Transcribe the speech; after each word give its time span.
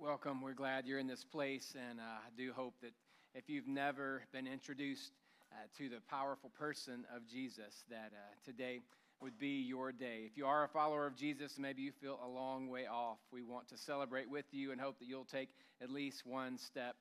welcome. 0.00 0.40
We're 0.40 0.54
glad 0.54 0.86
you're 0.86 0.98
in 0.98 1.06
this 1.06 1.24
place, 1.24 1.74
and 1.76 2.00
uh, 2.00 2.02
I 2.02 2.30
do 2.34 2.52
hope 2.56 2.72
that 2.80 2.92
if 3.34 3.50
you've 3.50 3.68
never 3.68 4.22
been 4.32 4.46
introduced 4.46 5.12
uh, 5.52 5.56
to 5.76 5.90
the 5.90 5.98
powerful 6.08 6.50
person 6.58 7.04
of 7.14 7.26
Jesus, 7.26 7.84
that 7.90 8.12
uh, 8.14 8.34
today 8.42 8.80
would 9.20 9.38
be 9.38 9.60
your 9.60 9.92
day. 9.92 10.22
If 10.24 10.38
you 10.38 10.46
are 10.46 10.64
a 10.64 10.68
follower 10.68 11.06
of 11.06 11.16
Jesus, 11.16 11.58
maybe 11.58 11.82
you 11.82 11.92
feel 11.92 12.18
a 12.24 12.28
long 12.28 12.70
way 12.70 12.86
off. 12.86 13.18
We 13.30 13.42
want 13.42 13.68
to 13.68 13.76
celebrate 13.76 14.30
with 14.30 14.46
you 14.52 14.72
and 14.72 14.80
hope 14.80 14.98
that 15.00 15.04
you'll 15.06 15.26
take 15.26 15.50
at 15.82 15.90
least 15.90 16.24
one 16.24 16.56
step 16.56 16.96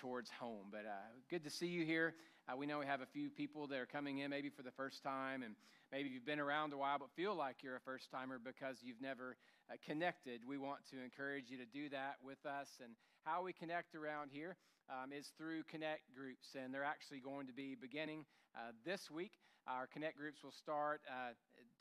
towards 0.00 0.30
home. 0.30 0.66
But 0.70 0.86
uh, 0.86 1.10
good 1.28 1.42
to 1.42 1.50
see 1.50 1.66
you 1.66 1.84
here. 1.84 2.14
Uh, 2.48 2.56
we 2.56 2.66
know 2.66 2.78
we 2.78 2.86
have 2.86 3.00
a 3.00 3.06
few 3.06 3.30
people 3.30 3.66
that 3.66 3.80
are 3.80 3.86
coming 3.86 4.18
in 4.18 4.30
maybe 4.30 4.48
for 4.48 4.62
the 4.62 4.70
first 4.70 5.02
time, 5.02 5.42
and 5.42 5.56
maybe 5.90 6.08
you've 6.08 6.26
been 6.26 6.38
around 6.38 6.72
a 6.72 6.76
while 6.76 6.98
but 7.00 7.08
feel 7.16 7.34
like 7.34 7.56
you're 7.64 7.76
a 7.76 7.80
first 7.80 8.12
timer 8.12 8.38
because 8.38 8.76
you've 8.84 9.00
never 9.00 9.36
uh, 9.70 9.74
connected. 9.84 10.40
We 10.46 10.58
want 10.58 10.80
to 10.90 11.02
encourage 11.02 11.50
you 11.50 11.58
to 11.58 11.66
do 11.66 11.88
that 11.90 12.16
with 12.24 12.44
us. 12.46 12.68
And 12.82 12.94
how 13.24 13.42
we 13.42 13.52
connect 13.52 13.94
around 13.94 14.30
here 14.32 14.56
um, 14.90 15.12
is 15.12 15.32
through 15.38 15.62
connect 15.64 16.14
groups, 16.14 16.48
and 16.54 16.72
they're 16.72 16.84
actually 16.84 17.20
going 17.20 17.46
to 17.46 17.52
be 17.52 17.74
beginning 17.74 18.24
uh, 18.54 18.72
this 18.84 19.10
week. 19.10 19.32
Our 19.66 19.86
connect 19.86 20.18
groups 20.18 20.44
will 20.44 20.52
start 20.52 21.00
uh, 21.08 21.32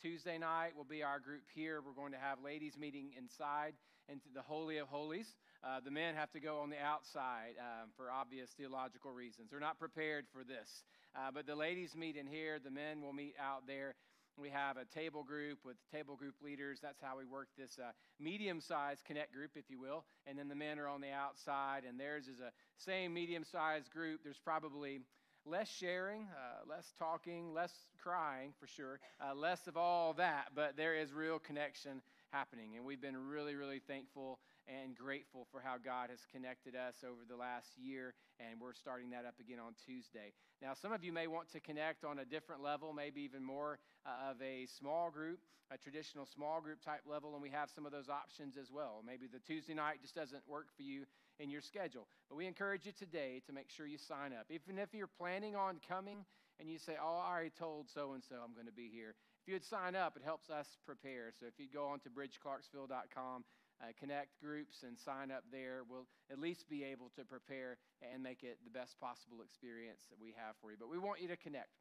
Tuesday 0.01 0.37
night. 0.37 0.71
Will 0.75 0.85
be 0.85 1.03
our 1.03 1.19
group 1.19 1.43
here. 1.53 1.81
We're 1.85 1.91
going 1.91 2.13
to 2.13 2.17
have 2.17 2.39
ladies 2.43 2.77
meeting 2.79 3.11
inside 3.17 3.73
into 4.07 4.27
the 4.33 4.41
Holy 4.41 4.77
of 4.77 4.87
Holies. 4.87 5.35
Uh, 5.63 5.79
the 5.83 5.91
men 5.91 6.15
have 6.15 6.31
to 6.31 6.39
go 6.39 6.59
on 6.59 6.69
the 6.69 6.79
outside 6.79 7.55
um, 7.59 7.89
for 7.95 8.11
obvious 8.11 8.49
theological 8.57 9.11
reasons. 9.11 9.49
They're 9.49 9.59
not 9.59 9.79
prepared 9.79 10.25
for 10.31 10.43
this. 10.43 10.83
Uh, 11.15 11.31
but 11.33 11.45
the 11.45 11.55
ladies 11.55 11.95
meet 11.95 12.15
in 12.15 12.27
here, 12.27 12.57
the 12.63 12.71
men 12.71 13.01
will 13.01 13.13
meet 13.13 13.35
out 13.39 13.67
there. 13.67 13.95
We 14.37 14.49
have 14.49 14.77
a 14.77 14.85
table 14.85 15.23
group 15.23 15.59
with 15.63 15.75
table 15.91 16.15
group 16.15 16.35
leaders. 16.43 16.79
That's 16.81 17.01
how 17.01 17.17
we 17.17 17.25
work 17.25 17.49
this 17.57 17.77
uh, 17.79 17.91
medium 18.19 18.59
sized 18.59 19.05
connect 19.05 19.33
group, 19.33 19.51
if 19.55 19.69
you 19.69 19.79
will. 19.79 20.05
And 20.25 20.37
then 20.37 20.47
the 20.47 20.55
men 20.55 20.79
are 20.79 20.87
on 20.87 21.01
the 21.01 21.11
outside, 21.11 21.83
and 21.87 21.99
theirs 21.99 22.27
is 22.27 22.39
a 22.39 22.51
same 22.77 23.13
medium 23.13 23.43
sized 23.43 23.91
group. 23.91 24.21
There's 24.23 24.39
probably 24.43 25.01
less 25.45 25.69
sharing, 25.69 26.23
uh, 26.23 26.69
less 26.69 26.93
talking, 26.97 27.53
less 27.53 27.73
crying 28.01 28.53
for 28.59 28.67
sure, 28.67 28.99
uh, 29.21 29.35
less 29.35 29.67
of 29.67 29.77
all 29.77 30.13
that, 30.13 30.49
but 30.55 30.77
there 30.77 30.95
is 30.95 31.13
real 31.13 31.37
connection 31.37 32.01
happening. 32.31 32.75
And 32.75 32.85
we've 32.85 33.01
been 33.01 33.17
really, 33.27 33.55
really 33.55 33.79
thankful 33.79 34.39
and 34.67 34.95
grateful 34.95 35.47
for 35.51 35.59
how 35.59 35.75
God 35.77 36.09
has 36.09 36.19
connected 36.31 36.75
us 36.75 36.95
over 37.03 37.21
the 37.27 37.35
last 37.35 37.77
year, 37.77 38.13
and 38.39 38.59
we're 38.59 38.73
starting 38.73 39.09
that 39.11 39.25
up 39.25 39.35
again 39.39 39.59
on 39.59 39.73
Tuesday. 39.85 40.31
Now, 40.61 40.73
some 40.73 40.93
of 40.93 41.03
you 41.03 41.11
may 41.11 41.27
want 41.27 41.51
to 41.51 41.59
connect 41.59 42.05
on 42.05 42.19
a 42.19 42.25
different 42.25 42.61
level, 42.61 42.93
maybe 42.93 43.21
even 43.21 43.43
more 43.43 43.79
uh, 44.05 44.31
of 44.31 44.41
a 44.41 44.65
small 44.79 45.09
group, 45.11 45.39
a 45.71 45.77
traditional 45.77 46.25
small 46.25 46.61
group 46.61 46.81
type 46.83 47.01
level, 47.05 47.33
and 47.33 47.41
we 47.41 47.49
have 47.49 47.69
some 47.69 47.85
of 47.85 47.91
those 47.91 48.09
options 48.09 48.57
as 48.57 48.71
well. 48.71 49.03
Maybe 49.05 49.27
the 49.27 49.39
Tuesday 49.39 49.73
night 49.73 50.01
just 50.01 50.15
doesn't 50.15 50.47
work 50.47 50.67
for 50.75 50.83
you 50.83 51.05
in 51.39 51.49
your 51.49 51.61
schedule. 51.61 52.07
But 52.29 52.37
we 52.37 52.45
encourage 52.45 52.85
you 52.85 52.91
today 52.91 53.41
to 53.47 53.53
make 53.53 53.69
sure 53.69 53.85
you 53.85 53.97
sign 53.97 54.33
up. 54.33 54.47
Even 54.49 54.77
if 54.77 54.93
you're 54.93 55.07
planning 55.07 55.55
on 55.55 55.79
coming 55.87 56.25
and 56.59 56.69
you 56.69 56.77
say, 56.77 56.93
Oh, 57.01 57.21
I 57.25 57.31
already 57.31 57.51
told 57.57 57.89
so 57.89 58.13
and 58.13 58.23
so 58.23 58.35
I'm 58.43 58.53
going 58.53 58.67
to 58.67 58.73
be 58.73 58.89
here. 58.93 59.15
If 59.41 59.47
you 59.47 59.55
would 59.55 59.65
sign 59.65 59.95
up, 59.95 60.15
it 60.15 60.23
helps 60.23 60.49
us 60.49 60.67
prepare. 60.85 61.33
So 61.37 61.47
if 61.47 61.59
you 61.59 61.67
go 61.67 61.87
on 61.87 61.99
to 62.01 62.09
bridgeclarksville.com, 62.09 63.43
uh, 63.81 63.91
connect 63.99 64.39
groups 64.41 64.83
and 64.83 64.97
sign 64.97 65.31
up 65.31 65.43
there. 65.51 65.81
We'll 65.87 66.07
at 66.31 66.39
least 66.39 66.69
be 66.69 66.83
able 66.83 67.09
to 67.15 67.23
prepare 67.23 67.77
and 68.01 68.21
make 68.21 68.43
it 68.43 68.59
the 68.63 68.71
best 68.71 68.99
possible 68.99 69.41
experience 69.41 70.05
that 70.09 70.19
we 70.19 70.33
have 70.37 70.55
for 70.61 70.71
you. 70.71 70.77
But 70.79 70.89
we 70.89 70.97
want 70.97 71.21
you 71.21 71.27
to 71.29 71.37
connect. 71.37 71.73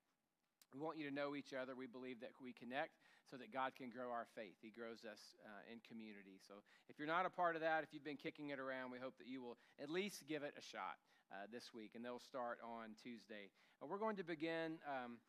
We 0.72 0.80
want 0.80 0.96
you 0.96 1.08
to 1.08 1.14
know 1.14 1.36
each 1.36 1.52
other. 1.52 1.76
We 1.76 1.86
believe 1.86 2.20
that 2.20 2.32
we 2.40 2.52
connect 2.52 2.96
so 3.28 3.36
that 3.36 3.52
God 3.52 3.76
can 3.76 3.90
grow 3.90 4.08
our 4.10 4.26
faith. 4.34 4.56
He 4.60 4.70
grows 4.70 5.04
us 5.04 5.36
uh, 5.44 5.72
in 5.72 5.84
community. 5.84 6.40
So 6.40 6.64
if 6.88 6.98
you're 6.98 7.08
not 7.08 7.26
a 7.26 7.30
part 7.30 7.56
of 7.56 7.60
that, 7.60 7.84
if 7.84 7.92
you've 7.92 8.04
been 8.04 8.16
kicking 8.16 8.48
it 8.50 8.58
around, 8.58 8.90
we 8.90 8.98
hope 8.98 9.16
that 9.18 9.28
you 9.28 9.42
will 9.42 9.58
at 9.80 9.90
least 9.90 10.24
give 10.26 10.42
it 10.42 10.54
a 10.56 10.64
shot 10.64 10.96
uh, 11.30 11.44
this 11.52 11.70
week. 11.74 11.92
And 11.94 12.04
they'll 12.04 12.24
start 12.24 12.58
on 12.64 12.96
Tuesday. 13.02 13.52
And 13.80 13.90
we're 13.90 14.00
going 14.00 14.16
to 14.16 14.24
begin. 14.24 14.80
Um, 14.88 15.20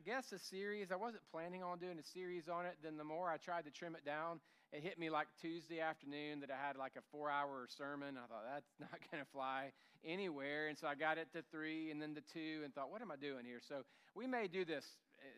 I 0.00 0.02
guess 0.08 0.32
a 0.32 0.38
series. 0.38 0.90
I 0.90 0.96
wasn't 0.96 1.22
planning 1.30 1.62
on 1.62 1.78
doing 1.78 1.98
a 1.98 2.02
series 2.02 2.48
on 2.48 2.64
it. 2.64 2.78
Then 2.82 2.96
the 2.96 3.04
more 3.04 3.28
I 3.28 3.36
tried 3.36 3.66
to 3.66 3.70
trim 3.70 3.94
it 3.94 4.02
down, 4.02 4.40
it 4.72 4.82
hit 4.82 4.98
me 4.98 5.10
like 5.10 5.26
Tuesday 5.42 5.80
afternoon 5.80 6.40
that 6.40 6.48
I 6.50 6.56
had 6.56 6.78
like 6.78 6.92
a 6.96 7.02
four 7.12 7.28
hour 7.28 7.66
sermon. 7.68 8.16
I 8.16 8.26
thought, 8.26 8.44
that's 8.50 8.72
not 8.80 8.98
going 9.10 9.22
to 9.22 9.30
fly 9.30 9.72
anywhere. 10.02 10.68
And 10.68 10.78
so 10.78 10.86
I 10.86 10.94
got 10.94 11.18
it 11.18 11.28
to 11.34 11.42
three 11.52 11.90
and 11.90 12.00
then 12.00 12.14
to 12.14 12.22
two 12.22 12.62
and 12.64 12.74
thought, 12.74 12.90
what 12.90 13.02
am 13.02 13.10
I 13.10 13.16
doing 13.16 13.44
here? 13.44 13.60
So 13.60 13.82
we 14.14 14.26
may 14.26 14.48
do 14.48 14.64
this 14.64 14.86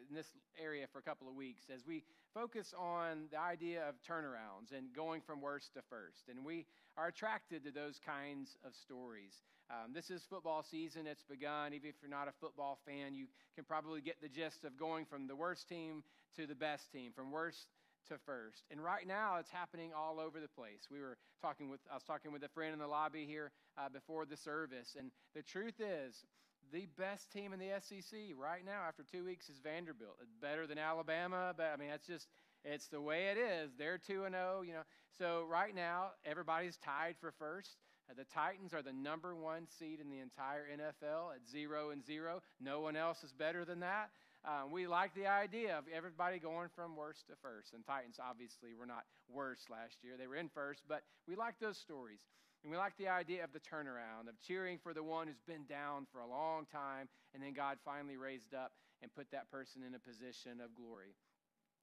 in 0.09 0.15
this 0.15 0.31
area 0.61 0.87
for 0.93 0.99
a 0.99 1.03
couple 1.03 1.29
of 1.29 1.35
weeks 1.35 1.65
as 1.75 1.87
we 1.87 2.05
focus 2.35 2.75
on 2.79 3.25
the 3.31 3.39
idea 3.39 3.83
of 3.89 3.95
turnarounds 4.03 4.77
and 4.77 4.93
going 4.95 5.21
from 5.21 5.41
worst 5.41 5.75
to 5.75 5.83
first. 5.89 6.29
And 6.29 6.45
we 6.45 6.67
are 6.97 7.09
attracted 7.09 7.65
to 7.65 7.71
those 7.71 8.01
kinds 8.05 8.57
of 8.65 8.75
stories. 8.75 9.43
Um, 9.71 9.93
this 9.95 10.11
is 10.11 10.23
football 10.29 10.63
season, 10.63 11.07
it's 11.07 11.23
begun. 11.23 11.73
Even 11.73 11.89
if 11.89 11.97
you're 12.03 12.11
not 12.11 12.29
a 12.29 12.33
football 12.41 12.79
fan, 12.87 13.15
you 13.15 13.27
can 13.55 13.65
probably 13.65 14.01
get 14.01 14.21
the 14.21 14.29
gist 14.29 14.65
of 14.65 14.77
going 14.77 15.07
from 15.07 15.27
the 15.27 15.37
worst 15.37 15.69
team 15.69 16.03
to 16.37 16.47
the 16.47 16.55
best 16.55 16.91
team, 16.93 17.13
from 17.15 17.31
worst 17.31 17.69
to 18.09 18.19
first. 18.27 18.65
And 18.71 18.83
right 18.83 19.07
now, 19.07 19.37
it's 19.39 19.51
happening 19.51 19.93
all 19.97 20.19
over 20.21 20.41
the 20.41 20.49
place. 20.49 20.89
We 20.91 21.01
were 21.01 21.17
talking 21.41 21.71
with, 21.71 21.81
I 21.91 21.95
was 21.95 22.03
talking 22.03 22.33
with 22.33 22.43
a 22.43 22.49
friend 22.49 22.73
in 22.73 22.79
the 22.79 22.87
lobby 22.87 23.25
here 23.27 23.53
uh, 23.79 23.89
before 23.89 24.27
the 24.27 24.37
service, 24.37 24.97
and 24.99 25.11
the 25.35 25.43
truth 25.43 25.81
is, 25.81 26.25
the 26.73 26.87
best 26.99 27.31
team 27.31 27.53
in 27.53 27.59
the 27.59 27.69
SEC 27.81 28.19
right 28.37 28.65
now 28.65 28.81
after 28.89 29.03
two 29.03 29.25
weeks 29.25 29.49
is 29.49 29.59
Vanderbilt. 29.63 30.17
Better 30.41 30.67
than 30.67 30.79
Alabama, 30.79 31.53
but 31.57 31.71
I 31.73 31.77
mean, 31.77 31.91
that's 31.91 32.07
just, 32.07 32.29
it's 32.65 32.89
the 32.89 33.01
way 33.01 33.27
it 33.27 33.37
is. 33.37 33.73
They're 33.77 33.99
2 33.99 34.25
and 34.25 34.35
0, 34.35 34.63
you 34.67 34.73
know. 34.73 34.83
So 35.19 35.45
right 35.49 35.75
now, 35.75 36.13
everybody's 36.25 36.79
tied 36.79 37.17
for 37.21 37.31
first. 37.31 37.77
Uh, 38.11 38.15
the 38.17 38.25
Titans 38.25 38.73
are 38.73 38.83
the 38.83 38.93
number 38.93 39.37
one 39.37 39.67
seed 39.69 40.01
in 40.01 40.09
the 40.09 40.19
entire 40.19 40.65
NFL 40.67 41.35
at 41.35 41.47
0 41.49 41.91
and 41.91 42.05
0. 42.05 42.41
No 42.61 42.81
one 42.81 42.97
else 42.97 43.23
is 43.23 43.33
better 43.33 43.65
than 43.65 43.81
that. 43.81 44.11
Um, 44.45 44.73
we 44.73 44.87
like 44.87 45.15
the 45.15 45.27
idea 45.27 45.77
of 45.77 45.85
everybody 45.95 46.39
going 46.39 46.69
from 46.75 46.97
worst 46.97 47.27
to 47.29 47.35
first. 47.43 47.75
And 47.75 47.85
Titans 47.85 48.17
obviously 48.19 48.71
were 48.75 48.87
not 48.87 49.05
worst 49.29 49.71
last 49.71 49.99
year, 50.03 50.15
they 50.19 50.27
were 50.27 50.37
in 50.37 50.49
first, 50.49 50.83
but 50.89 51.03
we 51.29 51.37
like 51.37 51.55
those 51.61 51.77
stories. 51.77 52.21
And 52.63 52.71
we 52.71 52.79
like 52.79 52.97
the 52.97 53.09
idea 53.09 53.43
of 53.43 53.53
the 53.53 53.61
turnaround, 53.61 54.29
of 54.29 54.41
cheering 54.41 54.79
for 54.79 54.95
the 54.95 55.03
one 55.03 55.27
who's 55.27 55.43
been 55.47 55.65
down 55.69 56.07
for 56.13 56.21
a 56.21 56.27
long 56.27 56.67
time, 56.67 57.09
and 57.35 57.43
then 57.43 57.55
God 57.55 57.79
finally 57.85 58.17
raised 58.17 58.55
up 58.55 58.73
and 59.03 59.13
put 59.13 59.31
that 59.33 59.51
person 59.51 59.83
in 59.87 59.95
a 59.95 59.99
position 59.99 60.61
of 60.65 60.75
glory. 60.75 61.17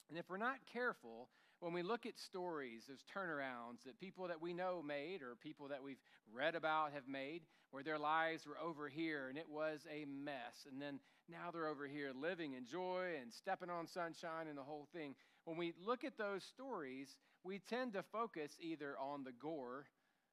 And 0.09 0.17
if 0.17 0.29
we're 0.29 0.37
not 0.37 0.57
careful, 0.71 1.27
when 1.59 1.73
we 1.73 1.83
look 1.83 2.05
at 2.05 2.17
stories, 2.17 2.85
those 2.87 3.03
turnarounds 3.13 3.83
that 3.85 3.99
people 3.99 4.27
that 4.29 4.41
we 4.41 4.53
know 4.53 4.81
made 4.81 5.21
or 5.21 5.35
people 5.35 5.67
that 5.67 5.83
we've 5.83 5.99
read 6.33 6.55
about 6.55 6.93
have 6.93 7.07
made, 7.07 7.41
where 7.71 7.83
their 7.83 7.99
lives 7.99 8.47
were 8.47 8.57
over 8.57 8.87
here 8.87 9.27
and 9.27 9.37
it 9.37 9.49
was 9.49 9.81
a 9.91 10.05
mess, 10.05 10.65
and 10.71 10.81
then 10.81 10.99
now 11.29 11.51
they're 11.51 11.67
over 11.67 11.85
here 11.85 12.11
living 12.19 12.53
in 12.53 12.65
joy 12.65 13.11
and 13.21 13.31
stepping 13.33 13.69
on 13.69 13.85
sunshine 13.85 14.47
and 14.47 14.57
the 14.57 14.63
whole 14.63 14.87
thing. 14.93 15.13
When 15.43 15.57
we 15.57 15.73
look 15.85 16.03
at 16.03 16.17
those 16.17 16.43
stories, 16.43 17.17
we 17.43 17.59
tend 17.59 17.93
to 17.93 18.03
focus 18.03 18.53
either 18.61 18.95
on 18.97 19.23
the 19.23 19.33
gore, 19.33 19.85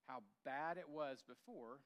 how 0.06 0.22
bad 0.44 0.76
it 0.76 0.88
was 0.88 1.18
before, 1.26 1.80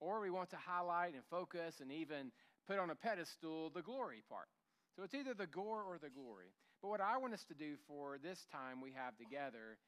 or 0.00 0.20
we 0.20 0.30
want 0.30 0.50
to 0.50 0.56
highlight 0.56 1.14
and 1.14 1.22
focus 1.30 1.80
and 1.80 1.90
even 1.92 2.32
put 2.66 2.78
on 2.78 2.90
a 2.90 2.94
pedestal 2.94 3.70
the 3.70 3.82
glory 3.82 4.22
part. 4.28 4.48
So 4.96 5.02
it's 5.02 5.14
either 5.14 5.34
the 5.34 5.46
gore 5.46 5.82
or 5.82 5.98
the 5.98 6.10
glory. 6.10 6.52
But 6.82 6.88
what 6.88 7.00
I 7.00 7.16
want 7.16 7.34
us 7.34 7.44
to 7.44 7.54
do 7.54 7.76
for 7.86 8.18
this 8.22 8.46
time 8.50 8.80
we 8.82 8.92
have 8.92 9.16
together 9.16 9.78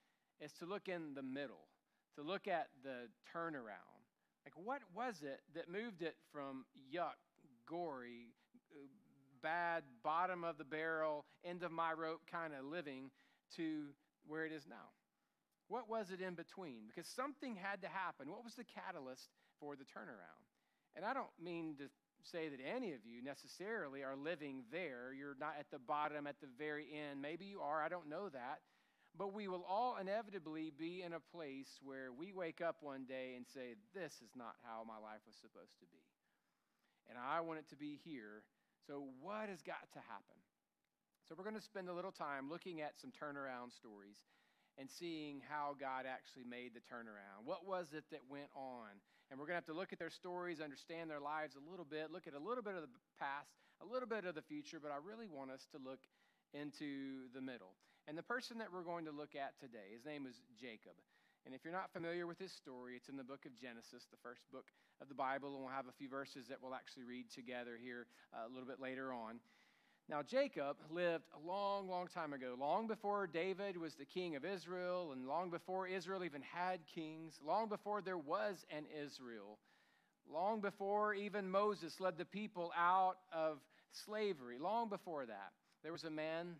is 0.40 0.52
to 0.60 0.66
look 0.66 0.88
in 0.88 1.14
the 1.14 1.22
middle, 1.22 1.68
to 2.16 2.22
look 2.22 2.48
at 2.48 2.68
the 2.82 3.08
turnaround. 3.34 4.02
Like, 4.44 4.54
what 4.62 4.82
was 4.94 5.16
it 5.22 5.40
that 5.54 5.70
moved 5.70 6.02
it 6.02 6.16
from 6.32 6.64
yuck 6.94 7.18
gory, 7.66 8.34
bad, 9.42 9.82
bottom 10.02 10.44
of 10.44 10.58
the 10.58 10.64
barrel, 10.64 11.24
end 11.44 11.62
of 11.62 11.72
my 11.72 11.92
rope 11.92 12.20
kind 12.30 12.52
of 12.54 12.64
living 12.64 13.10
to 13.56 13.86
where 14.26 14.46
it 14.46 14.52
is 14.52 14.66
now? 14.68 14.92
What 15.68 15.88
was 15.88 16.10
it 16.10 16.20
in 16.20 16.34
between? 16.34 16.86
Because 16.86 17.08
something 17.08 17.56
had 17.56 17.82
to 17.82 17.88
happen. 17.88 18.30
What 18.30 18.44
was 18.44 18.54
the 18.54 18.64
catalyst 18.64 19.28
for 19.60 19.76
the 19.76 19.84
turnaround? 19.84 20.44
And 20.96 21.04
I 21.04 21.14
don't 21.14 21.32
mean 21.42 21.76
to 21.78 21.88
say 22.22 22.48
that 22.48 22.60
any 22.60 22.92
of 22.92 23.00
you 23.04 23.22
necessarily 23.22 24.02
are 24.02 24.16
living 24.16 24.64
there. 24.70 25.12
You're 25.16 25.36
not 25.40 25.56
at 25.58 25.70
the 25.70 25.78
bottom, 25.78 26.26
at 26.26 26.40
the 26.40 26.48
very 26.58 26.86
end. 26.92 27.20
Maybe 27.20 27.46
you 27.46 27.60
are, 27.60 27.82
I 27.82 27.88
don't 27.88 28.08
know 28.08 28.28
that. 28.28 28.60
But 29.16 29.32
we 29.32 29.46
will 29.48 29.64
all 29.68 29.96
inevitably 30.00 30.72
be 30.76 31.02
in 31.02 31.12
a 31.12 31.20
place 31.20 31.78
where 31.82 32.12
we 32.12 32.32
wake 32.32 32.60
up 32.60 32.76
one 32.80 33.04
day 33.04 33.34
and 33.36 33.46
say, 33.46 33.74
This 33.94 34.14
is 34.22 34.34
not 34.36 34.56
how 34.64 34.82
my 34.86 34.98
life 34.98 35.22
was 35.26 35.36
supposed 35.36 35.78
to 35.78 35.86
be 35.86 36.02
and 37.08 37.18
I 37.18 37.40
want 37.40 37.58
it 37.58 37.68
to 37.70 37.76
be 37.76 38.00
here. 38.04 38.44
So, 38.86 39.04
what 39.20 39.48
has 39.48 39.62
got 39.62 39.88
to 39.92 40.00
happen? 40.00 40.38
So, 41.28 41.34
we're 41.36 41.44
going 41.44 41.56
to 41.56 41.64
spend 41.64 41.88
a 41.88 41.94
little 41.94 42.12
time 42.12 42.50
looking 42.50 42.80
at 42.80 43.00
some 43.00 43.10
turnaround 43.10 43.72
stories 43.72 44.20
and 44.78 44.90
seeing 44.90 45.40
how 45.48 45.76
God 45.78 46.04
actually 46.06 46.44
made 46.44 46.74
the 46.74 46.82
turnaround. 46.82 47.44
What 47.44 47.66
was 47.66 47.92
it 47.94 48.04
that 48.10 48.20
went 48.28 48.50
on? 48.54 48.90
And 49.30 49.38
we're 49.38 49.46
going 49.46 49.56
to 49.56 49.62
have 49.62 49.72
to 49.72 49.76
look 49.76 49.92
at 49.92 49.98
their 49.98 50.10
stories, 50.10 50.60
understand 50.60 51.08
their 51.08 51.22
lives 51.22 51.56
a 51.56 51.70
little 51.70 51.86
bit, 51.86 52.10
look 52.10 52.26
at 52.26 52.34
a 52.34 52.42
little 52.42 52.62
bit 52.62 52.74
of 52.74 52.82
the 52.82 52.92
past, 53.18 53.54
a 53.80 53.86
little 53.86 54.08
bit 54.08 54.24
of 54.26 54.34
the 54.34 54.42
future, 54.42 54.78
but 54.82 54.90
I 54.90 54.98
really 55.00 55.26
want 55.26 55.50
us 55.50 55.66
to 55.72 55.78
look 55.78 56.00
into 56.52 57.30
the 57.34 57.40
middle. 57.40 57.74
And 58.06 58.18
the 58.18 58.22
person 58.22 58.58
that 58.58 58.68
we're 58.72 58.84
going 58.84 59.06
to 59.06 59.14
look 59.14 59.34
at 59.34 59.58
today, 59.58 59.96
his 59.96 60.04
name 60.04 60.26
is 60.26 60.42
Jacob. 60.60 60.92
And 61.46 61.54
if 61.54 61.64
you're 61.64 61.76
not 61.76 61.92
familiar 61.92 62.26
with 62.26 62.38
his 62.38 62.52
story, 62.52 62.96
it's 62.96 63.08
in 63.08 63.16
the 63.16 63.24
book 63.24 63.44
of 63.44 63.52
Genesis, 63.54 64.08
the 64.10 64.20
first 64.22 64.48
book 64.52 64.72
of 65.00 65.08
the 65.08 65.14
Bible, 65.14 65.52
and 65.52 65.60
we'll 65.60 65.72
have 65.72 65.88
a 65.88 65.96
few 65.96 66.08
verses 66.08 66.48
that 66.48 66.56
we'll 66.62 66.74
actually 66.74 67.04
read 67.04 67.28
together 67.28 67.76
here 67.80 68.06
uh, 68.32 68.48
a 68.48 68.50
little 68.50 68.66
bit 68.68 68.80
later 68.80 69.12
on. 69.12 69.40
Now, 70.08 70.22
Jacob 70.22 70.76
lived 70.90 71.24
a 71.34 71.48
long, 71.48 71.88
long 71.88 72.08
time 72.08 72.34
ago, 72.34 72.54
long 72.60 72.86
before 72.86 73.26
David 73.26 73.78
was 73.78 73.94
the 73.94 74.04
king 74.04 74.36
of 74.36 74.44
Israel, 74.44 75.12
and 75.12 75.26
long 75.26 75.48
before 75.48 75.88
Israel 75.88 76.24
even 76.24 76.42
had 76.42 76.80
kings, 76.94 77.40
long 77.44 77.68
before 77.68 78.02
there 78.02 78.18
was 78.18 78.66
an 78.70 78.84
Israel, 79.02 79.58
long 80.30 80.60
before 80.60 81.14
even 81.14 81.50
Moses 81.50 82.00
led 82.00 82.18
the 82.18 82.24
people 82.26 82.70
out 82.76 83.16
of 83.32 83.58
slavery, 83.92 84.58
long 84.58 84.90
before 84.90 85.24
that, 85.24 85.52
there 85.82 85.92
was 85.92 86.04
a 86.04 86.10
man 86.10 86.56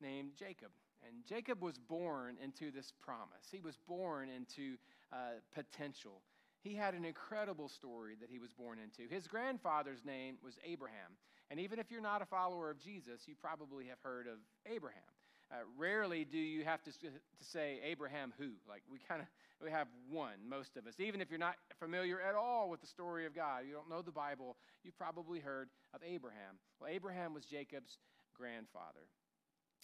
named 0.00 0.32
Jacob. 0.36 0.70
And 1.06 1.24
Jacob 1.24 1.62
was 1.62 1.78
born 1.78 2.36
into 2.42 2.72
this 2.72 2.92
promise. 3.00 3.46
He 3.52 3.60
was 3.60 3.78
born 3.86 4.28
into 4.28 4.76
uh, 5.12 5.38
potential. 5.54 6.22
He 6.60 6.74
had 6.74 6.94
an 6.94 7.04
incredible 7.04 7.68
story 7.68 8.16
that 8.20 8.28
he 8.28 8.40
was 8.40 8.52
born 8.52 8.78
into. 8.80 9.08
His 9.08 9.28
grandfather's 9.28 10.04
name 10.04 10.38
was 10.42 10.58
Abraham. 10.64 11.12
And 11.50 11.60
even 11.60 11.78
if 11.78 11.90
you're 11.90 12.02
not 12.02 12.22
a 12.22 12.26
follower 12.26 12.70
of 12.70 12.78
Jesus, 12.78 13.22
you 13.26 13.34
probably 13.40 13.86
have 13.86 13.98
heard 14.02 14.26
of 14.26 14.38
Abraham. 14.70 15.02
Uh, 15.50 15.56
rarely 15.78 16.26
do 16.26 16.36
you 16.36 16.64
have 16.64 16.82
to, 16.82 16.92
to 16.92 17.08
say 17.40 17.80
Abraham 17.82 18.34
who. 18.38 18.50
Like 18.68 18.82
we 18.90 18.98
kind 19.08 19.22
of 19.22 19.28
we 19.62 19.70
have 19.70 19.88
one, 20.10 20.34
most 20.48 20.76
of 20.76 20.86
us. 20.86 20.94
Even 21.00 21.20
if 21.20 21.30
you're 21.30 21.38
not 21.38 21.56
familiar 21.80 22.20
at 22.20 22.34
all 22.34 22.70
with 22.70 22.80
the 22.80 22.86
story 22.86 23.26
of 23.26 23.34
God, 23.34 23.64
you 23.66 23.72
don't 23.72 23.88
know 23.88 24.02
the 24.02 24.12
Bible, 24.12 24.56
you've 24.84 24.96
probably 24.96 25.40
heard 25.40 25.68
of 25.94 26.00
Abraham. 26.06 26.60
Well, 26.80 26.90
Abraham 26.90 27.34
was 27.34 27.44
Jacob's 27.44 27.98
grandfather. 28.36 29.08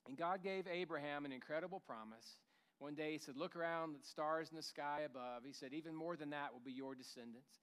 And 0.06 0.16
God 0.16 0.42
gave 0.42 0.66
Abraham 0.68 1.24
an 1.24 1.32
incredible 1.32 1.80
promise. 1.80 2.36
One 2.78 2.94
day 2.94 3.12
he 3.12 3.18
said, 3.18 3.36
Look 3.36 3.56
around 3.56 3.94
the 3.94 4.06
stars 4.06 4.50
in 4.50 4.56
the 4.56 4.62
sky 4.62 5.00
above. 5.06 5.42
He 5.44 5.52
said, 5.52 5.72
Even 5.72 5.94
more 5.94 6.16
than 6.16 6.30
that 6.30 6.52
will 6.52 6.62
be 6.64 6.72
your 6.72 6.94
descendants. 6.94 7.58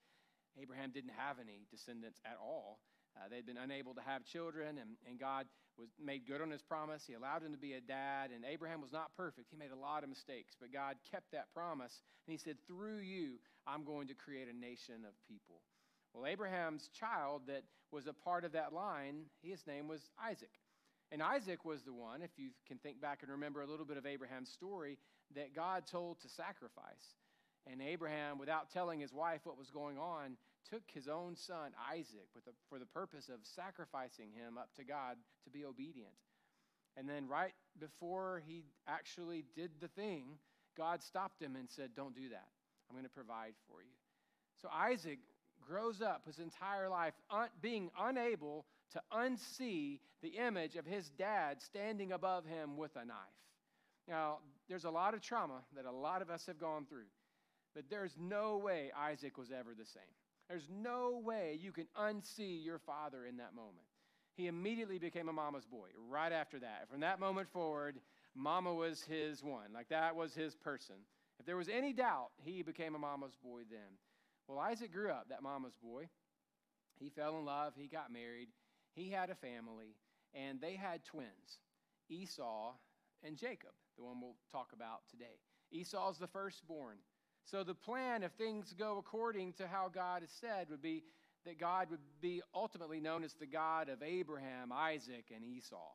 Abraham 0.59 0.92
didn't 0.92 1.13
have 1.15 1.38
any 1.39 1.62
descendants 1.69 2.19
at 2.25 2.38
all. 2.42 2.80
Uh, 3.16 3.28
they'd 3.30 3.46
been 3.46 3.58
unable 3.58 3.94
to 3.94 4.02
have 4.02 4.25
children, 4.25 4.78
and, 4.78 4.96
and 5.08 5.19
God 5.19 5.46
was 5.78 5.90
made 6.04 6.28
good 6.28 6.42
on 6.42 6.50
his 6.52 6.62
promise. 6.62 7.04
He 7.06 7.13
allowed 7.13 7.44
him 7.44 7.52
to 7.52 7.58
be 7.58 7.74
a 7.74 7.81
dad, 7.81 8.31
and 8.34 8.46
Abraham 8.46 8.81
was 8.81 8.92
not 8.92 9.16
perfect. 9.18 9.48
He 9.52 9.58
made 9.58 9.72
a 9.72 9.75
lot 9.75 10.04
of 10.04 10.10
mistakes, 10.10 10.56
but 10.60 10.72
God 10.72 10.96
kept 11.12 11.31
that 11.31 11.54
promise. 11.54 11.94
And 12.28 12.31
he 12.31 12.38
said, 12.38 12.58
Through 12.68 13.00
you, 13.00 13.40
I'm 13.68 13.84
going 13.84 14.08
to 14.08 14.13
create 14.13 14.48
a 14.48 14.58
nation 14.58 15.04
of 15.08 15.13
people. 15.28 15.62
Well, 16.13 16.25
Abraham's 16.25 16.90
child 17.00 17.44
that 17.48 17.63
was 17.92 18.08
a 18.08 18.13
part 18.13 18.46
of 18.46 18.54
that 18.54 18.74
line, 18.74 19.25
his 19.42 19.60
name 19.68 19.88
was 19.88 20.02
Isaac. 20.22 20.52
And 21.12 21.22
Isaac 21.22 21.66
was 21.66 21.81
the 21.84 21.94
one, 21.94 22.22
if 22.22 22.31
you 22.38 22.52
can 22.68 22.78
think 22.78 23.02
back 23.02 23.19
and 23.22 23.31
remember 23.31 23.62
a 23.62 23.68
little 23.68 23.86
bit 23.86 23.98
of 23.98 24.06
Abraham's 24.06 24.50
story, 24.50 24.98
that 25.36 25.54
God 25.54 25.84
told 25.92 26.22
to 26.22 26.30
sacrifice. 26.30 27.16
And 27.69 27.81
Abraham, 27.81 28.40
without 28.40 28.72
telling 28.72 29.00
his 29.00 29.13
wife 29.13 29.42
what 29.44 29.58
was 29.58 29.69
going 29.69 29.98
on, 29.98 30.38
took 30.69 30.84
his 30.94 31.08
own 31.08 31.36
son, 31.36 31.72
Isaac, 31.92 32.28
the, 32.34 32.52
for 32.69 32.80
the 32.80 32.86
purpose 32.86 33.30
of 33.30 33.40
sacrificing 33.44 34.31
him 34.34 34.58
up 34.58 34.69
to 34.75 34.84
God 34.84 35.18
to 35.44 35.50
be 35.50 35.66
obedient. 35.66 36.13
And 36.98 37.08
then, 37.08 37.28
right 37.28 37.54
before 37.80 38.42
he 38.46 38.66
actually 38.88 39.46
did 39.56 39.72
the 39.80 39.88
thing, 39.88 40.38
God 40.78 41.02
stopped 41.02 41.42
him 41.42 41.56
and 41.56 41.69
said, 41.69 41.92
Don't 41.96 42.16
do 42.16 42.30
that. 42.30 42.48
I'm 42.90 42.96
going 42.96 43.06
to 43.06 43.10
provide 43.10 43.54
for 43.69 43.81
you. 43.81 43.96
So 44.62 44.69
Isaac 44.74 45.19
grows 45.66 46.02
up 46.02 46.24
his 46.25 46.40
entire 46.40 46.90
life 46.90 47.13
un- 47.30 47.50
being 47.62 47.90
unable 48.00 48.66
to 48.92 49.02
unsee 49.13 50.00
the 50.22 50.30
image 50.30 50.75
of 50.75 50.86
his 50.86 51.10
dad 51.18 51.62
standing 51.62 52.12
above 52.12 52.46
him 52.46 52.78
with 52.78 52.96
a 52.96 53.06
knife. 53.06 53.18
Now, 54.08 54.40
there's 54.68 54.84
a 54.84 54.90
lot 54.90 55.13
of 55.13 55.22
trauma 55.22 55.62
that 55.75 55.86
a 55.86 55.92
lot 55.92 56.22
of 56.22 56.30
us 56.30 56.46
have 56.48 56.60
gone 56.60 56.86
through, 56.86 57.10
but 57.74 57.86
there's 57.90 58.16
no 58.19 58.58
way 58.58 58.92
Isaac 58.98 59.38
was 59.38 59.52
ever 59.52 59.74
the 59.78 59.86
same. 59.86 60.04
There's 60.51 60.68
no 60.69 61.21
way 61.24 61.57
you 61.62 61.71
can 61.71 61.88
unsee 61.98 62.62
your 62.62 62.77
father 62.77 63.25
in 63.25 63.38
that 63.38 63.56
moment. 63.56 63.86
He 64.36 64.48
immediately 64.48 65.00
became 65.00 65.30
a 65.30 65.33
mama's 65.33 65.65
boy 65.65 65.88
right 66.09 66.33
after 66.33 66.59
that. 66.59 66.89
From 66.92 67.00
that 67.00 67.21
moment 67.21 67.48
forward, 67.53 68.01
mama 68.36 68.74
was 68.74 69.01
his 69.01 69.42
one. 69.42 69.71
Like 69.74 69.88
that 69.88 70.13
was 70.13 70.33
his 70.33 70.57
person. 70.57 70.95
If 71.39 71.45
there 71.45 71.56
was 71.56 71.69
any 71.69 71.94
doubt, 71.94 72.31
he 72.44 72.63
became 72.63 72.95
a 72.95 73.00
mama's 73.00 73.38
boy 73.42 73.62
then. 73.71 73.98
Well, 74.45 74.59
Isaac 74.59 74.92
grew 74.92 75.09
up, 75.09 75.30
that 75.30 75.42
mama's 75.42 75.77
boy. 75.81 76.09
He 77.00 77.09
fell 77.09 77.38
in 77.39 77.45
love, 77.45 77.71
he 77.77 77.88
got 77.88 78.12
married, 78.12 78.50
he 78.94 79.09
had 79.09 79.30
a 79.30 79.36
family, 79.36 79.95
and 80.33 80.59
they 80.59 80.75
had 80.75 81.06
twins 81.06 81.59
Esau 82.09 82.74
and 83.24 83.38
Jacob, 83.38 83.71
the 83.98 84.03
one 84.03 84.19
we'll 84.19 84.36
talk 84.51 84.71
about 84.74 85.07
today. 85.09 85.39
Esau's 85.71 86.18
the 86.18 86.27
firstborn. 86.27 86.98
So 87.46 87.64
the 87.64 87.74
plan, 87.74 88.24
if 88.24 88.32
things 88.34 88.74
go 88.78 88.98
according 88.98 89.54
to 89.54 89.68
how 89.68 89.90
God 89.94 90.22
has 90.22 90.32
said, 90.40 90.70
would 90.70 90.82
be 90.82 91.04
that 91.46 91.60
God 91.60 91.90
would 91.90 92.00
be 92.22 92.42
ultimately 92.54 93.00
known 93.00 93.24
as 93.24 93.34
the 93.34 93.48
God 93.48 93.90
of 93.90 94.04
Abraham, 94.04 94.72
Isaac, 94.72 95.26
and 95.34 95.44
Esau. 95.44 95.90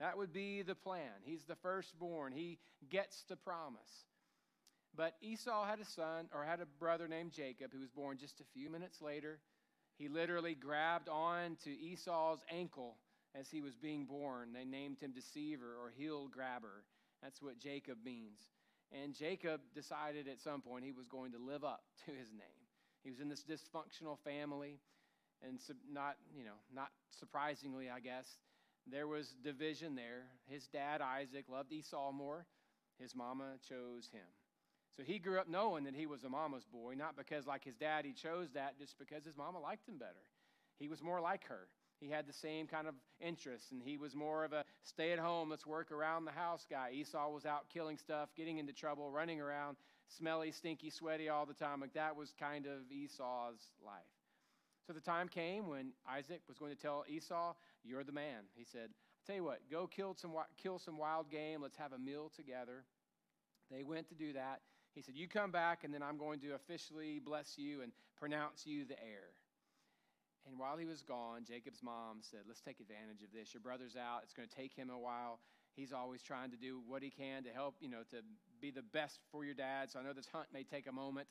That 0.00 0.16
would 0.16 0.32
be 0.32 0.62
the 0.62 0.74
plan. 0.74 1.10
He's 1.24 1.44
the 1.44 1.56
firstborn, 1.56 2.32
he 2.32 2.58
gets 2.90 3.24
the 3.28 3.36
promise. 3.36 4.06
But 4.96 5.14
Esau 5.20 5.66
had 5.66 5.80
a 5.80 5.84
son, 5.84 6.28
or 6.32 6.44
had 6.44 6.60
a 6.60 6.66
brother 6.66 7.08
named 7.08 7.32
Jacob, 7.32 7.72
who 7.72 7.80
was 7.80 7.90
born 7.90 8.16
just 8.16 8.40
a 8.40 8.44
few 8.52 8.70
minutes 8.70 9.02
later. 9.02 9.40
He 9.98 10.08
literally 10.08 10.54
grabbed 10.54 11.08
on 11.08 11.56
to 11.64 11.70
Esau's 11.70 12.44
ankle 12.50 12.96
as 13.34 13.50
he 13.50 13.60
was 13.60 13.76
being 13.76 14.06
born. 14.06 14.52
They 14.52 14.64
named 14.64 15.00
him 15.00 15.12
Deceiver 15.12 15.76
or 15.80 15.92
Heel 15.96 16.28
Grabber. 16.28 16.84
That's 17.22 17.42
what 17.42 17.58
Jacob 17.58 17.98
means. 18.04 18.40
And 19.02 19.12
Jacob 19.12 19.60
decided 19.74 20.28
at 20.28 20.40
some 20.40 20.60
point 20.60 20.84
he 20.84 20.92
was 20.92 21.08
going 21.08 21.32
to 21.32 21.38
live 21.38 21.64
up 21.64 21.82
to 22.06 22.12
his 22.12 22.30
name. 22.30 22.62
He 23.02 23.10
was 23.10 23.18
in 23.18 23.28
this 23.28 23.42
dysfunctional 23.42 24.18
family, 24.24 24.78
and 25.42 25.58
not, 25.92 26.16
you 26.34 26.44
know, 26.44 26.56
not 26.72 26.88
surprisingly, 27.10 27.90
I 27.90 28.00
guess, 28.00 28.26
there 28.86 29.06
was 29.06 29.34
division 29.42 29.94
there. 29.94 30.26
His 30.46 30.68
dad, 30.68 31.00
Isaac, 31.00 31.46
loved 31.50 31.72
Esau 31.72 32.12
more. 32.12 32.46
His 32.98 33.14
mama 33.14 33.56
chose 33.68 34.08
him. 34.12 34.28
So 34.96 35.02
he 35.02 35.18
grew 35.18 35.38
up 35.38 35.48
knowing 35.48 35.84
that 35.84 35.96
he 35.96 36.06
was 36.06 36.22
a 36.22 36.28
mama's 36.28 36.64
boy, 36.64 36.94
not 36.96 37.16
because, 37.16 37.46
like 37.46 37.64
his 37.64 37.74
dad, 37.74 38.04
he 38.04 38.12
chose 38.12 38.50
that, 38.54 38.78
just 38.78 38.96
because 38.98 39.24
his 39.24 39.36
mama 39.36 39.58
liked 39.58 39.88
him 39.88 39.98
better. 39.98 40.12
He 40.78 40.88
was 40.88 41.02
more 41.02 41.20
like 41.20 41.44
her. 41.48 41.66
He 42.00 42.08
had 42.10 42.26
the 42.26 42.32
same 42.32 42.66
kind 42.66 42.86
of 42.86 42.94
interests, 43.20 43.70
and 43.70 43.82
he 43.82 43.96
was 43.96 44.14
more 44.14 44.44
of 44.44 44.52
a 44.52 44.64
stay 44.82 45.12
at 45.12 45.18
home, 45.18 45.50
let's 45.50 45.66
work 45.66 45.90
around 45.90 46.24
the 46.24 46.32
house 46.32 46.66
guy. 46.68 46.90
Esau 46.92 47.30
was 47.30 47.46
out 47.46 47.68
killing 47.72 47.96
stuff, 47.96 48.28
getting 48.36 48.58
into 48.58 48.72
trouble, 48.72 49.10
running 49.10 49.40
around, 49.40 49.76
smelly, 50.08 50.50
stinky, 50.50 50.90
sweaty 50.90 51.28
all 51.28 51.46
the 51.46 51.54
time. 51.54 51.80
Like 51.80 51.94
that 51.94 52.16
was 52.16 52.34
kind 52.38 52.66
of 52.66 52.90
Esau's 52.90 53.70
life. 53.84 54.02
So 54.86 54.92
the 54.92 55.00
time 55.00 55.28
came 55.28 55.68
when 55.68 55.92
Isaac 56.06 56.42
was 56.46 56.58
going 56.58 56.74
to 56.74 56.80
tell 56.80 57.04
Esau, 57.08 57.54
You're 57.84 58.04
the 58.04 58.12
man. 58.12 58.44
He 58.54 58.64
said, 58.64 58.90
I'll 58.90 59.26
tell 59.26 59.36
you 59.36 59.44
what, 59.44 59.60
go 59.70 59.86
kill 59.86 60.14
some, 60.14 60.32
kill 60.62 60.78
some 60.78 60.98
wild 60.98 61.30
game, 61.30 61.62
let's 61.62 61.76
have 61.76 61.92
a 61.92 61.98
meal 61.98 62.30
together. 62.36 62.84
They 63.70 63.82
went 63.82 64.08
to 64.08 64.14
do 64.14 64.34
that. 64.34 64.60
He 64.94 65.00
said, 65.00 65.16
You 65.16 65.26
come 65.26 65.50
back, 65.50 65.84
and 65.84 65.92
then 65.92 66.02
I'm 66.02 66.18
going 66.18 66.40
to 66.40 66.54
officially 66.54 67.18
bless 67.18 67.56
you 67.56 67.82
and 67.82 67.92
pronounce 68.16 68.66
you 68.66 68.84
the 68.84 69.00
heir. 69.02 69.30
And 70.46 70.58
while 70.58 70.76
he 70.76 70.84
was 70.84 71.02
gone, 71.02 71.44
Jacob's 71.44 71.82
mom 71.82 72.18
said, 72.20 72.40
Let's 72.46 72.60
take 72.60 72.80
advantage 72.80 73.22
of 73.22 73.32
this. 73.32 73.54
Your 73.54 73.60
brother's 73.60 73.96
out. 73.96 74.20
It's 74.22 74.34
going 74.34 74.48
to 74.48 74.54
take 74.54 74.74
him 74.74 74.90
a 74.90 74.98
while. 74.98 75.40
He's 75.74 75.92
always 75.92 76.22
trying 76.22 76.50
to 76.50 76.56
do 76.56 76.80
what 76.86 77.02
he 77.02 77.10
can 77.10 77.42
to 77.44 77.50
help, 77.50 77.76
you 77.80 77.88
know, 77.88 78.02
to 78.10 78.18
be 78.60 78.70
the 78.70 78.82
best 78.82 79.20
for 79.32 79.44
your 79.44 79.54
dad. 79.54 79.90
So 79.90 79.98
I 79.98 80.02
know 80.02 80.12
this 80.12 80.28
hunt 80.32 80.46
may 80.52 80.62
take 80.62 80.86
a 80.86 80.92
moment. 80.92 81.26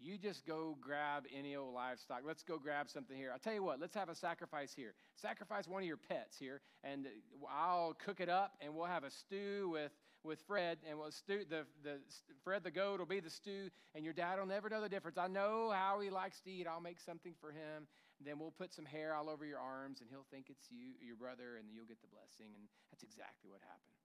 You 0.00 0.16
just 0.16 0.46
go 0.46 0.76
grab 0.80 1.24
any 1.36 1.56
old 1.56 1.74
livestock. 1.74 2.20
Let's 2.24 2.44
go 2.44 2.58
grab 2.58 2.88
something 2.88 3.16
here. 3.16 3.30
I'll 3.32 3.38
tell 3.38 3.54
you 3.54 3.64
what, 3.64 3.80
let's 3.80 3.94
have 3.94 4.08
a 4.08 4.14
sacrifice 4.14 4.72
here. 4.72 4.94
Sacrifice 5.16 5.66
one 5.66 5.82
of 5.82 5.88
your 5.88 5.96
pets 5.96 6.36
here, 6.38 6.60
and 6.84 7.06
I'll 7.50 7.94
cook 7.94 8.20
it 8.20 8.28
up, 8.28 8.52
and 8.60 8.74
we'll 8.76 8.86
have 8.86 9.02
a 9.02 9.10
stew 9.10 9.70
with, 9.72 9.90
with 10.22 10.40
Fred, 10.46 10.78
and 10.88 10.98
we'll 10.98 11.10
stew, 11.10 11.40
the, 11.50 11.64
the, 11.82 11.98
Fred 12.44 12.62
the 12.62 12.70
goat 12.70 13.00
will 13.00 13.06
be 13.06 13.18
the 13.18 13.30
stew, 13.30 13.70
and 13.96 14.04
your 14.04 14.14
dad 14.14 14.38
will 14.38 14.46
never 14.46 14.68
know 14.68 14.80
the 14.80 14.88
difference. 14.88 15.18
I 15.18 15.26
know 15.26 15.72
how 15.74 15.98
he 16.00 16.10
likes 16.10 16.40
to 16.42 16.50
eat. 16.50 16.68
I'll 16.68 16.80
make 16.80 17.00
something 17.00 17.34
for 17.40 17.50
him, 17.50 17.88
then 18.26 18.38
we'll 18.38 18.54
put 18.54 18.74
some 18.74 18.84
hair 18.84 19.14
all 19.14 19.30
over 19.30 19.44
your 19.44 19.60
arms, 19.60 20.00
and 20.00 20.10
he'll 20.10 20.26
think 20.30 20.46
it's 20.50 20.70
you, 20.70 20.98
your 21.00 21.16
brother, 21.16 21.56
and 21.58 21.68
you'll 21.72 21.86
get 21.86 22.00
the 22.00 22.10
blessing. 22.10 22.50
And 22.54 22.64
that's 22.90 23.02
exactly 23.02 23.50
what 23.50 23.60
happened. 23.62 23.98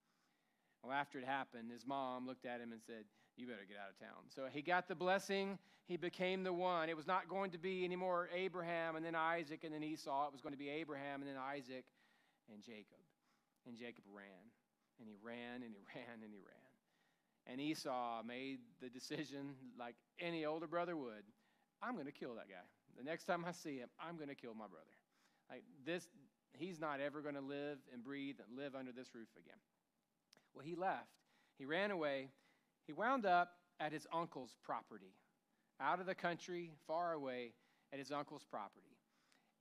Well, 0.84 0.94
after 0.94 1.18
it 1.18 1.26
happened, 1.26 1.72
his 1.72 1.88
mom 1.88 2.28
looked 2.28 2.46
at 2.46 2.60
him 2.60 2.72
and 2.72 2.82
said, 2.82 3.06
You 3.38 3.48
better 3.48 3.66
get 3.68 3.78
out 3.78 3.90
of 3.90 3.98
town. 3.98 4.30
So 4.30 4.46
he 4.52 4.62
got 4.62 4.88
the 4.88 4.96
blessing. 4.96 5.58
He 5.86 5.98
became 5.98 6.44
the 6.44 6.54
one. 6.54 6.90
It 6.90 6.96
was 6.96 7.08
not 7.08 7.28
going 7.28 7.52
to 7.52 7.58
be 7.58 7.84
anymore 7.84 8.30
Abraham 8.34 8.96
and 8.96 9.06
then 9.06 9.16
Isaac 9.16 9.64
and 9.64 9.74
then 9.74 9.84
Esau. 9.84 10.28
It 10.28 10.32
was 10.32 10.42
going 10.42 10.54
to 10.54 10.60
be 10.60 10.70
Abraham 10.70 11.22
and 11.22 11.30
then 11.30 11.38
Isaac 11.38 11.86
and 12.54 12.62
Jacob. 12.64 13.02
And 13.68 13.78
Jacob 13.78 14.04
ran. 14.14 14.52
And 15.00 15.08
he 15.08 15.16
ran 15.24 15.64
and 15.64 15.74
he 15.74 15.82
ran 15.96 16.24
and 16.24 16.32
he 16.32 16.40
ran. 16.40 16.72
And 17.48 17.60
Esau 17.60 18.24
made 18.24 18.60
the 18.82 18.88
decision, 18.88 19.56
like 19.78 19.96
any 20.20 20.46
older 20.46 20.68
brother 20.68 20.96
would 20.96 21.24
I'm 21.84 21.96
going 21.96 22.06
to 22.08 22.16
kill 22.16 22.36
that 22.36 22.48
guy. 22.48 22.64
The 22.98 23.04
next 23.04 23.26
time 23.26 23.46
I 23.48 23.52
see 23.52 23.78
him, 23.78 23.90
I'm 24.00 24.18
going 24.18 24.30
to 24.30 24.36
kill 24.36 24.54
my 24.54 24.68
brother. 24.68 24.86
Like 25.50 25.64
this, 25.86 26.08
he's 26.54 26.80
not 26.80 27.00
ever 27.00 27.22
going 27.22 27.36
to 27.36 27.42
live 27.42 27.80
and 27.94 28.04
breathe 28.04 28.38
and 28.48 28.58
live 28.58 28.76
under 28.76 28.92
this 28.92 29.14
roof 29.14 29.30
again. 29.38 29.60
Well, 30.54 30.66
he 30.66 30.76
left. 30.76 31.10
He 31.58 31.66
ran 31.66 31.92
away. 31.92 32.30
He 32.88 32.94
wound 32.94 33.26
up 33.26 33.52
at 33.80 33.92
his 33.92 34.08
uncle's 34.14 34.56
property, 34.64 35.14
out 35.80 36.00
of 36.00 36.06
the 36.06 36.16
country, 36.16 36.72
far 36.88 37.14
away, 37.14 37.54
at 37.92 38.00
his 38.00 38.12
uncle's 38.12 38.46
property. 38.50 38.98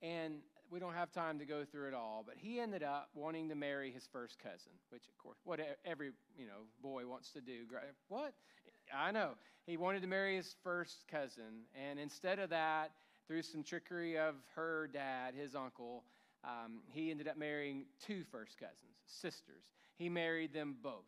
And 0.01 0.35
we 0.69 0.79
don't 0.79 0.93
have 0.93 1.11
time 1.11 1.39
to 1.39 1.45
go 1.45 1.63
through 1.63 1.89
it 1.89 1.93
all, 1.93 2.23
but 2.25 2.35
he 2.37 2.59
ended 2.59 2.83
up 2.83 3.09
wanting 3.13 3.49
to 3.49 3.55
marry 3.55 3.91
his 3.91 4.07
first 4.11 4.37
cousin, 4.39 4.71
which, 4.89 5.03
of 5.07 5.17
course, 5.17 5.37
what 5.43 5.59
every 5.85 6.11
you 6.37 6.45
know 6.45 6.65
boy 6.81 7.05
wants 7.07 7.31
to 7.31 7.41
do. 7.41 7.61
What? 8.07 8.33
I 8.93 9.11
know. 9.11 9.31
He 9.65 9.77
wanted 9.77 10.01
to 10.01 10.07
marry 10.07 10.35
his 10.35 10.55
first 10.63 11.05
cousin, 11.09 11.65
and 11.79 11.99
instead 11.99 12.39
of 12.39 12.49
that, 12.49 12.91
through 13.27 13.41
some 13.41 13.63
trickery 13.63 14.17
of 14.17 14.35
her 14.55 14.89
dad, 14.91 15.33
his 15.35 15.55
uncle, 15.55 16.03
um, 16.43 16.81
he 16.91 17.11
ended 17.11 17.27
up 17.27 17.37
marrying 17.37 17.85
two 18.05 18.23
first 18.31 18.57
cousins, 18.57 18.97
sisters. 19.05 19.63
He 19.95 20.09
married 20.09 20.53
them 20.53 20.75
both. 20.81 21.05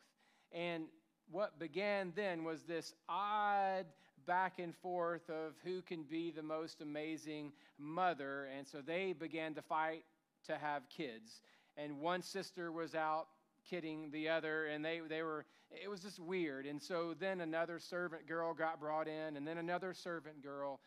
And 0.52 0.86
what 1.30 1.60
began 1.60 2.14
then 2.16 2.44
was 2.44 2.64
this 2.64 2.94
odd 3.10 3.86
back 4.26 4.60
and 4.60 4.76
forth 4.76 5.30
of 5.30 5.54
who 5.64 5.82
can 5.82 6.04
be 6.04 6.32
the 6.32 6.44
most 6.44 6.82
amazing 6.82 7.52
mother. 7.78 8.48
And 8.58 8.68
so 8.68 8.82
they 8.82 9.14
began 9.14 9.54
to 9.56 9.62
fight 9.62 10.04
to 10.48 10.58
have 10.58 10.90
kids. 10.90 11.42
And 11.78 12.00
one 12.00 12.22
sister 12.22 12.72
was 12.72 12.96
out 12.96 13.28
kidding 13.70 14.12
the 14.12 14.30
other, 14.30 14.68
and 14.68 14.86
they, 14.86 15.02
they 15.10 15.24
were, 15.24 15.46
it 15.72 15.90
was 15.90 16.02
just 16.02 16.20
weird. 16.20 16.66
And 16.66 16.82
so 16.82 17.16
then 17.20 17.42
another 17.42 17.80
servant 17.80 18.28
girl 18.28 18.54
got 18.54 18.80
brought 18.80 19.08
in, 19.08 19.38
and 19.38 19.48
then 19.48 19.58
another 19.58 19.94
servant 19.94 20.42
girl. 20.44 20.80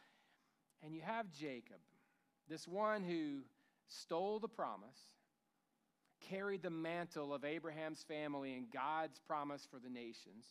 And 0.83 0.95
you 0.95 1.03
have 1.03 1.31
Jacob, 1.33 1.79
this 2.49 2.69
one 2.69 3.03
who 3.03 3.41
stole 3.89 4.39
the 4.39 4.49
promise, 4.49 4.99
carried 6.21 6.63
the 6.63 6.71
mantle 6.71 7.33
of 7.33 7.45
Abraham's 7.45 8.03
family 8.03 8.55
and 8.55 8.71
God's 8.71 9.21
promise 9.27 9.67
for 9.71 9.79
the 9.79 9.89
nations. 9.89 10.45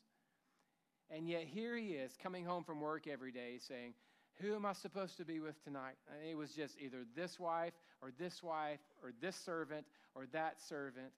And 1.10 1.30
yet 1.30 1.44
here 1.44 1.78
he 1.78 1.92
is 1.92 2.18
coming 2.22 2.46
home 2.46 2.64
from 2.64 2.82
work 2.82 3.08
every 3.08 3.32
day 3.32 3.58
saying, 3.60 3.94
Who 4.42 4.56
am 4.56 4.66
I 4.66 4.74
supposed 4.74 5.18
to 5.18 5.26
be 5.26 5.40
with 5.40 5.64
tonight? 5.64 5.96
And 6.12 6.30
it 6.30 6.36
was 6.36 6.52
just 6.52 6.76
either 6.80 7.06
this 7.16 7.40
wife 7.40 7.74
or 8.02 8.12
this 8.18 8.44
wife 8.44 8.80
or 9.02 9.12
this 9.22 9.36
servant 9.36 9.86
or 10.16 10.26
that 10.34 10.62
servant. 10.62 11.12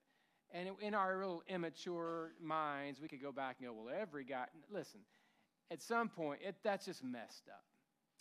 And 0.51 0.69
in 0.81 0.93
our 0.93 1.17
little 1.17 1.43
immature 1.47 2.31
minds, 2.41 2.99
we 3.01 3.07
could 3.07 3.21
go 3.21 3.31
back 3.31 3.57
and 3.59 3.67
go, 3.67 3.73
Well, 3.73 3.93
every 3.99 4.25
guy, 4.25 4.45
listen, 4.71 5.01
at 5.71 5.81
some 5.81 6.09
point, 6.09 6.41
it, 6.45 6.55
that's 6.63 6.85
just 6.85 7.03
messed 7.03 7.47
up. 7.49 7.63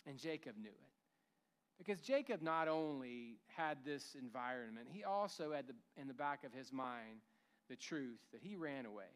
And 0.09 0.17
Jacob 0.17 0.55
knew 0.59 0.69
it. 0.69 0.89
Because 1.77 2.01
Jacob 2.01 2.41
not 2.41 2.67
only 2.67 3.37
had 3.45 3.77
this 3.85 4.15
environment, 4.19 4.87
he 4.91 5.03
also 5.03 5.51
had 5.53 5.67
the, 5.67 5.75
in 6.01 6.07
the 6.07 6.15
back 6.15 6.43
of 6.43 6.51
his 6.51 6.73
mind 6.73 7.21
the 7.69 7.75
truth 7.75 8.19
that 8.33 8.41
he 8.41 8.55
ran 8.55 8.87
away, 8.87 9.13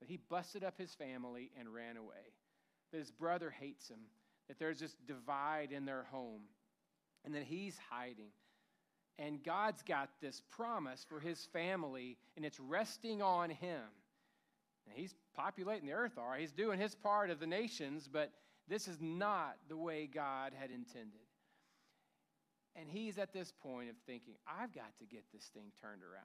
that 0.00 0.08
he 0.08 0.18
busted 0.28 0.64
up 0.64 0.76
his 0.76 0.92
family 0.92 1.52
and 1.58 1.72
ran 1.72 1.96
away, 1.96 2.34
that 2.90 2.98
his 2.98 3.12
brother 3.12 3.48
hates 3.48 3.88
him, 3.88 4.00
that 4.48 4.58
there's 4.58 4.80
this 4.80 4.96
divide 5.06 5.70
in 5.70 5.86
their 5.86 6.04
home, 6.10 6.42
and 7.24 7.32
that 7.34 7.44
he's 7.44 7.78
hiding. 7.88 8.32
And 9.20 9.42
God's 9.44 9.82
got 9.82 10.10
this 10.20 10.42
promise 10.50 11.06
for 11.08 11.20
his 11.20 11.46
family, 11.52 12.18
and 12.36 12.44
it's 12.44 12.58
resting 12.58 13.22
on 13.22 13.50
him. 13.50 13.82
Now, 14.88 14.94
he's 14.96 15.14
populating 15.36 15.86
the 15.86 15.94
earth, 15.94 16.18
all 16.18 16.28
right. 16.28 16.40
He's 16.40 16.50
doing 16.50 16.80
his 16.80 16.96
part 16.96 17.30
of 17.30 17.38
the 17.38 17.46
nations, 17.46 18.08
but 18.12 18.32
this 18.68 18.88
is 18.88 18.98
not 19.00 19.56
the 19.68 19.76
way 19.76 20.06
God 20.06 20.52
had 20.58 20.70
intended. 20.70 21.20
And 22.74 22.88
he's 22.88 23.18
at 23.18 23.32
this 23.32 23.52
point 23.62 23.90
of 23.90 23.96
thinking, 24.06 24.34
I've 24.46 24.74
got 24.74 24.96
to 24.98 25.04
get 25.04 25.24
this 25.32 25.50
thing 25.52 25.72
turned 25.80 26.02
around. 26.02 26.24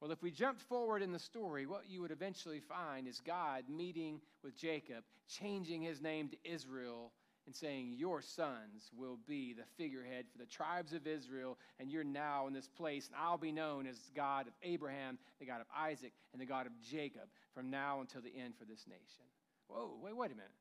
Well, 0.00 0.12
if 0.12 0.22
we 0.22 0.30
jumped 0.30 0.62
forward 0.62 1.02
in 1.02 1.10
the 1.10 1.18
story, 1.18 1.66
what 1.66 1.88
you 1.88 2.00
would 2.02 2.12
eventually 2.12 2.60
find 2.60 3.08
is 3.08 3.20
God 3.20 3.64
meeting 3.68 4.20
with 4.44 4.56
Jacob, 4.56 5.02
changing 5.28 5.82
his 5.82 6.00
name 6.00 6.28
to 6.28 6.36
Israel, 6.44 7.12
and 7.46 7.56
saying, 7.56 7.94
Your 7.96 8.22
sons 8.22 8.90
will 8.96 9.18
be 9.26 9.54
the 9.54 9.64
figurehead 9.76 10.26
for 10.30 10.38
the 10.38 10.46
tribes 10.46 10.92
of 10.92 11.06
Israel, 11.06 11.58
and 11.80 11.90
you're 11.90 12.04
now 12.04 12.46
in 12.46 12.52
this 12.52 12.68
place, 12.68 13.08
and 13.08 13.16
I'll 13.20 13.38
be 13.38 13.50
known 13.50 13.86
as 13.88 13.98
God 14.14 14.46
of 14.46 14.52
Abraham, 14.62 15.18
the 15.40 15.46
God 15.46 15.60
of 15.60 15.66
Isaac, 15.76 16.12
and 16.32 16.40
the 16.40 16.46
God 16.46 16.66
of 16.66 16.72
Jacob 16.80 17.28
from 17.52 17.70
now 17.70 18.00
until 18.00 18.20
the 18.20 18.36
end 18.38 18.54
for 18.56 18.66
this 18.66 18.84
nation. 18.86 19.24
Whoa, 19.66 19.98
wait, 20.00 20.14
wait 20.14 20.30
a 20.30 20.34
minute. 20.34 20.52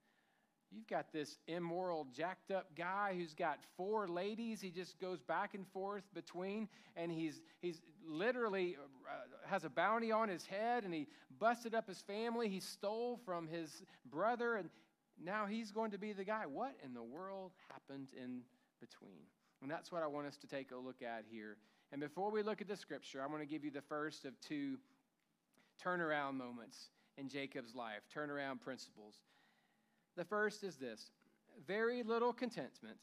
You've 0.72 0.88
got 0.88 1.14
this 1.14 1.38
immoral, 1.48 2.08
jacked 2.16 2.52
up 2.52 2.76
guy 2.76 3.16
who's 3.18 3.34
got 3.34 3.60
four 3.78 4.08
ladies 4.08 4.60
he 4.60 4.70
just 4.70 5.00
goes 5.00 5.22
back 5.22 5.54
and 5.54 5.66
forth 5.68 6.04
between, 6.14 6.68
and 6.96 7.12
he's, 7.12 7.42
he's 7.62 7.82
literally 8.06 8.76
uh, 9.08 9.48
has 9.48 9.64
a 9.64 9.70
bounty 9.70 10.12
on 10.12 10.28
his 10.28 10.46
head, 10.46 10.84
and 10.84 10.94
he 10.94 11.08
busted 11.40 11.74
up 11.74 11.88
his 11.88 12.02
family. 12.02 12.50
He 12.50 12.60
stole 12.60 13.20
from 13.26 13.48
his 13.48 13.82
brother, 14.10 14.56
and 14.56 14.70
now 15.24 15.46
he's 15.46 15.72
going 15.72 15.92
to 15.92 15.98
be 15.98 16.12
the 16.12 16.26
guy. 16.26 16.46
What 16.46 16.76
in 16.84 16.94
the 16.94 17.04
world 17.04 17.52
happened 17.72 18.10
in 18.22 18.42
between? 18.82 19.24
And 19.62 19.72
that's 19.72 19.92
what 19.92 20.04
I 20.04 20.08
want 20.08 20.28
us 20.28 20.38
to 20.38 20.48
take 20.48 20.72
a 20.72 20.78
look 20.78 21.02
at 21.02 21.24
here. 21.30 21.58
And 21.92 22.02
before 22.02 22.30
we 22.30 22.44
look 22.44 22.62
at 22.62 22.68
the 22.68 22.76
scripture, 22.76 23.22
I'm 23.24 23.30
going 23.30 23.42
to 23.42 23.52
give 23.52 23.64
you 23.64 23.72
the 23.72 23.82
first 23.82 24.26
of 24.26 24.40
two 24.42 24.78
turnaround 25.84 26.36
moments 26.36 26.90
in 27.18 27.30
Jacob's 27.30 27.74
life, 27.74 28.02
turnaround 28.14 28.60
principles. 28.60 29.16
The 30.18 30.26
first 30.26 30.64
is 30.64 30.76
this 30.76 31.12
very 31.66 32.04
little 32.04 32.34
contentment 32.34 32.98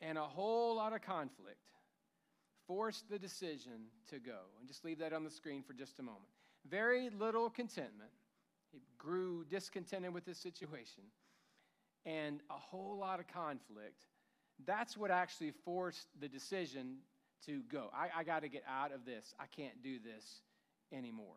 and 0.00 0.18
a 0.18 0.22
whole 0.22 0.76
lot 0.76 0.92
of 0.92 1.00
conflict 1.00 1.70
forced 2.66 3.08
the 3.08 3.18
decision 3.18 3.86
to 4.10 4.18
go. 4.18 4.38
And 4.58 4.68
just 4.68 4.84
leave 4.84 4.98
that 4.98 5.12
on 5.12 5.24
the 5.24 5.30
screen 5.30 5.62
for 5.62 5.72
just 5.72 5.98
a 5.98 6.02
moment. 6.02 6.28
Very 6.68 7.10
little 7.10 7.48
contentment. 7.48 8.10
He 8.70 8.82
grew 8.98 9.44
discontented 9.48 10.12
with 10.12 10.26
his 10.26 10.36
situation. 10.36 11.04
And 12.04 12.40
a 12.50 12.58
whole 12.58 12.98
lot 12.98 13.18
of 13.18 13.26
conflict. 13.28 14.06
That's 14.66 14.96
what 14.96 15.10
actually 15.10 15.52
forced 15.64 16.08
the 16.20 16.28
decision 16.28 16.98
to 17.46 17.62
go. 17.70 17.90
I, 17.94 18.20
I 18.20 18.24
got 18.24 18.42
to 18.42 18.48
get 18.48 18.64
out 18.68 18.92
of 18.92 19.04
this. 19.04 19.34
I 19.40 19.44
can't 19.46 19.82
do 19.82 19.98
this 19.98 20.40
anymore. 20.92 21.36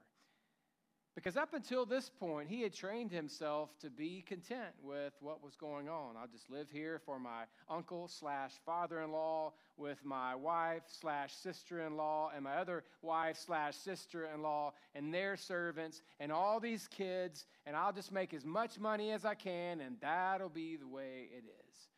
Because 1.20 1.36
up 1.36 1.54
until 1.54 1.86
this 1.86 2.10
point, 2.10 2.48
he 2.48 2.62
had 2.62 2.74
trained 2.74 3.12
himself 3.12 3.78
to 3.82 3.90
be 3.90 4.24
content 4.26 4.74
with 4.82 5.12
what 5.20 5.44
was 5.44 5.54
going 5.58 5.90
on. 5.90 6.16
I'll 6.16 6.30
just 6.32 6.50
live 6.50 6.68
here 6.72 7.02
for 7.06 7.20
my 7.20 7.44
uncle 7.70 8.08
slash 8.08 8.54
father 8.66 9.02
in 9.02 9.12
law, 9.12 9.52
with 9.76 9.98
my 10.06 10.34
wife 10.34 10.84
slash 10.88 11.34
sister 11.34 11.82
in 11.82 11.98
law, 11.98 12.32
and 12.34 12.46
my 12.46 12.56
other 12.56 12.86
wife 13.02 13.38
slash 13.38 13.76
sister 13.76 14.30
in 14.34 14.42
law, 14.42 14.72
and 14.96 15.14
their 15.14 15.36
servants, 15.36 16.02
and 16.22 16.32
all 16.32 16.62
these 16.62 16.88
kids, 16.88 17.48
and 17.66 17.76
I'll 17.76 17.92
just 17.92 18.14
make 18.14 18.34
as 18.34 18.46
much 18.46 18.80
money 18.80 19.12
as 19.12 19.26
I 19.26 19.36
can, 19.36 19.82
and 19.82 19.98
that'll 20.00 20.48
be 20.48 20.78
the 20.78 20.88
way 20.88 21.28
it 21.36 21.44
is. 21.44 21.89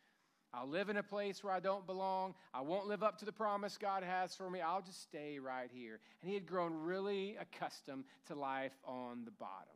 I'll 0.54 0.68
live 0.68 0.90
in 0.90 0.98
a 0.98 1.02
place 1.02 1.42
where 1.42 1.52
I 1.52 1.60
don't 1.60 1.86
belong. 1.86 2.34
I 2.52 2.60
won't 2.60 2.86
live 2.86 3.02
up 3.02 3.18
to 3.18 3.24
the 3.24 3.32
promise 3.32 3.78
God 3.78 4.02
has 4.02 4.34
for 4.34 4.50
me. 4.50 4.60
I'll 4.60 4.82
just 4.82 5.02
stay 5.02 5.38
right 5.38 5.70
here. 5.72 5.98
And 6.20 6.28
he 6.28 6.34
had 6.34 6.46
grown 6.46 6.74
really 6.74 7.36
accustomed 7.40 8.04
to 8.26 8.34
life 8.34 8.76
on 8.84 9.24
the 9.24 9.30
bottom. 9.30 9.74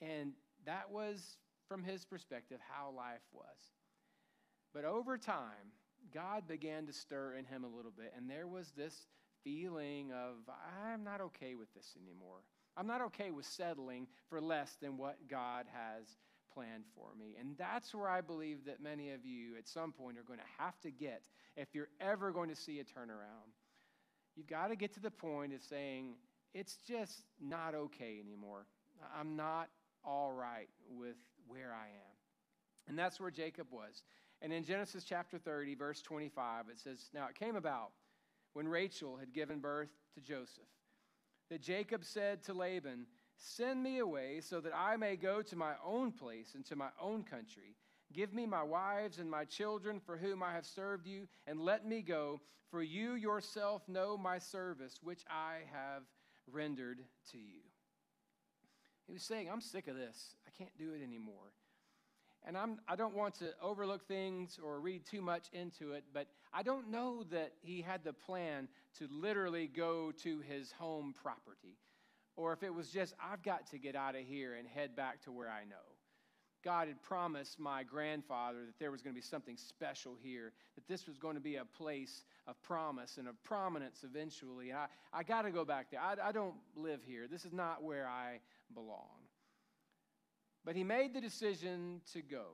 And 0.00 0.32
that 0.66 0.90
was, 0.90 1.38
from 1.68 1.82
his 1.82 2.04
perspective, 2.04 2.58
how 2.68 2.92
life 2.96 3.24
was. 3.32 3.44
But 4.72 4.84
over 4.84 5.18
time, 5.18 5.72
God 6.14 6.46
began 6.46 6.86
to 6.86 6.92
stir 6.92 7.34
in 7.34 7.44
him 7.44 7.64
a 7.64 7.76
little 7.76 7.92
bit. 7.96 8.12
And 8.16 8.30
there 8.30 8.46
was 8.46 8.70
this 8.76 8.94
feeling 9.42 10.12
of, 10.12 10.34
I'm 10.84 11.02
not 11.02 11.20
okay 11.20 11.56
with 11.56 11.72
this 11.74 11.94
anymore. 12.00 12.38
I'm 12.76 12.86
not 12.86 13.00
okay 13.02 13.30
with 13.30 13.46
settling 13.46 14.06
for 14.28 14.40
less 14.40 14.76
than 14.80 14.96
what 14.96 15.16
God 15.28 15.64
has 15.72 16.04
planned 16.56 16.84
for 16.94 17.08
me. 17.18 17.36
And 17.38 17.54
that's 17.58 17.94
where 17.94 18.08
I 18.08 18.22
believe 18.22 18.64
that 18.64 18.82
many 18.82 19.10
of 19.10 19.26
you 19.26 19.56
at 19.58 19.68
some 19.68 19.92
point 19.92 20.16
are 20.16 20.22
going 20.22 20.38
to 20.38 20.62
have 20.62 20.80
to 20.80 20.90
get 20.90 21.24
if 21.56 21.74
you're 21.74 21.90
ever 22.00 22.32
going 22.32 22.48
to 22.48 22.56
see 22.56 22.80
a 22.80 22.84
turnaround. 22.84 23.52
You've 24.34 24.46
got 24.46 24.68
to 24.68 24.76
get 24.76 24.94
to 24.94 25.00
the 25.00 25.10
point 25.10 25.52
of 25.52 25.62
saying, 25.62 26.14
it's 26.54 26.78
just 26.88 27.22
not 27.40 27.74
okay 27.74 28.18
anymore. 28.24 28.64
I'm 29.18 29.36
not 29.36 29.68
all 30.02 30.32
right 30.32 30.68
with 30.90 31.16
where 31.46 31.74
I 31.74 31.86
am. 31.88 32.16
And 32.88 32.98
that's 32.98 33.20
where 33.20 33.30
Jacob 33.30 33.66
was. 33.70 34.02
And 34.40 34.52
in 34.52 34.64
Genesis 34.64 35.04
chapter 35.04 35.38
30, 35.38 35.74
verse 35.74 36.00
25, 36.00 36.66
it 36.70 36.78
says, 36.78 37.10
Now 37.12 37.26
it 37.28 37.34
came 37.34 37.56
about 37.56 37.90
when 38.54 38.66
Rachel 38.66 39.16
had 39.18 39.34
given 39.34 39.58
birth 39.58 39.90
to 40.14 40.20
Joseph 40.20 40.64
that 41.50 41.60
Jacob 41.60 42.04
said 42.04 42.42
to 42.44 42.54
Laban, 42.54 43.06
Send 43.36 43.82
me 43.82 43.98
away 43.98 44.40
so 44.40 44.60
that 44.60 44.74
I 44.74 44.96
may 44.96 45.16
go 45.16 45.42
to 45.42 45.56
my 45.56 45.74
own 45.84 46.12
place 46.12 46.54
and 46.54 46.64
to 46.66 46.76
my 46.76 46.88
own 47.00 47.22
country. 47.22 47.76
Give 48.12 48.32
me 48.32 48.46
my 48.46 48.62
wives 48.62 49.18
and 49.18 49.30
my 49.30 49.44
children 49.44 50.00
for 50.00 50.16
whom 50.16 50.42
I 50.42 50.52
have 50.52 50.64
served 50.64 51.06
you, 51.06 51.28
and 51.46 51.60
let 51.60 51.86
me 51.86 52.02
go, 52.02 52.40
for 52.70 52.82
you 52.82 53.14
yourself 53.14 53.82
know 53.88 54.16
my 54.16 54.38
service, 54.38 55.00
which 55.02 55.22
I 55.28 55.58
have 55.72 56.02
rendered 56.50 57.00
to 57.32 57.38
you. 57.38 57.60
He 59.06 59.12
was 59.12 59.22
saying, 59.22 59.50
I'm 59.50 59.60
sick 59.60 59.86
of 59.88 59.96
this. 59.96 60.34
I 60.46 60.50
can't 60.56 60.76
do 60.78 60.92
it 60.92 61.02
anymore. 61.02 61.52
And 62.44 62.56
I'm, 62.56 62.78
I 62.88 62.96
don't 62.96 63.14
want 63.14 63.34
to 63.36 63.50
overlook 63.60 64.06
things 64.06 64.58
or 64.62 64.80
read 64.80 65.04
too 65.04 65.20
much 65.20 65.48
into 65.52 65.92
it, 65.92 66.04
but 66.14 66.28
I 66.52 66.62
don't 66.62 66.90
know 66.90 67.24
that 67.30 67.52
he 67.60 67.82
had 67.82 68.04
the 68.04 68.12
plan 68.12 68.68
to 68.98 69.08
literally 69.10 69.66
go 69.66 70.12
to 70.22 70.40
his 70.40 70.70
home 70.72 71.14
property 71.20 71.76
or 72.36 72.52
if 72.52 72.62
it 72.62 72.72
was 72.72 72.90
just, 72.90 73.14
I've 73.20 73.42
got 73.42 73.66
to 73.70 73.78
get 73.78 73.96
out 73.96 74.14
of 74.14 74.22
here 74.22 74.54
and 74.54 74.68
head 74.68 74.94
back 74.94 75.22
to 75.22 75.32
where 75.32 75.48
I 75.48 75.64
know. 75.64 75.76
God 76.64 76.88
had 76.88 77.00
promised 77.00 77.60
my 77.60 77.84
grandfather 77.84 78.66
that 78.66 78.78
there 78.80 78.90
was 78.90 79.00
going 79.00 79.14
to 79.14 79.18
be 79.20 79.24
something 79.24 79.56
special 79.56 80.16
here, 80.20 80.52
that 80.74 80.88
this 80.88 81.06
was 81.06 81.16
going 81.16 81.36
to 81.36 81.40
be 81.40 81.56
a 81.56 81.64
place 81.64 82.24
of 82.48 82.60
promise 82.62 83.18
and 83.18 83.28
of 83.28 83.40
prominence 83.44 84.04
eventually. 84.04 84.70
And 84.70 84.78
I, 84.80 84.86
I 85.12 85.22
got 85.22 85.42
to 85.42 85.52
go 85.52 85.64
back 85.64 85.90
there. 85.90 86.00
I, 86.00 86.16
I 86.28 86.32
don't 86.32 86.56
live 86.74 87.00
here. 87.06 87.28
This 87.30 87.44
is 87.44 87.52
not 87.52 87.84
where 87.84 88.08
I 88.08 88.40
belong. 88.74 89.20
But 90.64 90.74
he 90.74 90.82
made 90.82 91.14
the 91.14 91.20
decision 91.20 92.00
to 92.12 92.20
go. 92.20 92.46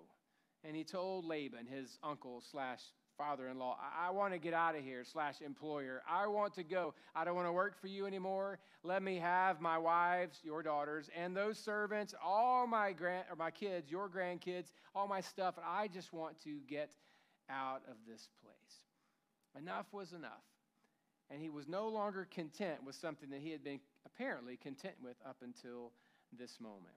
And 0.62 0.76
he 0.76 0.84
told 0.84 1.24
Laban, 1.24 1.66
his 1.66 1.98
uncle 2.02 2.42
slash 2.42 2.80
father 3.16 3.48
in 3.48 3.58
law, 3.58 3.78
I, 3.80 4.08
I 4.08 4.10
want 4.10 4.32
to 4.32 4.38
get 4.38 4.54
out 4.54 4.76
of 4.76 4.82
here, 4.82 5.04
slash 5.04 5.40
employer. 5.40 6.02
I 6.08 6.26
want 6.26 6.54
to 6.54 6.62
go. 6.62 6.94
I 7.14 7.24
don't 7.24 7.34
want 7.34 7.48
to 7.48 7.52
work 7.52 7.80
for 7.80 7.86
you 7.86 8.06
anymore. 8.06 8.58
Let 8.82 9.02
me 9.02 9.16
have 9.16 9.60
my 9.60 9.78
wives, 9.78 10.38
your 10.42 10.62
daughters, 10.62 11.08
and 11.16 11.36
those 11.36 11.58
servants, 11.58 12.14
all 12.24 12.66
my 12.66 12.92
grand 12.92 13.24
or 13.30 13.36
my 13.36 13.50
kids, 13.50 13.90
your 13.90 14.08
grandkids, 14.08 14.72
all 14.94 15.06
my 15.06 15.20
stuff. 15.20 15.56
And 15.56 15.66
I 15.66 15.88
just 15.88 16.12
want 16.12 16.40
to 16.44 16.58
get 16.68 16.90
out 17.50 17.82
of 17.88 17.96
this 18.06 18.28
place. 18.42 19.62
Enough 19.62 19.86
was 19.92 20.12
enough. 20.12 20.30
And 21.30 21.40
he 21.40 21.48
was 21.48 21.66
no 21.66 21.88
longer 21.88 22.26
content 22.30 22.84
with 22.84 22.94
something 22.94 23.30
that 23.30 23.40
he 23.40 23.50
had 23.50 23.64
been 23.64 23.80
apparently 24.04 24.56
content 24.56 24.94
with 25.02 25.16
up 25.26 25.36
until 25.42 25.92
this 26.38 26.60
moment. 26.60 26.94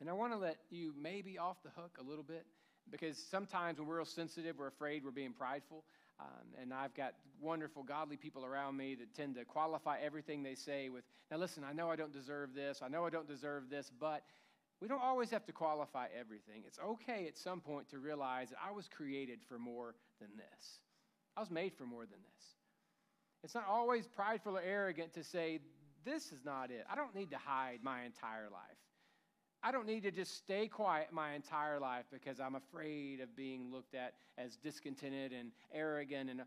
And 0.00 0.08
I 0.08 0.12
want 0.12 0.32
to 0.32 0.38
let 0.38 0.56
you 0.70 0.94
maybe 1.00 1.38
off 1.38 1.62
the 1.62 1.70
hook 1.70 1.98
a 2.00 2.08
little 2.08 2.24
bit 2.24 2.46
because 2.90 3.16
sometimes 3.30 3.78
when 3.78 3.86
we're 3.86 3.96
real 3.96 4.04
sensitive, 4.04 4.58
we're 4.58 4.68
afraid 4.68 5.04
we're 5.04 5.10
being 5.10 5.32
prideful. 5.32 5.84
Um, 6.20 6.26
and 6.60 6.74
I've 6.74 6.94
got 6.94 7.14
wonderful, 7.40 7.82
godly 7.82 8.16
people 8.16 8.44
around 8.44 8.76
me 8.76 8.94
that 8.96 9.14
tend 9.14 9.36
to 9.36 9.44
qualify 9.44 9.98
everything 10.00 10.42
they 10.42 10.54
say 10.54 10.90
with, 10.90 11.04
now 11.30 11.38
listen, 11.38 11.64
I 11.64 11.72
know 11.72 11.90
I 11.90 11.96
don't 11.96 12.12
deserve 12.12 12.54
this, 12.54 12.80
I 12.82 12.88
know 12.88 13.06
I 13.06 13.10
don't 13.10 13.28
deserve 13.28 13.70
this, 13.70 13.90
but 13.98 14.22
we 14.80 14.88
don't 14.88 15.02
always 15.02 15.30
have 15.30 15.46
to 15.46 15.52
qualify 15.52 16.06
everything. 16.18 16.62
It's 16.66 16.78
okay 16.78 17.26
at 17.26 17.38
some 17.38 17.60
point 17.60 17.88
to 17.90 17.98
realize 17.98 18.50
that 18.50 18.58
I 18.66 18.72
was 18.72 18.88
created 18.88 19.40
for 19.48 19.58
more 19.58 19.94
than 20.20 20.30
this. 20.36 20.80
I 21.36 21.40
was 21.40 21.50
made 21.50 21.74
for 21.74 21.84
more 21.84 22.02
than 22.02 22.18
this. 22.34 22.44
It's 23.42 23.54
not 23.54 23.66
always 23.68 24.06
prideful 24.06 24.58
or 24.58 24.62
arrogant 24.62 25.14
to 25.14 25.24
say, 25.24 25.60
this 26.04 26.32
is 26.32 26.44
not 26.44 26.70
it. 26.70 26.84
I 26.90 26.96
don't 26.96 27.14
need 27.14 27.30
to 27.30 27.38
hide 27.38 27.80
my 27.82 28.02
entire 28.02 28.48
life. 28.50 28.76
I 29.62 29.72
don't 29.72 29.86
need 29.86 30.04
to 30.04 30.10
just 30.10 30.36
stay 30.36 30.68
quiet 30.68 31.08
my 31.12 31.34
entire 31.34 31.78
life 31.78 32.06
because 32.10 32.40
I'm 32.40 32.54
afraid 32.54 33.20
of 33.20 33.36
being 33.36 33.70
looked 33.70 33.94
at 33.94 34.14
as 34.38 34.56
discontented 34.56 35.32
and 35.32 35.52
arrogant. 35.72 36.30
And 36.30 36.42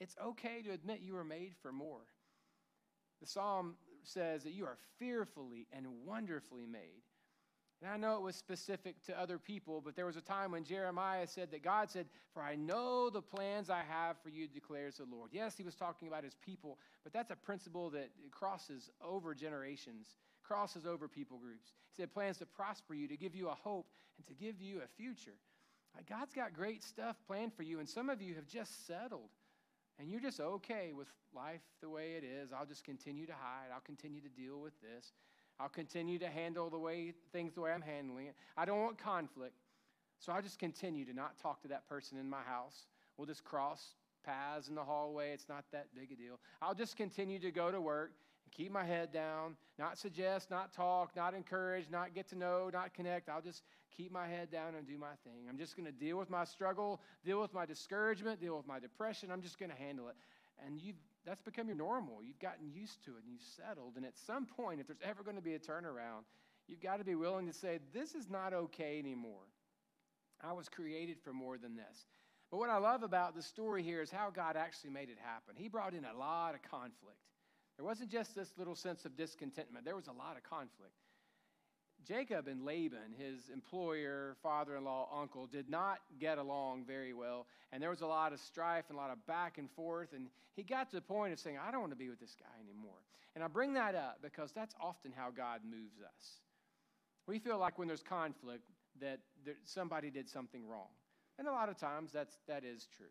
it's 0.00 0.16
okay 0.22 0.60
to 0.62 0.70
admit 0.72 1.00
you 1.00 1.14
were 1.14 1.24
made 1.24 1.54
for 1.62 1.72
more. 1.72 2.04
The 3.20 3.26
psalm 3.26 3.76
says 4.02 4.42
that 4.42 4.52
you 4.52 4.66
are 4.66 4.76
fearfully 4.98 5.66
and 5.72 5.86
wonderfully 6.04 6.66
made. 6.66 7.02
And 7.80 7.90
I 7.90 7.96
know 7.96 8.16
it 8.16 8.22
was 8.22 8.36
specific 8.36 9.02
to 9.06 9.20
other 9.20 9.38
people, 9.38 9.80
but 9.80 9.96
there 9.96 10.06
was 10.06 10.16
a 10.16 10.20
time 10.20 10.52
when 10.52 10.62
Jeremiah 10.62 11.26
said 11.26 11.50
that 11.50 11.64
God 11.64 11.90
said, 11.90 12.06
For 12.32 12.42
I 12.42 12.54
know 12.54 13.10
the 13.10 13.22
plans 13.22 13.70
I 13.70 13.82
have 13.88 14.16
for 14.22 14.28
you, 14.28 14.46
declares 14.46 14.98
the 14.98 15.04
Lord. 15.04 15.30
Yes, 15.32 15.56
he 15.56 15.64
was 15.64 15.74
talking 15.74 16.06
about 16.06 16.22
his 16.22 16.36
people, 16.36 16.78
but 17.02 17.12
that's 17.12 17.32
a 17.32 17.36
principle 17.36 17.90
that 17.90 18.10
crosses 18.30 18.90
over 19.04 19.34
generations 19.34 20.16
crosses 20.52 20.84
over 20.84 21.08
people 21.08 21.38
groups. 21.38 21.72
He 21.90 22.02
said, 22.02 22.12
plans 22.12 22.38
to 22.38 22.46
prosper 22.46 22.94
you, 22.94 23.08
to 23.08 23.16
give 23.16 23.34
you 23.34 23.48
a 23.48 23.54
hope, 23.54 23.86
and 24.18 24.26
to 24.26 24.34
give 24.34 24.60
you 24.60 24.82
a 24.84 25.02
future. 25.02 25.38
God's 26.08 26.34
got 26.34 26.52
great 26.52 26.82
stuff 26.82 27.16
planned 27.26 27.54
for 27.54 27.62
you, 27.62 27.78
and 27.78 27.88
some 27.88 28.10
of 28.10 28.20
you 28.20 28.34
have 28.34 28.46
just 28.46 28.86
settled. 28.86 29.30
And 29.98 30.10
you're 30.10 30.20
just 30.20 30.40
okay 30.40 30.92
with 30.96 31.08
life 31.34 31.60
the 31.80 31.88
way 31.88 32.12
it 32.16 32.24
is. 32.24 32.50
I'll 32.52 32.66
just 32.66 32.84
continue 32.84 33.26
to 33.26 33.32
hide. 33.32 33.68
I'll 33.74 33.80
continue 33.80 34.20
to 34.20 34.28
deal 34.28 34.60
with 34.60 34.72
this. 34.80 35.12
I'll 35.60 35.68
continue 35.68 36.18
to 36.18 36.28
handle 36.28 36.70
the 36.70 36.78
way 36.78 37.12
things 37.32 37.54
the 37.54 37.60
way 37.60 37.72
I'm 37.72 37.82
handling 37.82 38.26
it. 38.26 38.34
I 38.56 38.64
don't 38.64 38.80
want 38.80 38.98
conflict. 38.98 39.54
So 40.18 40.32
I'll 40.32 40.42
just 40.42 40.58
continue 40.58 41.04
to 41.04 41.14
not 41.14 41.38
talk 41.38 41.62
to 41.62 41.68
that 41.68 41.88
person 41.88 42.18
in 42.18 42.28
my 42.28 42.42
house. 42.42 42.86
We'll 43.16 43.26
just 43.26 43.44
cross 43.44 43.82
paths 44.24 44.68
in 44.68 44.74
the 44.74 44.84
hallway. 44.84 45.32
It's 45.32 45.48
not 45.48 45.64
that 45.72 45.88
big 45.94 46.10
a 46.12 46.16
deal. 46.16 46.38
I'll 46.60 46.74
just 46.74 46.96
continue 46.96 47.38
to 47.40 47.50
go 47.50 47.70
to 47.70 47.80
work 47.80 48.12
keep 48.54 48.70
my 48.70 48.84
head 48.84 49.12
down, 49.12 49.56
not 49.78 49.98
suggest, 49.98 50.50
not 50.50 50.72
talk, 50.72 51.16
not 51.16 51.34
encourage, 51.34 51.90
not 51.90 52.14
get 52.14 52.28
to 52.28 52.38
know, 52.38 52.70
not 52.72 52.94
connect. 52.94 53.28
I'll 53.28 53.42
just 53.42 53.62
keep 53.96 54.12
my 54.12 54.26
head 54.26 54.50
down 54.50 54.74
and 54.74 54.86
do 54.86 54.98
my 54.98 55.14
thing. 55.24 55.48
I'm 55.48 55.58
just 55.58 55.76
going 55.76 55.86
to 55.86 55.92
deal 55.92 56.18
with 56.18 56.30
my 56.30 56.44
struggle, 56.44 57.00
deal 57.24 57.40
with 57.40 57.52
my 57.52 57.66
discouragement, 57.66 58.40
deal 58.40 58.56
with 58.56 58.66
my 58.66 58.78
depression. 58.78 59.30
I'm 59.30 59.42
just 59.42 59.58
going 59.58 59.70
to 59.70 59.76
handle 59.76 60.08
it. 60.08 60.14
And 60.64 60.80
you've, 60.80 60.96
that's 61.24 61.42
become 61.42 61.66
your 61.66 61.76
normal. 61.76 62.22
You've 62.22 62.38
gotten 62.38 62.70
used 62.70 63.04
to 63.04 63.12
it 63.12 63.24
and 63.24 63.32
you've 63.32 63.42
settled. 63.42 63.94
And 63.96 64.04
at 64.04 64.16
some 64.16 64.46
point, 64.46 64.80
if 64.80 64.86
there's 64.86 64.98
ever 65.04 65.22
going 65.22 65.36
to 65.36 65.42
be 65.42 65.54
a 65.54 65.58
turnaround, 65.58 66.24
you've 66.68 66.80
got 66.80 66.98
to 66.98 67.04
be 67.04 67.14
willing 67.14 67.46
to 67.46 67.52
say, 67.52 67.78
This 67.92 68.14
is 68.14 68.28
not 68.28 68.52
okay 68.52 68.98
anymore. 68.98 69.48
I 70.44 70.52
was 70.52 70.68
created 70.68 71.18
for 71.22 71.32
more 71.32 71.56
than 71.56 71.76
this. 71.76 72.06
But 72.50 72.58
what 72.58 72.68
I 72.68 72.76
love 72.76 73.02
about 73.02 73.34
the 73.34 73.42
story 73.42 73.82
here 73.82 74.02
is 74.02 74.10
how 74.10 74.30
God 74.30 74.56
actually 74.56 74.90
made 74.90 75.08
it 75.08 75.16
happen. 75.22 75.54
He 75.56 75.68
brought 75.68 75.94
in 75.94 76.04
a 76.04 76.16
lot 76.16 76.54
of 76.54 76.62
conflict. 76.62 77.16
There 77.76 77.84
wasn't 77.84 78.10
just 78.10 78.34
this 78.34 78.52
little 78.58 78.74
sense 78.74 79.04
of 79.04 79.16
discontentment, 79.16 79.84
there 79.84 79.96
was 79.96 80.08
a 80.08 80.12
lot 80.12 80.36
of 80.36 80.42
conflict. 80.42 80.94
Jacob 82.06 82.48
and 82.48 82.64
Laban, 82.64 83.14
his 83.16 83.48
employer, 83.52 84.36
father 84.42 84.76
in 84.76 84.84
law, 84.84 85.08
uncle, 85.20 85.46
did 85.46 85.70
not 85.70 85.98
get 86.18 86.38
along 86.38 86.84
very 86.84 87.12
well. 87.12 87.46
And 87.70 87.82
there 87.82 87.90
was 87.90 88.00
a 88.00 88.06
lot 88.06 88.32
of 88.32 88.40
strife 88.40 88.84
and 88.88 88.98
a 88.98 89.00
lot 89.00 89.10
of 89.10 89.24
back 89.26 89.58
and 89.58 89.70
forth. 89.70 90.12
And 90.12 90.26
he 90.56 90.62
got 90.62 90.90
to 90.90 90.96
the 90.96 91.02
point 91.02 91.32
of 91.32 91.38
saying, 91.38 91.58
I 91.64 91.70
don't 91.70 91.80
want 91.80 91.92
to 91.92 91.98
be 91.98 92.08
with 92.08 92.20
this 92.20 92.34
guy 92.38 92.60
anymore. 92.60 92.98
And 93.34 93.42
I 93.42 93.46
bring 93.46 93.74
that 93.74 93.94
up 93.94 94.18
because 94.20 94.52
that's 94.52 94.74
often 94.80 95.12
how 95.14 95.30
God 95.30 95.60
moves 95.64 96.00
us. 96.00 96.40
We 97.26 97.38
feel 97.38 97.58
like 97.58 97.78
when 97.78 97.88
there's 97.88 98.02
conflict 98.02 98.64
that 99.00 99.20
there, 99.44 99.54
somebody 99.64 100.10
did 100.10 100.28
something 100.28 100.66
wrong. 100.66 100.88
And 101.38 101.48
a 101.48 101.52
lot 101.52 101.68
of 101.68 101.78
times 101.78 102.10
that's, 102.12 102.36
that 102.48 102.64
is 102.64 102.88
true. 102.96 103.06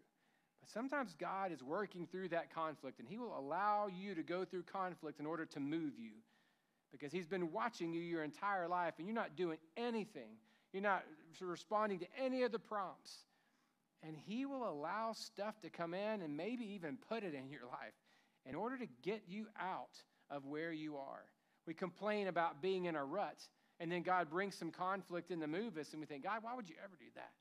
Sometimes 0.68 1.16
God 1.20 1.52
is 1.52 1.64
working 1.64 2.08
through 2.08 2.30
that 2.30 2.54
conflict, 2.54 3.00
and 3.00 3.08
He 3.08 3.18
will 3.18 3.38
allow 3.38 3.88
you 3.88 4.16
to 4.16 4.24
go 4.24 4.46
through 4.46 4.64
conflict 4.64 5.20
in 5.20 5.26
order 5.26 5.46
to 5.46 5.60
move 5.60 5.94
you. 5.98 6.12
Because 6.92 7.12
He's 7.12 7.28
been 7.28 7.52
watching 7.52 7.94
you 7.94 8.02
your 8.02 8.24
entire 8.24 8.68
life, 8.68 8.94
and 8.98 9.08
you're 9.08 9.16
not 9.16 9.36
doing 9.36 9.58
anything. 9.76 10.38
You're 10.72 10.84
not 10.84 11.04
responding 11.40 12.00
to 12.00 12.08
any 12.18 12.44
of 12.44 12.52
the 12.52 12.60
prompts. 12.60 13.12
And 14.04 14.16
He 14.16 14.46
will 14.46 14.70
allow 14.70 15.14
stuff 15.14 15.60
to 15.62 15.70
come 15.70 15.94
in 15.94 16.22
and 16.22 16.38
maybe 16.38 16.64
even 16.74 16.98
put 17.10 17.24
it 17.24 17.34
in 17.34 17.50
your 17.50 17.66
life 17.66 17.94
in 18.46 18.56
order 18.56 18.78
to 18.78 18.88
get 19.02 19.24
you 19.28 19.48
out 19.60 20.02
of 20.30 20.46
where 20.46 20.72
you 20.72 20.98
are. 20.98 21.24
We 21.68 21.74
complain 21.74 22.28
about 22.28 22.62
being 22.62 22.86
in 22.86 22.96
a 22.96 23.04
rut, 23.04 23.38
and 23.80 23.92
then 23.92 24.02
God 24.02 24.30
brings 24.30 24.56
some 24.56 24.72
conflict 24.72 25.32
in 25.32 25.40
to 25.42 25.48
move 25.48 25.78
us, 25.78 25.92
and 25.92 26.00
we 26.00 26.06
think, 26.06 26.24
God, 26.24 26.40
why 26.42 26.56
would 26.56 26.70
you 26.70 26.76
ever 26.84 26.96
do 27.00 27.06
that? 27.16 27.32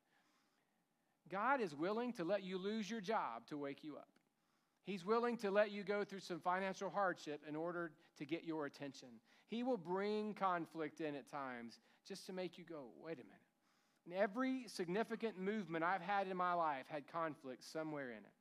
God 1.30 1.60
is 1.60 1.74
willing 1.74 2.12
to 2.14 2.24
let 2.24 2.42
you 2.42 2.58
lose 2.58 2.90
your 2.90 3.00
job 3.00 3.46
to 3.48 3.56
wake 3.56 3.84
you 3.84 3.96
up. 3.96 4.08
He's 4.84 5.04
willing 5.04 5.36
to 5.38 5.50
let 5.50 5.70
you 5.70 5.84
go 5.84 6.04
through 6.04 6.20
some 6.20 6.40
financial 6.40 6.90
hardship 6.90 7.42
in 7.48 7.54
order 7.54 7.92
to 8.18 8.24
get 8.24 8.44
your 8.44 8.66
attention. 8.66 9.08
He 9.46 9.62
will 9.62 9.76
bring 9.76 10.34
conflict 10.34 11.00
in 11.00 11.14
at 11.14 11.30
times 11.30 11.78
just 12.06 12.26
to 12.26 12.32
make 12.32 12.58
you 12.58 12.64
go, 12.64 12.86
wait 13.02 13.14
a 13.14 13.24
minute. 13.24 13.40
And 14.06 14.14
every 14.14 14.64
significant 14.66 15.38
movement 15.38 15.84
I've 15.84 16.00
had 16.00 16.26
in 16.26 16.36
my 16.36 16.54
life 16.54 16.86
had 16.88 17.06
conflict 17.06 17.62
somewhere 17.62 18.10
in 18.10 18.18
it. 18.18 18.32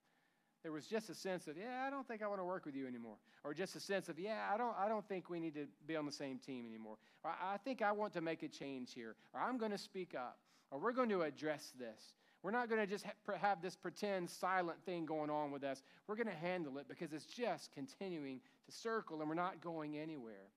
There 0.63 0.71
was 0.71 0.85
just 0.85 1.09
a 1.09 1.13
sense 1.13 1.47
of, 1.47 1.57
yeah, 1.57 1.83
I 1.85 1.89
don't 1.89 2.07
think 2.07 2.21
I 2.21 2.27
want 2.27 2.41
to 2.41 2.45
work 2.45 2.65
with 2.65 2.75
you 2.75 2.85
anymore. 2.85 3.15
Or 3.43 3.53
just 3.53 3.75
a 3.75 3.79
sense 3.79 4.09
of, 4.09 4.19
yeah, 4.19 4.49
I 4.53 4.57
don't, 4.57 4.75
I 4.77 4.89
don't 4.89 5.07
think 5.07 5.29
we 5.29 5.39
need 5.39 5.53
to 5.53 5.67
be 5.87 5.95
on 5.95 6.05
the 6.05 6.11
same 6.11 6.37
team 6.37 6.65
anymore. 6.65 6.97
Or 7.23 7.31
I 7.31 7.57
think 7.57 7.81
I 7.81 7.91
want 7.93 8.13
to 8.13 8.21
make 8.21 8.43
a 8.43 8.49
change 8.49 8.93
here. 8.93 9.15
Or 9.33 9.39
I'm 9.39 9.57
going 9.57 9.71
to 9.71 9.77
speak 9.77 10.15
up. 10.15 10.37
Or 10.71 10.79
we're 10.79 10.91
going 10.91 11.09
to 11.09 11.21
address 11.21 11.71
this. 11.79 12.13
We're 12.41 12.51
not 12.51 12.69
going 12.69 12.79
to 12.79 12.87
just 12.87 13.05
have 13.41 13.61
this 13.61 13.75
pretend 13.75 14.29
silent 14.29 14.83
thing 14.85 15.05
going 15.05 15.29
on 15.29 15.51
with 15.51 15.63
us. 15.63 15.83
We're 16.07 16.15
going 16.15 16.27
to 16.27 16.33
handle 16.33 16.77
it 16.77 16.87
because 16.87 17.11
it's 17.11 17.25
just 17.25 17.71
continuing 17.73 18.39
to 18.65 18.71
circle 18.71 19.19
and 19.19 19.27
we're 19.27 19.35
not 19.35 19.61
going 19.61 19.97
anywhere. 19.97 20.47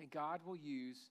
And 0.00 0.10
God 0.10 0.40
will 0.46 0.56
use 0.56 1.10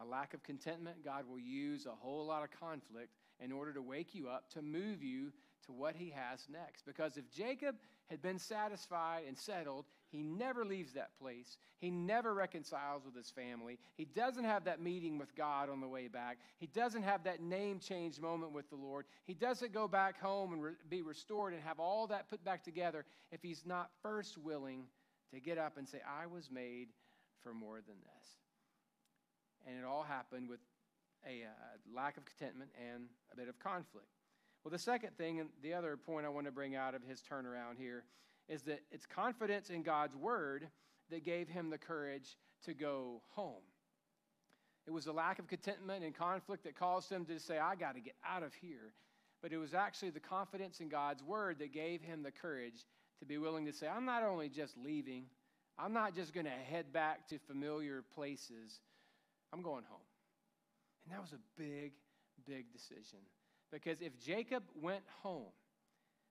a 0.00 0.04
lack 0.04 0.32
of 0.32 0.42
contentment, 0.42 1.04
God 1.04 1.24
will 1.28 1.38
use 1.38 1.84
a 1.84 1.90
whole 1.90 2.24
lot 2.26 2.42
of 2.42 2.50
conflict 2.58 3.12
in 3.38 3.52
order 3.52 3.72
to 3.74 3.82
wake 3.82 4.14
you 4.14 4.28
up, 4.28 4.48
to 4.50 4.62
move 4.62 5.02
you 5.02 5.32
to 5.66 5.72
what 5.72 5.94
He 5.94 6.10
has 6.10 6.46
next. 6.50 6.86
Because 6.86 7.18
if 7.18 7.30
Jacob 7.30 7.76
had 8.08 8.22
been 8.22 8.38
satisfied 8.38 9.24
and 9.26 9.36
settled, 9.36 9.84
he 10.10 10.22
never 10.22 10.64
leaves 10.64 10.92
that 10.94 11.16
place. 11.20 11.56
He 11.78 11.90
never 11.90 12.34
reconciles 12.34 13.04
with 13.04 13.14
his 13.14 13.30
family. 13.30 13.78
He 13.96 14.04
doesn't 14.04 14.44
have 14.44 14.64
that 14.64 14.82
meeting 14.82 15.18
with 15.18 15.34
God 15.36 15.70
on 15.70 15.80
the 15.80 15.88
way 15.88 16.08
back. 16.08 16.38
He 16.58 16.66
doesn't 16.66 17.02
have 17.02 17.24
that 17.24 17.40
name 17.40 17.78
change 17.78 18.20
moment 18.20 18.52
with 18.52 18.68
the 18.70 18.76
Lord. 18.76 19.06
He 19.24 19.34
doesn't 19.34 19.72
go 19.72 19.86
back 19.86 20.20
home 20.20 20.52
and 20.52 20.62
re- 20.62 20.72
be 20.88 21.02
restored 21.02 21.52
and 21.52 21.62
have 21.62 21.78
all 21.78 22.08
that 22.08 22.28
put 22.28 22.44
back 22.44 22.64
together 22.64 23.04
if 23.30 23.40
he's 23.42 23.62
not 23.64 23.90
first 24.02 24.36
willing 24.36 24.84
to 25.32 25.40
get 25.40 25.58
up 25.58 25.78
and 25.78 25.88
say, 25.88 26.00
I 26.06 26.26
was 26.26 26.50
made 26.50 26.88
for 27.42 27.54
more 27.54 27.76
than 27.76 27.96
this. 28.02 28.28
And 29.66 29.78
it 29.78 29.84
all 29.84 30.02
happened 30.02 30.48
with 30.48 30.60
a 31.24 31.44
uh, 31.44 31.94
lack 31.94 32.16
of 32.16 32.24
contentment 32.24 32.70
and 32.92 33.04
a 33.32 33.36
bit 33.36 33.48
of 33.48 33.58
conflict. 33.58 34.08
Well, 34.64 34.72
the 34.72 34.78
second 34.78 35.16
thing, 35.16 35.40
and 35.40 35.50
the 35.62 35.72
other 35.74 35.96
point 35.96 36.26
I 36.26 36.28
want 36.30 36.46
to 36.46 36.52
bring 36.52 36.74
out 36.74 36.94
of 36.94 37.02
his 37.02 37.22
turnaround 37.22 37.78
here, 37.78 38.04
is 38.50 38.62
that 38.62 38.80
it's 38.90 39.06
confidence 39.06 39.70
in 39.70 39.82
God's 39.82 40.16
word 40.16 40.66
that 41.10 41.24
gave 41.24 41.48
him 41.48 41.70
the 41.70 41.78
courage 41.78 42.36
to 42.64 42.74
go 42.74 43.22
home. 43.30 43.62
It 44.86 44.90
was 44.90 45.04
the 45.04 45.12
lack 45.12 45.38
of 45.38 45.46
contentment 45.46 46.04
and 46.04 46.14
conflict 46.14 46.64
that 46.64 46.74
caused 46.74 47.10
him 47.10 47.24
to 47.26 47.38
say, 47.38 47.58
I 47.58 47.76
got 47.76 47.94
to 47.94 48.00
get 48.00 48.16
out 48.26 48.42
of 48.42 48.52
here. 48.54 48.92
But 49.40 49.52
it 49.52 49.58
was 49.58 49.72
actually 49.72 50.10
the 50.10 50.20
confidence 50.20 50.80
in 50.80 50.88
God's 50.88 51.22
word 51.22 51.60
that 51.60 51.72
gave 51.72 52.02
him 52.02 52.24
the 52.24 52.32
courage 52.32 52.84
to 53.20 53.24
be 53.24 53.38
willing 53.38 53.66
to 53.66 53.72
say, 53.72 53.86
I'm 53.86 54.04
not 54.04 54.24
only 54.24 54.48
just 54.48 54.76
leaving, 54.76 55.26
I'm 55.78 55.92
not 55.92 56.14
just 56.14 56.34
going 56.34 56.46
to 56.46 56.50
head 56.50 56.92
back 56.92 57.28
to 57.28 57.38
familiar 57.38 58.02
places, 58.14 58.80
I'm 59.52 59.62
going 59.62 59.84
home. 59.88 60.00
And 61.04 61.14
that 61.14 61.20
was 61.20 61.32
a 61.32 61.60
big, 61.60 61.92
big 62.46 62.72
decision. 62.72 63.20
Because 63.70 64.00
if 64.00 64.18
Jacob 64.18 64.64
went 64.82 65.04
home, 65.22 65.52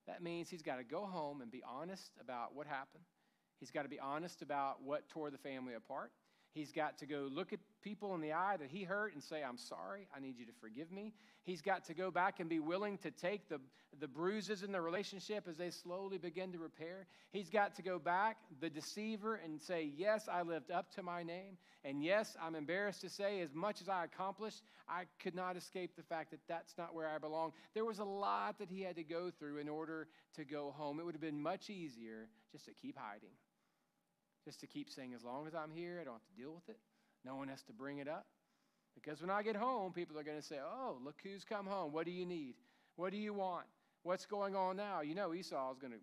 that 0.10 0.24
means 0.24 0.50
he's 0.50 0.63
got 0.63 0.78
to 0.78 0.84
go 0.84 1.06
home 1.06 1.41
and 1.41 1.52
be 1.52 1.62
honest 1.63 2.12
about 2.19 2.56
what 2.56 2.65
happened. 2.65 3.04
He's 3.60 3.69
got 3.69 3.84
to 3.84 3.89
be 3.89 4.00
honest 4.00 4.41
about 4.41 4.82
what 4.84 5.08
tore 5.10 5.30
the 5.30 5.38
family 5.38 5.76
apart. 5.76 6.12
He's 6.54 6.72
got 6.72 6.98
to 7.00 7.06
go 7.06 7.30
look 7.32 7.54
at 7.54 7.60
people 7.82 8.16
in 8.16 8.22
the 8.22 8.34
eye 8.34 8.58
that 8.58 8.70
he 8.70 8.84
hurt 8.84 9.14
and 9.14 9.24
say, 9.24 9.44
I'm 9.44 9.58
sorry, 9.58 10.08
I 10.16 10.20
need 10.20 10.38
you 10.38 10.46
to 10.46 10.52
forgive 10.60 10.92
me. 10.92 11.14
He's 11.44 11.62
got 11.62 11.86
to 11.86 11.94
go 11.94 12.10
back 12.10 12.40
and 12.40 12.50
be 12.50 12.60
willing 12.60 12.98
to 13.00 13.12
take 13.12 13.48
the, 13.50 13.60
the 14.00 14.08
bruises 14.08 14.64
in 14.64 14.72
the 14.72 14.82
relationship 14.82 15.48
as 15.48 15.58
they 15.58 15.70
slowly 15.70 16.18
begin 16.18 16.52
to 16.54 16.58
repair. 16.58 17.06
He's 17.32 17.50
got 17.50 17.76
to 17.76 17.84
go 17.84 18.00
back, 18.00 18.38
the 18.60 18.70
deceiver, 18.70 19.36
and 19.36 19.62
say, 19.62 19.92
Yes, 19.96 20.28
I 20.32 20.42
lived 20.42 20.72
up 20.72 20.92
to 20.96 21.04
my 21.04 21.22
name. 21.22 21.58
And 21.86 22.04
yes, 22.04 22.36
I'm 22.42 22.56
embarrassed 22.56 23.02
to 23.02 23.10
say, 23.10 23.40
as 23.42 23.54
much 23.54 23.80
as 23.80 23.88
I 23.88 24.04
accomplished, 24.04 24.64
I 24.90 25.04
could 25.22 25.36
not 25.36 25.56
escape 25.56 25.96
the 25.96 26.04
fact 26.04 26.32
that 26.32 26.42
that's 26.48 26.78
not 26.78 26.94
where 26.94 27.08
I 27.08 27.20
belong. 27.20 27.54
There 27.74 27.86
was 27.86 28.00
a 28.00 28.04
lot 28.04 28.60
that 28.60 28.70
he 28.70 28.82
had 28.82 28.96
to 28.98 29.04
go 29.04 29.32
through 29.32 29.58
in 29.58 29.70
order 29.70 30.08
to 30.36 30.44
go 30.44 30.74
home. 30.76 31.00
It 31.00 31.06
would 31.06 31.16
have 31.16 31.22
been 31.22 31.42
much 31.42 31.70
easier 31.70 32.28
just 32.52 32.66
to 32.66 32.74
keep 32.74 32.98
hiding 32.98 33.30
just 34.45 34.60
to 34.62 34.67
keep 34.67 34.89
saying, 34.89 35.13
as 35.13 35.23
long 35.23 35.47
as 35.47 35.56
I'm 35.56 35.71
here, 35.71 35.99
I 36.02 36.04
don't 36.04 36.13
have 36.13 36.36
to 36.36 36.41
deal 36.41 36.54
with 36.54 36.69
it. 36.69 36.80
No 37.25 37.36
one 37.36 37.47
has 37.47 37.62
to 37.63 37.73
bring 37.73 37.99
it 37.99 38.08
up. 38.08 38.25
Because 38.95 39.21
when 39.21 39.30
I 39.30 39.43
get 39.43 39.56
home, 39.56 39.93
people 39.93 40.17
are 40.17 40.23
going 40.23 40.39
to 40.39 40.45
say, 40.45 40.58
oh, 40.63 40.97
look 41.04 41.15
who's 41.23 41.43
come 41.43 41.65
home. 41.65 41.91
What 41.91 42.06
do 42.06 42.12
you 42.12 42.25
need? 42.25 42.56
What 42.95 43.12
do 43.12 43.17
you 43.17 43.34
want? 43.34 43.65
What's 44.04 44.25
going 44.25 44.56
on 44.56 44.78
now? 44.78 45.02
You 45.02 45.15
know, 45.15 45.34
Esau 45.34 45.71
is 45.71 45.80
going 45.80 45.93
to. 45.93 45.99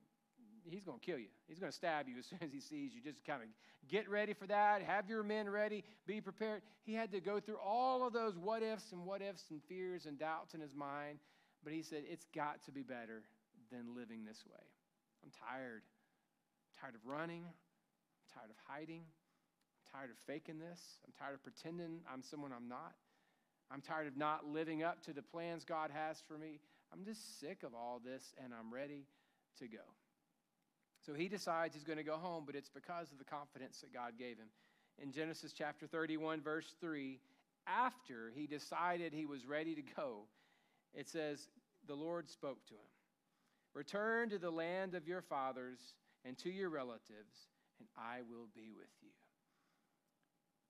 He's 0.68 0.82
going 0.82 0.98
to 0.98 1.04
kill 1.04 1.18
you. 1.18 1.28
He's 1.46 1.60
going 1.60 1.70
to 1.70 1.76
stab 1.76 2.08
you 2.08 2.18
as 2.18 2.26
soon 2.30 2.40
as 2.42 2.50
he 2.52 2.60
sees 2.60 2.92
you. 2.92 3.00
Just 3.00 3.24
kind 3.24 3.40
of 3.42 3.48
get 3.88 4.08
ready 4.10 4.32
for 4.32 4.46
that. 4.48 4.82
Have 4.82 5.08
your 5.08 5.22
men 5.22 5.48
ready. 5.48 5.84
Be 6.06 6.20
prepared. 6.20 6.62
He 6.82 6.92
had 6.92 7.12
to 7.12 7.20
go 7.20 7.38
through 7.38 7.58
all 7.64 8.04
of 8.04 8.12
those 8.12 8.36
what 8.36 8.62
ifs 8.62 8.92
and 8.92 9.06
what 9.06 9.22
ifs 9.22 9.44
and 9.50 9.60
fears 9.68 10.06
and 10.06 10.18
doubts 10.18 10.54
in 10.54 10.60
his 10.60 10.74
mind. 10.74 11.18
But 11.62 11.72
he 11.72 11.82
said, 11.82 12.02
It's 12.10 12.26
got 12.34 12.64
to 12.64 12.72
be 12.72 12.82
better 12.82 13.22
than 13.70 13.94
living 13.94 14.24
this 14.24 14.44
way. 14.46 14.64
I'm 15.22 15.30
tired. 15.30 15.82
I'm 15.82 16.80
tired 16.80 16.94
of 16.94 17.06
running 17.06 17.44
tired 18.36 18.50
of 18.50 18.56
hiding. 18.68 19.02
I'm 19.02 20.00
tired 20.00 20.10
of 20.10 20.16
faking 20.26 20.58
this. 20.58 20.80
I'm 21.06 21.12
tired 21.18 21.34
of 21.34 21.42
pretending 21.42 22.00
I'm 22.12 22.22
someone 22.22 22.52
I'm 22.52 22.68
not. 22.68 22.92
I'm 23.70 23.80
tired 23.80 24.06
of 24.06 24.16
not 24.16 24.46
living 24.46 24.82
up 24.82 25.02
to 25.04 25.12
the 25.12 25.22
plans 25.22 25.64
God 25.64 25.90
has 25.92 26.22
for 26.28 26.36
me. 26.36 26.60
I'm 26.92 27.04
just 27.04 27.40
sick 27.40 27.62
of 27.62 27.74
all 27.74 28.00
this 28.04 28.34
and 28.42 28.52
I'm 28.52 28.72
ready 28.72 29.06
to 29.58 29.66
go. 29.66 29.82
So 31.04 31.14
he 31.14 31.28
decides 31.28 31.74
he's 31.74 31.84
going 31.84 31.98
to 31.98 32.04
go 32.04 32.16
home, 32.16 32.44
but 32.46 32.54
it's 32.54 32.68
because 32.68 33.10
of 33.10 33.18
the 33.18 33.24
confidence 33.24 33.80
that 33.80 33.92
God 33.92 34.12
gave 34.18 34.36
him. 34.36 34.48
In 35.02 35.12
Genesis 35.12 35.52
chapter 35.52 35.86
31, 35.86 36.42
verse 36.42 36.74
3, 36.80 37.18
after 37.66 38.32
he 38.34 38.46
decided 38.46 39.12
he 39.12 39.26
was 39.26 39.46
ready 39.46 39.74
to 39.74 39.82
go, 39.96 40.24
it 40.94 41.08
says, 41.08 41.48
The 41.86 41.94
Lord 41.94 42.28
spoke 42.28 42.64
to 42.66 42.74
him 42.74 42.90
Return 43.74 44.30
to 44.30 44.38
the 44.38 44.50
land 44.50 44.94
of 44.94 45.06
your 45.06 45.22
fathers 45.22 45.78
and 46.24 46.36
to 46.38 46.50
your 46.50 46.70
relatives 46.70 47.48
and 47.78 47.88
I 47.96 48.20
will 48.28 48.48
be 48.54 48.70
with 48.76 48.90
you. 49.02 49.10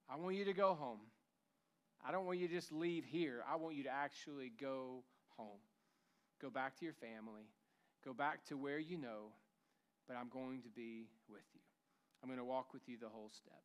I 0.09 0.16
want 0.16 0.37
you 0.37 0.45
to 0.45 0.53
go 0.53 0.75
home. 0.75 1.01
I 2.07 2.12
don't 2.12 2.27
want 2.27 2.38
you 2.38 2.47
to 2.49 2.55
just 2.55 2.73
leave 2.73 3.05
here. 3.05 3.42
I 3.51 3.57
want 3.57 3.75
you 3.75 3.85
to 3.85 3.90
actually 3.90 4.53
go 4.61 5.03
home. 5.37 5.59
Go 6.40 6.51
back 6.51 6.79
to 6.79 6.85
your 6.85 6.95
family. 6.95 7.49
Go 8.05 8.12
back 8.12 8.45
to 8.47 8.57
where 8.57 8.79
you 8.79 8.97
know, 8.97 9.33
but 10.07 10.16
I'm 10.16 10.29
going 10.29 10.62
to 10.62 10.69
be 10.69 11.07
with 11.29 11.42
you. 11.55 11.61
I'm 12.23 12.29
going 12.29 12.38
to 12.38 12.45
walk 12.45 12.73
with 12.73 12.83
you 12.88 12.97
the 13.01 13.09
whole 13.09 13.31
step. 13.33 13.62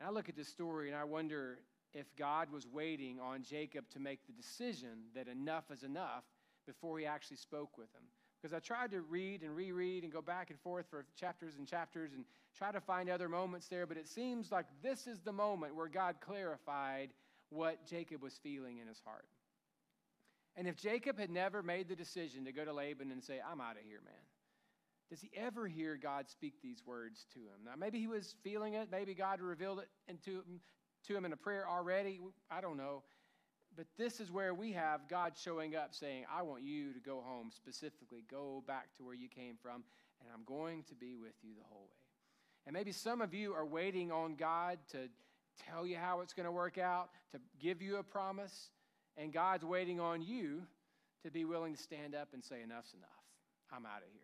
And 0.00 0.08
I 0.08 0.12
look 0.12 0.28
at 0.28 0.36
this 0.36 0.48
story 0.48 0.88
and 0.88 0.96
I 0.96 1.04
wonder 1.04 1.58
if 1.92 2.06
God 2.16 2.50
was 2.52 2.66
waiting 2.66 3.20
on 3.20 3.42
Jacob 3.42 3.84
to 3.90 4.00
make 4.00 4.26
the 4.26 4.32
decision 4.32 5.10
that 5.14 5.28
enough 5.28 5.70
is 5.70 5.82
enough 5.82 6.24
before 6.66 6.98
he 6.98 7.06
actually 7.06 7.36
spoke 7.36 7.76
with 7.76 7.88
him. 7.94 8.04
Because 8.40 8.54
I 8.54 8.60
tried 8.60 8.90
to 8.92 9.02
read 9.02 9.42
and 9.42 9.54
reread 9.54 10.02
and 10.02 10.12
go 10.12 10.22
back 10.22 10.50
and 10.50 10.58
forth 10.60 10.86
for 10.88 11.04
chapters 11.14 11.54
and 11.58 11.66
chapters 11.66 12.12
and 12.14 12.24
try 12.56 12.72
to 12.72 12.80
find 12.80 13.10
other 13.10 13.28
moments 13.28 13.68
there, 13.68 13.86
but 13.86 13.96
it 13.96 14.08
seems 14.08 14.50
like 14.50 14.64
this 14.82 15.06
is 15.06 15.20
the 15.20 15.32
moment 15.32 15.74
where 15.74 15.88
God 15.88 16.16
clarified 16.20 17.10
what 17.50 17.84
Jacob 17.86 18.22
was 18.22 18.38
feeling 18.42 18.78
in 18.78 18.88
his 18.88 19.00
heart. 19.04 19.26
And 20.56 20.66
if 20.66 20.76
Jacob 20.76 21.18
had 21.18 21.30
never 21.30 21.62
made 21.62 21.88
the 21.88 21.96
decision 21.96 22.44
to 22.46 22.52
go 22.52 22.64
to 22.64 22.72
Laban 22.72 23.10
and 23.10 23.22
say, 23.22 23.40
I'm 23.40 23.60
out 23.60 23.76
of 23.76 23.82
here, 23.86 24.00
man, 24.04 24.14
does 25.10 25.20
he 25.20 25.30
ever 25.36 25.66
hear 25.66 25.98
God 26.00 26.28
speak 26.28 26.54
these 26.62 26.82
words 26.86 27.26
to 27.34 27.40
him? 27.40 27.64
Now, 27.64 27.72
maybe 27.76 27.98
he 27.98 28.06
was 28.06 28.36
feeling 28.42 28.74
it. 28.74 28.88
Maybe 28.90 29.12
God 29.12 29.40
revealed 29.40 29.80
it 29.80 30.22
to 30.24 31.16
him 31.16 31.24
in 31.24 31.32
a 31.32 31.36
prayer 31.36 31.68
already. 31.68 32.20
I 32.50 32.60
don't 32.60 32.76
know. 32.76 33.02
But 33.80 33.86
this 33.96 34.20
is 34.20 34.30
where 34.30 34.52
we 34.52 34.72
have 34.72 35.08
God 35.08 35.32
showing 35.42 35.74
up 35.74 35.94
saying, 35.94 36.26
I 36.30 36.42
want 36.42 36.62
you 36.62 36.92
to 36.92 37.00
go 37.00 37.22
home 37.26 37.48
specifically, 37.50 38.22
go 38.30 38.62
back 38.66 38.94
to 38.98 39.02
where 39.02 39.14
you 39.14 39.26
came 39.26 39.54
from, 39.56 39.84
and 40.20 40.28
I'm 40.34 40.44
going 40.44 40.82
to 40.90 40.94
be 40.94 41.16
with 41.16 41.32
you 41.42 41.52
the 41.58 41.64
whole 41.70 41.88
way. 41.90 42.04
And 42.66 42.74
maybe 42.74 42.92
some 42.92 43.22
of 43.22 43.32
you 43.32 43.54
are 43.54 43.64
waiting 43.64 44.12
on 44.12 44.34
God 44.34 44.80
to 44.90 45.08
tell 45.66 45.86
you 45.86 45.96
how 45.96 46.20
it's 46.20 46.34
going 46.34 46.44
to 46.44 46.52
work 46.52 46.76
out, 46.76 47.08
to 47.32 47.40
give 47.58 47.80
you 47.80 47.96
a 47.96 48.02
promise, 48.02 48.68
and 49.16 49.32
God's 49.32 49.64
waiting 49.64 49.98
on 49.98 50.20
you 50.20 50.60
to 51.24 51.30
be 51.30 51.46
willing 51.46 51.74
to 51.74 51.82
stand 51.82 52.14
up 52.14 52.28
and 52.34 52.44
say, 52.44 52.56
Enough's 52.56 52.92
enough. 52.92 53.08
I'm 53.72 53.86
out 53.86 54.02
of 54.02 54.12
here. 54.12 54.20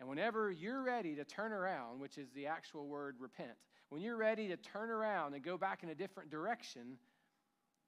And 0.00 0.08
whenever 0.08 0.50
you're 0.50 0.82
ready 0.82 1.14
to 1.14 1.22
turn 1.22 1.52
around, 1.52 2.00
which 2.00 2.18
is 2.18 2.32
the 2.34 2.48
actual 2.48 2.88
word 2.88 3.14
repent, 3.20 3.52
when 3.90 4.02
you're 4.02 4.16
ready 4.16 4.48
to 4.48 4.56
turn 4.56 4.90
around 4.90 5.34
and 5.34 5.44
go 5.44 5.56
back 5.56 5.84
in 5.84 5.90
a 5.90 5.94
different 5.94 6.28
direction, 6.28 6.98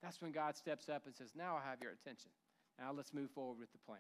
that's 0.04 0.20
when 0.20 0.32
God 0.32 0.56
steps 0.56 0.88
up 0.88 1.06
and 1.06 1.14
says, 1.14 1.30
Now 1.36 1.56
I 1.56 1.68
have 1.68 1.80
your 1.80 1.92
attention. 1.92 2.30
Now 2.78 2.92
let's 2.92 3.14
move 3.14 3.30
forward 3.30 3.58
with 3.58 3.72
the 3.72 3.78
plan. 3.78 3.98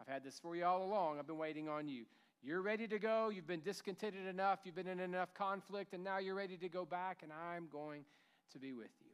I've 0.00 0.08
had 0.08 0.24
this 0.24 0.38
for 0.38 0.56
you 0.56 0.64
all 0.64 0.84
along. 0.84 1.18
I've 1.18 1.26
been 1.26 1.38
waiting 1.38 1.68
on 1.68 1.88
you. 1.88 2.04
You're 2.42 2.62
ready 2.62 2.86
to 2.88 2.98
go. 2.98 3.30
You've 3.30 3.46
been 3.46 3.60
discontented 3.60 4.26
enough. 4.26 4.60
You've 4.64 4.74
been 4.74 4.86
in 4.86 5.00
enough 5.00 5.32
conflict, 5.34 5.94
and 5.94 6.04
now 6.04 6.18
you're 6.18 6.34
ready 6.34 6.56
to 6.58 6.68
go 6.68 6.84
back, 6.84 7.20
and 7.22 7.32
I'm 7.32 7.68
going 7.70 8.04
to 8.52 8.58
be 8.58 8.72
with 8.72 8.90
you. 9.00 9.10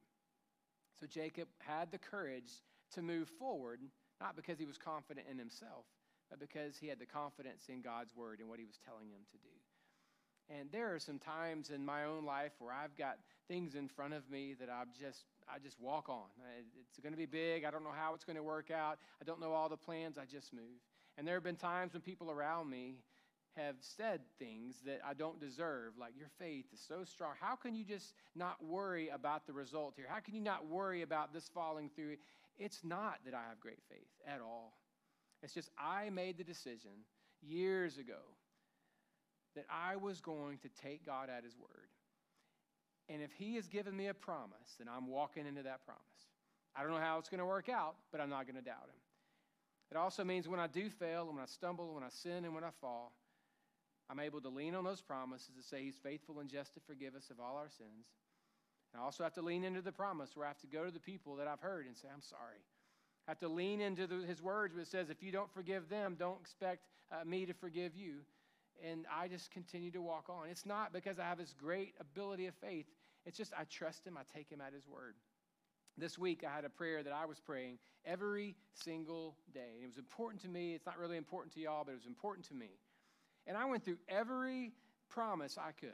So 1.01 1.07
Jacob 1.07 1.49
had 1.59 1.91
the 1.91 1.99
courage 1.99 2.63
to 2.95 3.03
move 3.03 3.29
forward, 3.39 3.81
not 4.21 4.37
because 4.37 4.59
he 4.59 4.67
was 4.67 4.77
confident 4.77 5.27
in 5.31 5.39
himself, 5.39 5.85
but 6.31 6.39
because 6.41 6.77
he 6.77 6.89
had 6.89 6.99
the 6.99 7.07
confidence 7.07 7.65
in 7.69 7.81
God's 7.81 8.15
word 8.15 8.41
and 8.41 8.49
what 8.49 8.59
he 8.59 8.65
was 8.65 8.79
telling 8.85 9.09
him 9.09 9.23
to 9.31 9.39
do. 9.39 10.59
And 10.61 10.71
there 10.71 10.95
are 10.95 10.99
some 10.99 11.19
times 11.19 11.71
in 11.71 11.85
my 11.85 12.05
own 12.05 12.25
life 12.25 12.53
where 12.59 12.75
I've 12.75 12.97
got 12.97 13.19
things 13.49 13.75
in 13.75 13.89
front 13.89 14.15
of 14.15 14.29
me 14.31 14.55
that 14.61 14.69
I've 14.69 14.93
just 14.93 15.25
I 15.49 15.59
just 15.59 15.81
walk 15.81 16.09
on. 16.09 16.25
It's 16.89 16.99
going 17.01 17.13
to 17.13 17.19
be 17.19 17.27
big. 17.27 17.65
I 17.65 17.71
don't 17.71 17.85
know 17.85 17.95
how 17.97 18.15
it's 18.15 18.25
going 18.25 18.37
to 18.37 18.43
work 18.43 18.71
out. 18.71 18.99
I 19.21 19.25
don't 19.25 19.41
know 19.41 19.53
all 19.53 19.69
the 19.69 19.77
plans. 19.77 20.19
I 20.19 20.25
just 20.25 20.53
move. 20.53 20.81
And 21.17 21.27
there 21.27 21.35
have 21.35 21.45
been 21.45 21.57
times 21.57 21.93
when 21.93 22.03
people 22.03 22.31
around 22.31 22.71
me 22.71 22.97
have 23.57 23.77
said 23.81 24.21
things 24.39 24.77
that 24.87 25.01
I 25.07 25.15
don't 25.15 25.39
deserve, 25.39 25.93
like, 25.99 26.15
Your 26.17 26.31
faith 26.39 26.67
is 26.73 26.81
so 26.81 27.05
strong. 27.05 27.33
How 27.41 27.55
can 27.55 27.75
you 27.75 27.85
just 27.85 28.15
not 28.35 28.65
worry 28.65 29.09
about 29.09 29.47
the 29.47 29.53
result 29.53 29.95
here? 29.97 30.07
How 30.09 30.21
can 30.21 30.35
you 30.35 30.41
not 30.41 30.67
worry 30.67 31.03
about 31.03 31.33
this 31.33 31.51
falling 31.53 31.91
through? 31.95 32.17
It's 32.59 32.81
not 32.83 33.19
that 33.25 33.35
I 33.35 33.43
have 33.49 33.61
great 33.61 33.81
faith 33.91 34.09
at 34.27 34.41
all. 34.41 34.75
It's 35.43 35.53
just 35.53 35.71
I 35.79 36.11
made 36.11 36.39
the 36.39 36.45
decision 36.45 36.91
years 37.43 37.99
ago 37.99 38.21
that 39.55 39.67
I 39.71 39.97
was 39.97 40.21
going 40.21 40.59
to 40.59 40.69
take 40.83 41.05
God 41.05 41.29
at 41.29 41.45
His 41.45 41.57
word 41.59 41.89
and 43.13 43.23
if 43.23 43.33
He 43.33 43.57
has 43.57 43.69
given 43.69 43.97
me 43.97 44.09
a 44.09 44.15
promise, 44.15 44.77
then 44.79 44.89
I'm 44.89 45.07
walking 45.07 45.47
into 45.47 45.63
that 45.63 45.85
promise. 45.85 46.03
I 46.75 46.83
don't 46.83 46.93
know 46.93 46.99
how 46.99 47.19
it's 47.19 47.29
going 47.29 47.41
to 47.41 47.47
work 47.47 47.69
out, 47.69 47.95
but 48.11 48.21
I'm 48.21 48.31
not 48.31 48.47
going 48.47 48.57
to 48.57 48.63
doubt 48.63 48.89
Him. 48.89 49.01
It 49.91 49.97
also 49.97 50.25
means 50.25 50.49
when 50.49 50.61
I 50.61 50.67
do 50.67 50.89
fail, 50.89 51.27
and 51.27 51.35
when 51.35 51.43
I 51.43 51.47
stumble, 51.47 51.95
when 51.95 52.03
I 52.03 52.09
sin, 52.09 52.45
and 52.45 52.55
when 52.55 52.65
I 52.65 52.71
fall, 52.81 53.13
I'm 54.09 54.21
able 54.21 54.41
to 54.41 54.49
lean 54.49 54.75
on 54.75 54.85
those 54.85 55.03
promises 55.03 55.51
to 55.57 55.63
say 55.63 55.83
He's 55.83 55.99
faithful 56.03 56.41
and 56.41 56.49
just 56.49 56.73
to 56.75 56.81
forgive 56.81 57.15
us 57.15 57.29
of 57.31 57.39
all 57.39 57.57
our 57.57 57.69
sins. 57.69 58.07
And 58.93 59.03
I 59.03 59.05
also 59.05 59.23
have 59.23 59.35
to 59.35 59.43
lean 59.43 59.65
into 59.65 59.83
the 59.83 59.93
promise 59.93 60.31
where 60.35 60.47
I 60.47 60.49
have 60.49 60.61
to 60.61 60.67
go 60.67 60.85
to 60.85 60.91
the 60.91 61.01
people 61.01 61.37
that 61.37 61.49
I've 61.49 61.61
heard 61.61 61.87
and 61.87 61.97
say, 61.97 62.09
I'm 62.13 62.23
sorry. 62.23 62.65
I 63.29 63.31
have 63.31 63.41
to 63.41 63.49
lean 63.49 63.81
into 63.81 64.07
the, 64.07 64.27
His 64.27 64.43
words 64.43 64.75
where 64.75 64.83
it 64.83 64.89
says, 64.89 65.11
if 65.11 65.23
you 65.23 65.33
don't 65.33 65.53
forgive 65.53 65.89
them, 65.91 66.17
don't 66.19 66.41
expect 66.41 66.87
uh, 67.13 67.25
me 67.25 67.45
to 67.45 67.53
forgive 67.53 67.95
you 67.95 68.21
and 68.83 69.07
I 69.13 69.29
just 69.29 69.51
continue 69.51 69.91
to 69.93 70.03
walk 70.03 70.29
on. 70.29 70.49
It's 70.51 70.67
not 70.67 70.93
because 70.93 71.19
I 71.19 71.25
have 71.25 71.39
this 71.39 71.55
great 71.59 71.95
ability 72.01 72.47
of 72.47 72.55
faith, 72.55 72.87
it's 73.27 73.37
just 73.37 73.53
I 73.59 73.65
trust 73.65 74.07
Him, 74.07 74.17
I 74.17 74.23
take 74.37 74.51
Him 74.51 74.61
at 74.61 74.73
His 74.73 74.87
word. 74.87 75.15
This 75.99 76.19
week, 76.19 76.43
I 76.49 76.55
had 76.55 76.65
a 76.65 76.71
prayer 76.71 77.03
that 77.03 77.13
I 77.13 77.27
was 77.27 77.39
praying 77.39 77.79
every 78.07 78.57
single 78.73 79.37
day. 79.53 79.75
And 79.75 79.85
it 79.85 79.87
was 79.87 79.99
important 79.99 80.41
to 80.43 80.49
me. 80.49 80.75
It's 80.75 80.87
not 80.87 80.99
really 80.99 81.19
important 81.19 81.53
to 81.55 81.61
y'all, 81.61 81.85
but 81.85 81.93
it 81.93 81.97
was 81.97 82.07
important 82.07 82.47
to 82.49 82.55
me. 82.55 82.71
And 83.47 83.57
I 83.57 83.67
went 83.67 83.85
through 83.85 83.99
every 84.09 84.73
promise 85.11 85.59
I 85.59 85.73
could. 85.73 85.91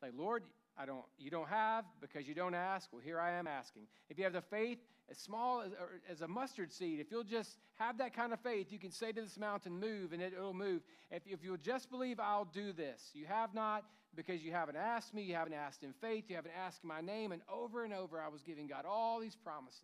Like, 0.00 0.12
Lord, 0.16 0.44
I 0.78 0.86
don't, 0.86 1.04
you 1.18 1.30
don't 1.30 1.48
have 1.48 1.84
because 2.00 2.28
you 2.28 2.34
don't 2.34 2.54
ask. 2.54 2.88
Well, 2.92 3.02
here 3.02 3.18
I 3.18 3.32
am 3.32 3.46
asking. 3.46 3.82
If 4.08 4.18
you 4.18 4.24
have 4.24 4.34
the 4.34 4.42
faith 4.42 4.78
as 5.10 5.18
small 5.18 5.62
as, 5.62 5.72
as, 6.10 6.20
a 6.20 6.28
mustard 6.28 6.72
seed, 6.72 7.00
if 7.00 7.10
you'll 7.10 7.24
just 7.24 7.58
have 7.76 7.98
that 7.98 8.14
kind 8.14 8.32
of 8.32 8.40
faith, 8.40 8.70
you 8.70 8.78
can 8.78 8.90
say 8.90 9.12
to 9.12 9.20
this 9.20 9.38
mountain, 9.38 9.78
move, 9.78 10.12
and 10.12 10.20
it, 10.20 10.34
will 10.38 10.52
move. 10.52 10.82
If, 11.10 11.22
if 11.26 11.42
you'll 11.42 11.56
just 11.56 11.90
believe, 11.90 12.20
I'll 12.20 12.44
do 12.44 12.72
this. 12.72 13.10
You 13.14 13.24
have 13.26 13.54
not 13.54 13.84
because 14.16 14.42
you 14.42 14.52
haven't 14.52 14.76
asked 14.76 15.14
me, 15.14 15.22
you 15.22 15.34
haven't 15.34 15.54
asked 15.54 15.82
in 15.82 15.92
faith, 15.92 16.24
you 16.28 16.36
haven't 16.36 16.54
asked 16.64 16.82
in 16.82 16.88
my 16.88 17.00
name. 17.00 17.32
And 17.32 17.42
over 17.52 17.84
and 17.84 17.92
over, 17.92 18.20
I 18.20 18.28
was 18.28 18.42
giving 18.42 18.66
God 18.66 18.84
all 18.84 19.20
these 19.20 19.36
promises. 19.36 19.82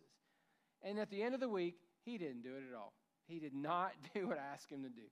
And 0.81 0.99
at 0.99 1.09
the 1.09 1.21
end 1.21 1.33
of 1.33 1.39
the 1.39 1.49
week, 1.49 1.75
He 2.03 2.17
didn't 2.17 2.41
do 2.41 2.55
it 2.55 2.63
at 2.69 2.75
all. 2.75 2.93
He 3.27 3.39
did 3.39 3.53
not 3.53 3.91
do 4.13 4.27
what 4.27 4.37
I 4.37 4.53
asked 4.53 4.71
Him 4.71 4.83
to 4.83 4.89
do. 4.89 5.07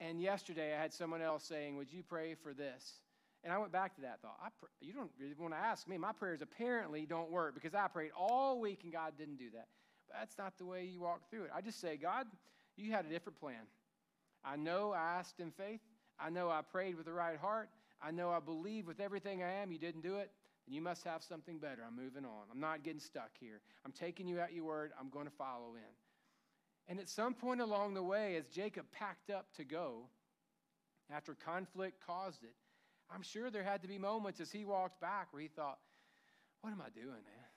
And 0.00 0.20
yesterday, 0.20 0.74
I 0.74 0.80
had 0.80 0.92
someone 0.92 1.22
else 1.22 1.44
saying, 1.44 1.76
Would 1.76 1.92
you 1.92 2.02
pray 2.02 2.34
for 2.34 2.52
this? 2.52 3.00
And 3.42 3.52
I 3.52 3.58
went 3.58 3.72
back 3.72 3.94
to 3.96 4.00
that 4.02 4.20
thought. 4.22 4.38
I 4.42 4.48
pr- 4.58 4.70
you 4.80 4.94
don't 4.94 5.10
really 5.20 5.34
want 5.38 5.52
to 5.52 5.58
ask 5.58 5.86
me. 5.86 5.98
My 5.98 6.12
prayers 6.12 6.40
apparently 6.40 7.04
don't 7.04 7.30
work 7.30 7.54
because 7.54 7.74
I 7.74 7.88
prayed 7.88 8.10
all 8.18 8.58
week 8.58 8.80
and 8.84 8.92
God 8.92 9.12
didn't 9.18 9.36
do 9.36 9.50
that. 9.52 9.68
But 10.08 10.16
that's 10.18 10.38
not 10.38 10.56
the 10.56 10.64
way 10.64 10.84
you 10.84 11.00
walk 11.00 11.28
through 11.30 11.44
it. 11.44 11.50
I 11.54 11.60
just 11.60 11.78
say, 11.78 11.98
God, 11.98 12.26
you 12.76 12.92
had 12.92 13.04
a 13.04 13.08
different 13.08 13.38
plan. 13.38 13.60
I 14.42 14.56
know 14.56 14.92
I 14.92 15.18
asked 15.18 15.40
in 15.40 15.50
faith. 15.50 15.80
I 16.18 16.30
know 16.30 16.48
I 16.48 16.62
prayed 16.62 16.96
with 16.96 17.04
the 17.04 17.12
right 17.12 17.38
heart. 17.38 17.68
I 18.02 18.10
know 18.10 18.30
I 18.30 18.40
believe 18.40 18.86
with 18.86 19.00
everything 19.00 19.42
I 19.42 19.62
am. 19.62 19.72
You 19.72 19.78
didn't 19.78 20.02
do 20.02 20.16
it. 20.16 20.30
Then 20.66 20.74
you 20.74 20.80
must 20.80 21.04
have 21.04 21.22
something 21.22 21.58
better. 21.58 21.82
I'm 21.86 21.96
moving 21.96 22.24
on. 22.24 22.44
I'm 22.50 22.60
not 22.60 22.82
getting 22.82 23.00
stuck 23.00 23.30
here. 23.38 23.60
I'm 23.84 23.92
taking 23.92 24.26
you 24.26 24.40
at 24.40 24.52
your 24.52 24.64
word. 24.64 24.92
I'm 24.98 25.10
going 25.10 25.26
to 25.26 25.32
follow 25.32 25.74
in. 25.74 26.88
And 26.88 26.98
at 26.98 27.08
some 27.08 27.34
point 27.34 27.60
along 27.60 27.94
the 27.94 28.02
way, 28.02 28.36
as 28.36 28.46
Jacob 28.46 28.86
packed 28.92 29.30
up 29.30 29.46
to 29.56 29.64
go, 29.64 30.08
after 31.10 31.34
conflict 31.34 32.04
caused 32.06 32.44
it, 32.44 32.54
I'm 33.14 33.22
sure 33.22 33.50
there 33.50 33.62
had 33.62 33.82
to 33.82 33.88
be 33.88 33.98
moments 33.98 34.40
as 34.40 34.50
he 34.50 34.64
walked 34.64 35.00
back 35.00 35.28
where 35.32 35.42
he 35.42 35.48
thought, 35.48 35.78
what 36.62 36.72
am 36.72 36.80
I 36.80 36.88
doing, 36.94 37.08
man? 37.08 37.50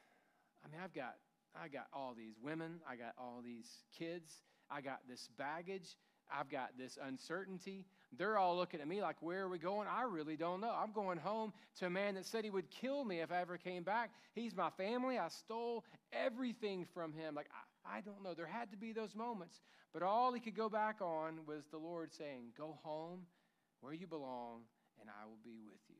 I 0.63 0.69
mean, 0.69 0.81
I've 0.83 0.93
got, 0.93 1.15
I 1.55 1.67
got 1.69 1.87
all 1.93 2.13
these 2.17 2.35
women, 2.41 2.81
I 2.89 2.95
got 2.95 3.13
all 3.17 3.41
these 3.43 3.69
kids, 3.97 4.41
I 4.69 4.81
got 4.81 4.99
this 5.09 5.29
baggage, 5.37 5.95
I've 6.31 6.49
got 6.49 6.71
this 6.77 6.97
uncertainty. 7.01 7.85
They're 8.17 8.37
all 8.37 8.55
looking 8.55 8.79
at 8.79 8.87
me 8.87 9.01
like, 9.01 9.17
where 9.19 9.41
are 9.43 9.49
we 9.49 9.57
going? 9.57 9.87
I 9.87 10.03
really 10.03 10.37
don't 10.37 10.61
know. 10.61 10.73
I'm 10.73 10.91
going 10.93 11.17
home 11.17 11.51
to 11.79 11.87
a 11.87 11.89
man 11.89 12.15
that 12.15 12.25
said 12.25 12.43
he 12.43 12.49
would 12.49 12.69
kill 12.69 13.03
me 13.03 13.19
if 13.19 13.31
I 13.31 13.41
ever 13.41 13.57
came 13.57 13.83
back. 13.83 14.11
He's 14.33 14.55
my 14.55 14.69
family. 14.71 15.17
I 15.17 15.27
stole 15.27 15.83
everything 16.13 16.85
from 16.93 17.11
him. 17.11 17.35
Like, 17.35 17.47
I, 17.85 17.97
I 17.97 18.01
don't 18.01 18.23
know. 18.23 18.33
There 18.33 18.45
had 18.45 18.71
to 18.71 18.77
be 18.77 18.93
those 18.93 19.13
moments. 19.13 19.59
But 19.93 20.03
all 20.03 20.31
he 20.31 20.39
could 20.39 20.55
go 20.55 20.69
back 20.69 21.01
on 21.01 21.39
was 21.45 21.65
the 21.71 21.77
Lord 21.77 22.13
saying, 22.13 22.53
Go 22.57 22.77
home 22.83 23.21
where 23.81 23.93
you 23.93 24.07
belong 24.07 24.61
and 24.99 25.09
I 25.09 25.25
will 25.25 25.39
be 25.43 25.61
with 25.65 25.81
you. 25.89 25.95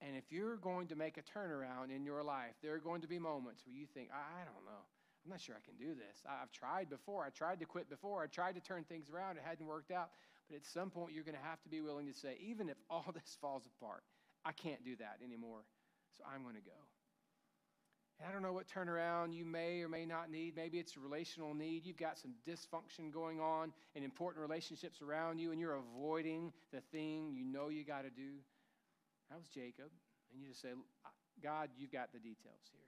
And 0.00 0.16
if 0.16 0.24
you're 0.30 0.56
going 0.56 0.88
to 0.88 0.96
make 0.96 1.16
a 1.16 1.22
turnaround 1.22 1.94
in 1.94 2.04
your 2.04 2.22
life, 2.22 2.54
there 2.62 2.74
are 2.74 2.78
going 2.78 3.00
to 3.00 3.08
be 3.08 3.18
moments 3.18 3.62
where 3.64 3.74
you 3.74 3.86
think, 3.86 4.10
I, 4.12 4.44
don't 4.44 4.64
know. 4.66 4.84
I'm 5.24 5.30
not 5.30 5.40
sure 5.40 5.56
I 5.56 5.64
can 5.64 5.76
do 5.78 5.94
this. 5.94 6.20
I've 6.28 6.52
tried 6.52 6.90
before. 6.90 7.24
I 7.24 7.30
tried 7.30 7.58
to 7.60 7.64
quit 7.64 7.88
before. 7.88 8.22
I 8.22 8.26
tried 8.26 8.54
to 8.56 8.60
turn 8.60 8.84
things 8.84 9.08
around. 9.08 9.38
It 9.38 9.42
hadn't 9.46 9.66
worked 9.66 9.90
out. 9.90 10.10
But 10.48 10.56
at 10.56 10.66
some 10.66 10.90
point, 10.90 11.12
you're 11.12 11.24
going 11.24 11.36
to 11.36 11.48
have 11.48 11.62
to 11.62 11.68
be 11.68 11.80
willing 11.80 12.06
to 12.06 12.14
say, 12.14 12.36
even 12.40 12.68
if 12.68 12.76
all 12.90 13.06
this 13.14 13.36
falls 13.40 13.64
apart, 13.66 14.02
I 14.44 14.52
can't 14.52 14.84
do 14.84 14.96
that 14.96 15.18
anymore. 15.24 15.64
So 16.16 16.24
I'm 16.32 16.42
going 16.42 16.56
to 16.56 16.60
go. 16.60 16.78
And 18.18 18.28
I 18.28 18.32
don't 18.32 18.42
know 18.42 18.52
what 18.52 18.66
turnaround 18.68 19.34
you 19.34 19.44
may 19.44 19.80
or 19.80 19.88
may 19.88 20.06
not 20.06 20.30
need. 20.30 20.54
Maybe 20.54 20.78
it's 20.78 20.96
a 20.96 21.00
relational 21.00 21.52
need. 21.54 21.84
You've 21.84 21.96
got 21.96 22.18
some 22.18 22.32
dysfunction 22.48 23.12
going 23.12 23.40
on 23.40 23.72
in 23.94 24.04
important 24.04 24.40
relationships 24.42 25.02
around 25.02 25.38
you, 25.38 25.50
and 25.50 25.60
you're 25.60 25.76
avoiding 25.76 26.52
the 26.72 26.80
thing 26.92 27.32
you 27.32 27.44
know 27.44 27.68
you 27.68 27.84
got 27.84 28.02
to 28.02 28.10
do. 28.10 28.34
That 29.30 29.38
was 29.38 29.48
Jacob. 29.48 29.90
And 30.32 30.40
you 30.40 30.48
just 30.48 30.62
say, 30.62 30.68
God, 31.42 31.70
you've 31.76 31.92
got 31.92 32.12
the 32.12 32.18
details 32.18 32.62
here. 32.70 32.80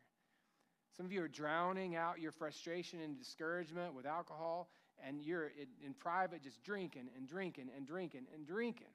Some 0.97 1.07
of 1.07 1.13
you 1.13 1.23
are 1.23 1.29
drowning 1.29 1.95
out 1.95 2.21
your 2.21 2.33
frustration 2.33 3.01
and 3.03 3.19
discouragement 3.19 3.95
with 3.95 4.07
alcohol, 4.07 4.71
and 5.05 5.23
you're 5.23 5.53
in, 5.85 5.95
private 5.95 6.43
just 6.43 6.63
drinking 6.63 7.09
and 7.17 7.29
drinking 7.29 7.69
and 7.77 7.87
drinking 7.87 8.27
and 8.35 8.47
drinking 8.47 8.87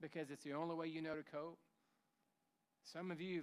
because 0.00 0.30
it's 0.30 0.44
the 0.44 0.52
only 0.52 0.74
way 0.74 0.86
you 0.86 1.02
know 1.02 1.14
to 1.14 1.22
cope. 1.22 1.58
Some 2.84 3.10
of 3.10 3.20
you 3.20 3.42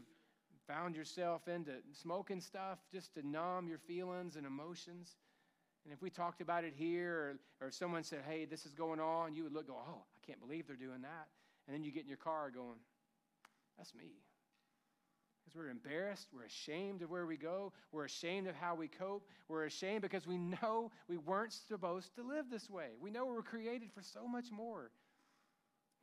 found 0.67 0.95
yourself 0.95 1.47
into 1.47 1.73
smoking 1.91 2.39
stuff 2.39 2.79
just 2.91 3.13
to 3.15 3.27
numb 3.27 3.67
your 3.67 3.79
feelings 3.79 4.35
and 4.35 4.45
emotions. 4.45 5.15
And 5.83 5.93
if 5.93 6.01
we 6.01 6.09
talked 6.09 6.41
about 6.41 6.63
it 6.63 6.73
here, 6.75 7.37
or, 7.61 7.65
or 7.65 7.67
if 7.67 7.73
someone 7.73 8.03
said, 8.03 8.19
hey, 8.27 8.45
this 8.45 8.65
is 8.65 8.73
going 8.73 9.01
on, 9.01 9.33
you 9.33 9.43
would 9.43 9.53
look, 9.53 9.67
go, 9.67 9.75
oh, 9.75 10.03
I 10.15 10.25
can't 10.25 10.39
believe 10.39 10.67
they're 10.67 10.77
doing 10.77 11.01
that. 11.01 11.27
And 11.67 11.75
then 11.75 11.83
you 11.83 11.91
get 11.91 12.03
in 12.03 12.07
your 12.09 12.17
car 12.17 12.49
going, 12.51 12.79
that's 13.77 13.93
me. 13.93 14.23
Because 15.43 15.57
we're 15.57 15.69
embarrassed, 15.69 16.27
we're 16.33 16.45
ashamed 16.45 17.01
of 17.01 17.09
where 17.09 17.25
we 17.25 17.35
go, 17.35 17.73
we're 17.91 18.05
ashamed 18.05 18.47
of 18.47 18.55
how 18.55 18.75
we 18.75 18.87
cope, 18.87 19.27
we're 19.49 19.65
ashamed 19.65 20.01
because 20.01 20.25
we 20.25 20.37
know 20.37 20.89
we 21.09 21.17
weren't 21.17 21.53
supposed 21.53 22.15
to 22.15 22.23
live 22.23 22.45
this 22.49 22.69
way. 22.69 22.89
We 23.01 23.11
know 23.11 23.25
we 23.25 23.33
were 23.33 23.43
created 23.43 23.91
for 23.93 24.01
so 24.01 24.27
much 24.27 24.51
more. 24.51 24.91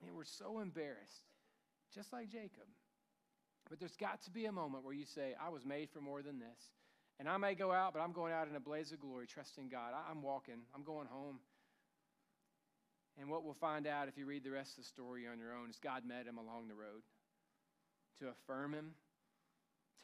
And 0.06 0.14
we're 0.14 0.24
so 0.24 0.60
embarrassed, 0.60 1.24
just 1.94 2.12
like 2.12 2.28
Jacob. 2.28 2.68
But 3.68 3.78
there's 3.78 3.96
got 3.96 4.22
to 4.22 4.30
be 4.30 4.46
a 4.46 4.52
moment 4.52 4.84
where 4.84 4.94
you 4.94 5.04
say, 5.04 5.34
I 5.40 5.48
was 5.50 5.64
made 5.64 5.90
for 5.90 6.00
more 6.00 6.22
than 6.22 6.38
this. 6.38 6.72
And 7.18 7.28
I 7.28 7.36
may 7.36 7.54
go 7.54 7.70
out, 7.70 7.92
but 7.92 8.00
I'm 8.00 8.12
going 8.12 8.32
out 8.32 8.48
in 8.48 8.56
a 8.56 8.60
blaze 8.60 8.92
of 8.92 9.00
glory, 9.00 9.26
trusting 9.26 9.68
God. 9.68 9.92
I'm 10.10 10.22
walking, 10.22 10.62
I'm 10.74 10.82
going 10.82 11.06
home. 11.06 11.38
And 13.20 13.28
what 13.28 13.44
we'll 13.44 13.54
find 13.54 13.86
out 13.86 14.08
if 14.08 14.16
you 14.16 14.24
read 14.24 14.44
the 14.44 14.50
rest 14.50 14.78
of 14.78 14.84
the 14.84 14.88
story 14.88 15.26
on 15.30 15.38
your 15.38 15.54
own 15.54 15.68
is 15.68 15.78
God 15.78 16.04
met 16.06 16.26
him 16.26 16.38
along 16.38 16.68
the 16.68 16.74
road 16.74 17.02
to 18.18 18.28
affirm 18.28 18.72
him, 18.72 18.92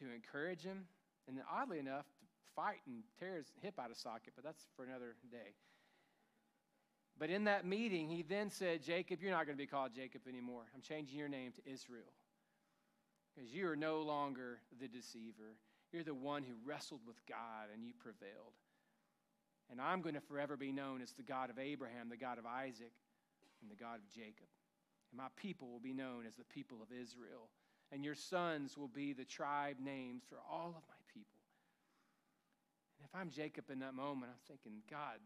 to 0.00 0.12
encourage 0.12 0.62
him, 0.62 0.86
and 1.28 1.36
then 1.36 1.44
oddly 1.52 1.78
enough, 1.78 2.06
to 2.20 2.26
fight 2.54 2.80
and 2.86 3.02
tear 3.18 3.36
his 3.36 3.52
hip 3.62 3.78
out 3.78 3.90
of 3.90 3.96
socket, 3.96 4.32
but 4.34 4.44
that's 4.44 4.66
for 4.76 4.84
another 4.84 5.16
day. 5.30 5.54
But 7.18 7.30
in 7.30 7.44
that 7.44 7.64
meeting, 7.64 8.08
he 8.08 8.22
then 8.22 8.50
said, 8.50 8.82
Jacob, 8.82 9.22
you're 9.22 9.30
not 9.30 9.46
going 9.46 9.56
to 9.56 9.62
be 9.62 9.66
called 9.66 9.92
Jacob 9.94 10.22
anymore. 10.28 10.64
I'm 10.74 10.82
changing 10.82 11.18
your 11.18 11.28
name 11.28 11.52
to 11.52 11.70
Israel 11.70 12.12
because 13.34 13.52
you 13.52 13.68
are 13.68 13.76
no 13.76 14.02
longer 14.02 14.60
the 14.80 14.88
deceiver. 14.88 15.56
You're 15.92 16.04
the 16.04 16.14
one 16.14 16.42
who 16.42 16.54
wrestled 16.64 17.00
with 17.06 17.16
God 17.26 17.68
and 17.72 17.84
you 17.84 17.92
prevailed. 17.98 18.52
And 19.70 19.80
I'm 19.80 20.02
going 20.02 20.14
to 20.14 20.20
forever 20.20 20.56
be 20.56 20.72
known 20.72 21.00
as 21.00 21.12
the 21.12 21.22
God 21.22 21.50
of 21.50 21.58
Abraham, 21.58 22.08
the 22.08 22.16
God 22.16 22.38
of 22.38 22.46
Isaac, 22.46 22.92
and 23.62 23.70
the 23.70 23.76
God 23.76 23.96
of 23.96 24.10
Jacob. 24.14 24.46
And 25.10 25.18
my 25.18 25.28
people 25.36 25.68
will 25.68 25.80
be 25.80 25.94
known 25.94 26.26
as 26.26 26.36
the 26.36 26.44
people 26.44 26.78
of 26.82 26.88
Israel. 26.92 27.48
And 27.92 28.04
your 28.04 28.14
sons 28.14 28.76
will 28.76 28.88
be 28.88 29.12
the 29.12 29.24
tribe 29.24 29.76
names 29.80 30.24
for 30.28 30.38
all 30.50 30.68
of 30.68 30.82
my 30.88 31.00
people. 31.14 31.40
And 32.98 33.06
if 33.08 33.14
I'm 33.14 33.30
Jacob 33.30 33.70
in 33.70 33.78
that 33.80 33.94
moment, 33.94 34.32
I'm 34.32 34.40
thinking, 34.48 34.80
God, 34.90 35.18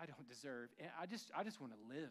I 0.00 0.06
don't 0.06 0.28
deserve. 0.28 0.70
I 1.00 1.06
just, 1.06 1.30
I 1.36 1.44
just 1.44 1.60
want 1.60 1.72
to 1.72 1.94
live. 1.94 2.10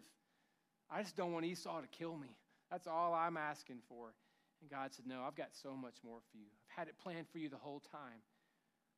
I 0.89 1.01
just 1.01 1.15
don't 1.15 1.33
want 1.33 1.45
Esau 1.45 1.81
to 1.81 1.87
kill 1.87 2.15
me. 2.15 2.35
That's 2.71 2.87
all 2.87 3.13
I'm 3.13 3.37
asking 3.37 3.79
for. 3.87 4.13
And 4.61 4.69
God 4.69 4.93
said, 4.93 5.05
No, 5.05 5.23
I've 5.27 5.35
got 5.35 5.49
so 5.51 5.75
much 5.75 5.95
more 6.03 6.19
for 6.31 6.37
you. 6.37 6.45
I've 6.69 6.77
had 6.79 6.87
it 6.87 6.95
planned 6.97 7.27
for 7.31 7.37
you 7.37 7.49
the 7.49 7.57
whole 7.57 7.81
time. 7.91 8.21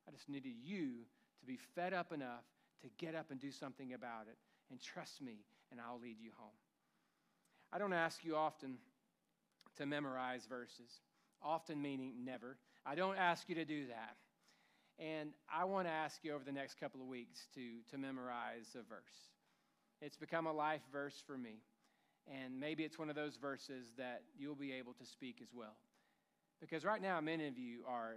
I 0.08 0.12
just 0.12 0.30
needed 0.30 0.54
you 0.64 1.06
to 1.40 1.46
be 1.46 1.58
fed 1.76 1.94
up 1.94 2.14
enough 2.14 2.46
to 2.82 2.88
get 2.98 3.16
up 3.16 3.32
and 3.32 3.40
do 3.40 3.52
something 3.52 3.94
about 3.94 4.28
it. 4.30 4.38
And 4.70 4.80
trust 4.82 5.22
me, 5.22 5.40
and 5.72 5.80
I'll 5.82 6.00
lead 6.00 6.18
you 6.20 6.32
home. 6.38 6.56
I 7.72 7.78
don't 7.78 7.94
ask 7.94 8.24
you 8.24 8.36
often 8.36 8.78
to 9.78 9.86
memorize 9.86 10.46
verses, 10.48 11.02
often 11.42 11.82
meaning 11.82 12.14
never. 12.24 12.58
I 12.86 12.96
don't 12.96 13.18
ask 13.18 13.48
you 13.50 13.56
to 13.56 13.66
do 13.66 13.88
that. 13.88 14.16
And 15.00 15.32
I 15.54 15.66
want 15.66 15.88
to 15.88 15.92
ask 15.92 16.24
you 16.24 16.34
over 16.34 16.44
the 16.44 16.52
next 16.52 16.80
couple 16.80 17.02
of 17.02 17.08
weeks 17.08 17.48
to, 17.54 17.62
to 17.92 17.98
memorize 17.98 18.76
a 18.76 18.80
verse. 18.80 19.30
It's 20.02 20.18
become 20.18 20.48
a 20.48 20.54
life 20.54 20.82
verse 20.92 21.22
for 21.26 21.38
me. 21.38 21.62
And 22.28 22.60
maybe 22.60 22.84
it's 22.84 23.00
one 23.00 23.10
of 23.10 23.16
those 23.16 23.38
verses 23.38 23.94
that 23.98 24.24
you'll 24.38 24.56
be 24.56 24.74
able 24.74 24.94
to 24.94 25.06
speak 25.06 25.40
as 25.42 25.50
well. 25.54 25.78
Because 26.60 26.84
right 26.84 27.02
now, 27.02 27.22
many 27.22 27.48
of 27.48 27.58
you 27.58 27.80
are 27.88 28.16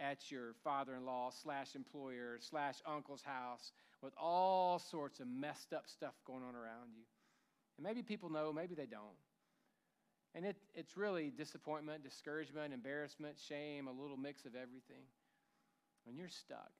at 0.00 0.30
your 0.30 0.54
father 0.64 0.94
in 0.96 1.06
law 1.06 1.30
slash 1.30 1.74
employer 1.74 2.38
slash 2.40 2.76
uncle's 2.86 3.22
house 3.22 3.72
with 4.02 4.12
all 4.20 4.78
sorts 4.78 5.20
of 5.20 5.26
messed 5.26 5.72
up 5.72 5.84
stuff 5.86 6.14
going 6.26 6.42
on 6.42 6.54
around 6.54 6.92
you. 6.94 7.04
And 7.76 7.86
maybe 7.86 8.02
people 8.02 8.30
know, 8.30 8.52
maybe 8.52 8.74
they 8.74 8.86
don't. 8.86 9.16
And 10.34 10.44
it, 10.44 10.56
it's 10.74 10.96
really 10.96 11.30
disappointment, 11.30 12.02
discouragement, 12.02 12.72
embarrassment, 12.72 13.36
shame, 13.48 13.88
a 13.88 13.92
little 13.92 14.16
mix 14.16 14.44
of 14.44 14.54
everything. 14.54 15.04
When 16.04 16.16
you're 16.16 16.28
stuck. 16.28 16.70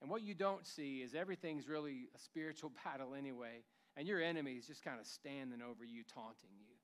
And 0.00 0.10
what 0.10 0.22
you 0.22 0.34
don't 0.34 0.66
see 0.66 1.02
is 1.02 1.14
everything's 1.14 1.68
really 1.68 2.08
a 2.14 2.18
spiritual 2.18 2.72
battle 2.84 3.14
anyway. 3.14 3.64
And 3.96 4.08
your 4.08 4.20
enemy 4.22 4.52
is 4.52 4.66
just 4.66 4.84
kind 4.84 4.98
of 5.00 5.06
standing 5.06 5.60
over 5.62 5.84
you, 5.84 6.02
taunting 6.12 6.50
you, 6.58 6.74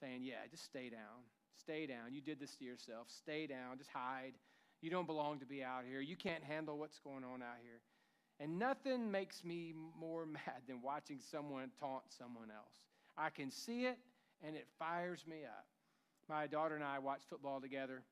saying, 0.00 0.22
Yeah, 0.22 0.46
just 0.50 0.64
stay 0.64 0.90
down. 0.90 1.24
Stay 1.60 1.86
down. 1.86 2.12
You 2.12 2.20
did 2.20 2.40
this 2.40 2.56
to 2.56 2.64
yourself. 2.64 3.06
Stay 3.08 3.46
down. 3.46 3.78
Just 3.78 3.90
hide. 3.90 4.32
You 4.80 4.90
don't 4.90 5.06
belong 5.06 5.38
to 5.40 5.46
be 5.46 5.62
out 5.62 5.82
here. 5.88 6.00
You 6.00 6.16
can't 6.16 6.42
handle 6.42 6.78
what's 6.78 6.98
going 6.98 7.22
on 7.22 7.42
out 7.42 7.58
here. 7.62 7.80
And 8.40 8.58
nothing 8.58 9.10
makes 9.10 9.44
me 9.44 9.74
more 9.98 10.26
mad 10.26 10.62
than 10.66 10.80
watching 10.82 11.20
someone 11.30 11.70
taunt 11.78 12.04
someone 12.08 12.50
else. 12.50 12.74
I 13.16 13.30
can 13.30 13.50
see 13.50 13.84
it 13.84 13.98
and 14.46 14.56
it 14.56 14.66
fires 14.78 15.24
me 15.28 15.44
up. 15.44 15.66
My 16.28 16.46
daughter 16.46 16.74
and 16.74 16.84
I 16.84 16.98
watch 16.98 17.22
football 17.28 17.60
together 17.60 18.02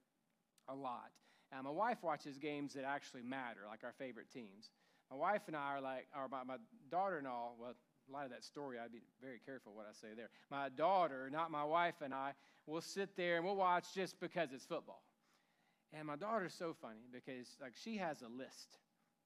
a 0.68 0.74
lot. 0.74 1.10
And 1.52 1.64
my 1.64 1.70
wife 1.70 1.98
watches 2.02 2.36
games 2.38 2.74
that 2.74 2.84
actually 2.84 3.22
matter, 3.22 3.60
like 3.68 3.80
our 3.84 3.94
favorite 3.98 4.30
teams. 4.30 4.70
My 5.10 5.16
wife 5.16 5.42
and 5.46 5.56
I 5.56 5.76
are 5.76 5.80
like, 5.80 6.06
or 6.14 6.28
my, 6.28 6.44
my 6.44 6.56
daughter 6.90 7.16
and 7.16 7.26
all, 7.26 7.56
well, 7.58 7.74
a 8.08 8.12
lot 8.12 8.24
of 8.24 8.30
that 8.30 8.44
story, 8.44 8.78
I'd 8.78 8.92
be 8.92 9.02
very 9.22 9.40
careful 9.44 9.72
what 9.74 9.86
I 9.88 9.92
say 9.92 10.14
there. 10.16 10.28
My 10.50 10.68
daughter, 10.68 11.28
not 11.30 11.50
my 11.50 11.64
wife 11.64 11.94
and 12.02 12.12
I, 12.12 12.32
will 12.66 12.80
sit 12.80 13.16
there 13.16 13.36
and 13.36 13.44
we'll 13.44 13.56
watch 13.56 13.94
just 13.94 14.20
because 14.20 14.52
it's 14.52 14.64
football. 14.64 15.02
And 15.92 16.06
my 16.06 16.16
daughter's 16.16 16.54
so 16.54 16.74
funny 16.80 17.08
because 17.12 17.56
like 17.60 17.72
she 17.82 17.96
has 17.96 18.20
a 18.22 18.28
list. 18.28 18.78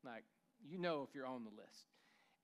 Like 0.04 0.24
you 0.64 0.78
know 0.78 1.06
if 1.08 1.14
you're 1.14 1.26
on 1.26 1.44
the 1.44 1.50
list. 1.50 1.86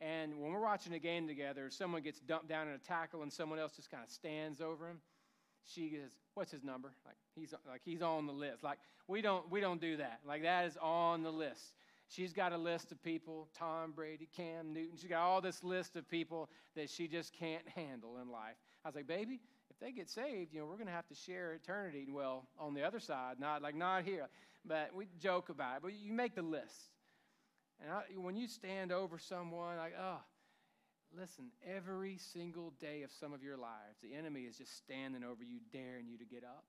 And 0.01 0.41
when 0.41 0.53
we're 0.53 0.63
watching 0.63 0.93
a 0.95 0.99
game 0.99 1.27
together, 1.27 1.71
someone 1.71 2.03
gets 2.03 2.21
dumped 2.21 2.49
down 2.49 2.69
in 2.69 2.75
a 2.75 2.79
tackle 2.79 3.23
and 3.23 3.33
someone 3.33 3.59
else 3.59 3.73
just 3.75 3.91
kind 3.91 4.05
of 4.05 4.11
stands 4.11 4.61
over 4.61 4.89
him. 4.89 5.01
She 5.65 5.91
goes, 5.91 6.17
"What's 6.35 6.53
his 6.53 6.63
number?" 6.63 6.93
Like 7.05 7.17
he's 7.35 7.53
like 7.69 7.83
he's 7.85 8.01
on 8.01 8.27
the 8.27 8.33
list. 8.33 8.63
Like 8.63 8.79
we 9.09 9.21
don't 9.21 9.51
we 9.51 9.61
don't 9.61 9.81
do 9.81 9.97
that. 9.97 10.21
Like 10.27 10.43
that 10.43 10.67
is 10.67 10.77
on 10.81 11.23
the 11.23 11.33
list. 11.33 11.75
She's 12.09 12.33
got 12.33 12.53
a 12.53 12.59
list 12.59 12.91
of 12.91 13.03
people 13.03 13.49
Tom 13.55 13.93
Brady, 13.93 14.29
Cam 14.35 14.73
Newton. 14.73 14.97
She's 14.97 15.11
got 15.11 15.21
all 15.21 15.41
this 15.41 15.63
list 15.63 15.97
of 15.97 16.09
people 16.09 16.49
that 16.75 16.89
she 16.89 17.07
just 17.07 17.33
can't 17.35 17.69
handle 17.69 18.19
in 18.23 18.31
life. 18.31 18.57
I 18.85 18.89
was 18.89 18.95
like, 18.95 19.07
baby, 19.07 19.41
if 19.71 19.79
they 19.79 19.93
get 19.93 20.09
saved, 20.09 20.55
you 20.55 20.61
know, 20.61 20.67
we're 20.67 20.75
going 20.75 20.87
to 20.87 20.93
have 20.93 21.07
to 21.09 21.15
share 21.15 21.53
eternity. 21.53 22.07
Well, 22.11 22.47
on 22.59 22.73
the 22.73 22.83
other 22.83 23.01
side, 23.01 23.39
not 23.39 23.61
like 23.61 23.75
not 23.75 24.05
here. 24.05 24.29
But 24.65 24.95
we 24.95 25.09
joke 25.21 25.51
about 25.51 25.77
it. 25.77 25.83
But 25.83 25.93
you 25.95 26.13
make 26.13 26.35
the 26.35 26.43
list. 26.43 26.93
And 27.83 27.93
I, 27.93 28.03
when 28.17 28.37
you 28.37 28.49
stand 28.49 28.93
over 28.93 29.19
someone, 29.19 29.77
like, 29.77 29.95
oh, 30.01 30.21
listen, 31.17 31.47
every 31.67 32.19
single 32.19 32.73
day 32.81 33.03
of 33.03 33.11
some 33.13 33.33
of 33.33 33.43
your 33.43 33.57
lives, 33.57 33.99
the 34.03 34.15
enemy 34.15 34.43
is 34.43 34.59
just 34.59 34.77
standing 34.77 35.23
over 35.25 35.45
you, 35.45 35.61
daring 35.73 36.07
you 36.09 36.19
to 36.19 36.25
get 36.25 36.45
up, 36.45 36.65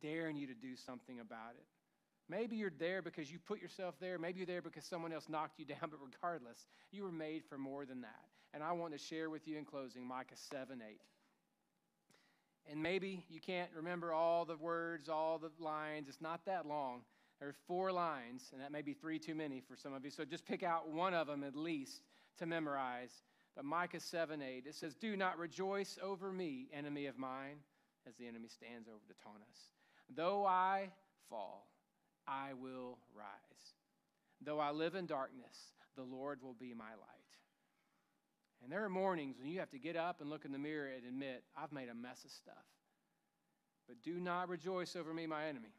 daring 0.00 0.36
you 0.36 0.46
to 0.46 0.54
do 0.54 0.76
something 0.76 1.20
about 1.20 1.54
it. 1.56 1.66
Maybe 2.28 2.54
you're 2.54 2.72
there 2.78 3.02
because 3.02 3.30
you 3.30 3.38
put 3.40 3.60
yourself 3.60 3.96
there. 4.00 4.16
Maybe 4.18 4.38
you're 4.38 4.46
there 4.46 4.62
because 4.62 4.84
someone 4.84 5.12
else 5.12 5.28
knocked 5.28 5.58
you 5.58 5.64
down, 5.66 5.78
but 5.82 5.98
regardless, 6.00 6.66
you 6.92 7.02
were 7.02 7.12
made 7.12 7.42
for 7.48 7.58
more 7.58 7.84
than 7.84 8.02
that. 8.02 8.24
And 8.54 8.62
I 8.62 8.72
want 8.72 8.92
to 8.92 8.98
share 8.98 9.30
with 9.30 9.46
you 9.46 9.58
in 9.58 9.64
closing 9.64 10.06
Micah 10.06 10.36
7 10.36 10.80
8. 10.80 11.00
And 12.70 12.82
maybe 12.82 13.24
you 13.28 13.40
can't 13.40 13.70
remember 13.74 14.12
all 14.12 14.44
the 14.44 14.56
words, 14.56 15.08
all 15.08 15.38
the 15.38 15.50
lines. 15.58 16.08
It's 16.08 16.20
not 16.20 16.44
that 16.46 16.66
long. 16.66 17.00
There 17.40 17.48
are 17.48 17.56
four 17.66 17.90
lines, 17.90 18.50
and 18.52 18.60
that 18.60 18.70
may 18.70 18.82
be 18.82 18.92
three 18.92 19.18
too 19.18 19.34
many 19.34 19.60
for 19.60 19.74
some 19.74 19.94
of 19.94 20.04
you. 20.04 20.10
So 20.10 20.24
just 20.26 20.44
pick 20.44 20.62
out 20.62 20.90
one 20.90 21.14
of 21.14 21.26
them 21.26 21.42
at 21.42 21.56
least 21.56 22.02
to 22.38 22.46
memorize. 22.46 23.22
But 23.56 23.64
Micah 23.64 23.98
7 23.98 24.42
8, 24.42 24.64
it 24.66 24.74
says, 24.74 24.94
Do 24.94 25.16
not 25.16 25.38
rejoice 25.38 25.98
over 26.02 26.32
me, 26.32 26.68
enemy 26.72 27.06
of 27.06 27.18
mine, 27.18 27.56
as 28.06 28.14
the 28.16 28.28
enemy 28.28 28.48
stands 28.48 28.88
over 28.88 29.00
to 29.08 29.14
taunt 29.24 29.42
us. 29.50 29.58
Though 30.14 30.44
I 30.44 30.90
fall, 31.30 31.66
I 32.28 32.52
will 32.52 32.98
rise. 33.14 33.74
Though 34.42 34.60
I 34.60 34.70
live 34.70 34.94
in 34.94 35.06
darkness, 35.06 35.72
the 35.96 36.02
Lord 36.02 36.42
will 36.42 36.54
be 36.54 36.74
my 36.74 36.90
light. 36.90 37.20
And 38.62 38.70
there 38.70 38.84
are 38.84 38.90
mornings 38.90 39.36
when 39.38 39.48
you 39.48 39.58
have 39.60 39.70
to 39.70 39.78
get 39.78 39.96
up 39.96 40.20
and 40.20 40.28
look 40.28 40.44
in 40.44 40.52
the 40.52 40.58
mirror 40.58 40.88
and 40.94 41.06
admit, 41.06 41.42
I've 41.56 41.72
made 41.72 41.88
a 41.88 41.94
mess 41.94 42.24
of 42.24 42.30
stuff. 42.30 42.54
But 43.88 44.02
do 44.02 44.20
not 44.20 44.48
rejoice 44.48 44.94
over 44.94 45.14
me, 45.14 45.26
my 45.26 45.46
enemy. 45.46 45.72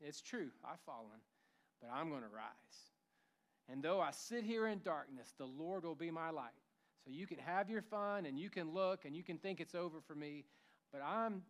It's 0.00 0.20
true, 0.20 0.50
I've 0.64 0.80
fallen, 0.86 1.20
but 1.80 1.90
I'm 1.92 2.08
going 2.08 2.22
to 2.22 2.28
rise. 2.28 2.92
And 3.68 3.82
though 3.82 4.00
I 4.00 4.10
sit 4.12 4.44
here 4.44 4.66
in 4.66 4.80
darkness, 4.82 5.34
the 5.36 5.44
Lord 5.44 5.84
will 5.84 5.94
be 5.94 6.10
my 6.10 6.30
light. 6.30 6.52
So 7.04 7.10
you 7.10 7.26
can 7.26 7.38
have 7.38 7.70
your 7.70 7.82
fun 7.82 8.26
and 8.26 8.38
you 8.38 8.50
can 8.50 8.72
look 8.72 9.04
and 9.04 9.14
you 9.14 9.22
can 9.22 9.38
think 9.38 9.60
it's 9.60 9.74
over 9.74 10.00
for 10.00 10.14
me, 10.14 10.44
but 10.92 11.02
I'm 11.02 11.42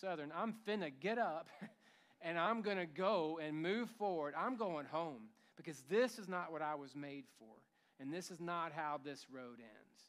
Southern. 0.00 0.32
I'm 0.34 0.54
finna 0.66 0.90
get 1.00 1.18
up 1.18 1.48
and 2.22 2.38
I'm 2.38 2.62
going 2.62 2.78
to 2.78 2.86
go 2.86 3.38
and 3.42 3.60
move 3.60 3.90
forward. 3.90 4.34
I'm 4.36 4.56
going 4.56 4.86
home 4.86 5.28
because 5.56 5.82
this 5.88 6.18
is 6.18 6.28
not 6.28 6.52
what 6.52 6.62
I 6.62 6.74
was 6.74 6.94
made 6.94 7.24
for. 7.38 7.54
And 7.98 8.12
this 8.12 8.30
is 8.30 8.40
not 8.40 8.72
how 8.72 8.98
this 9.04 9.26
road 9.30 9.58
ends. 9.58 10.00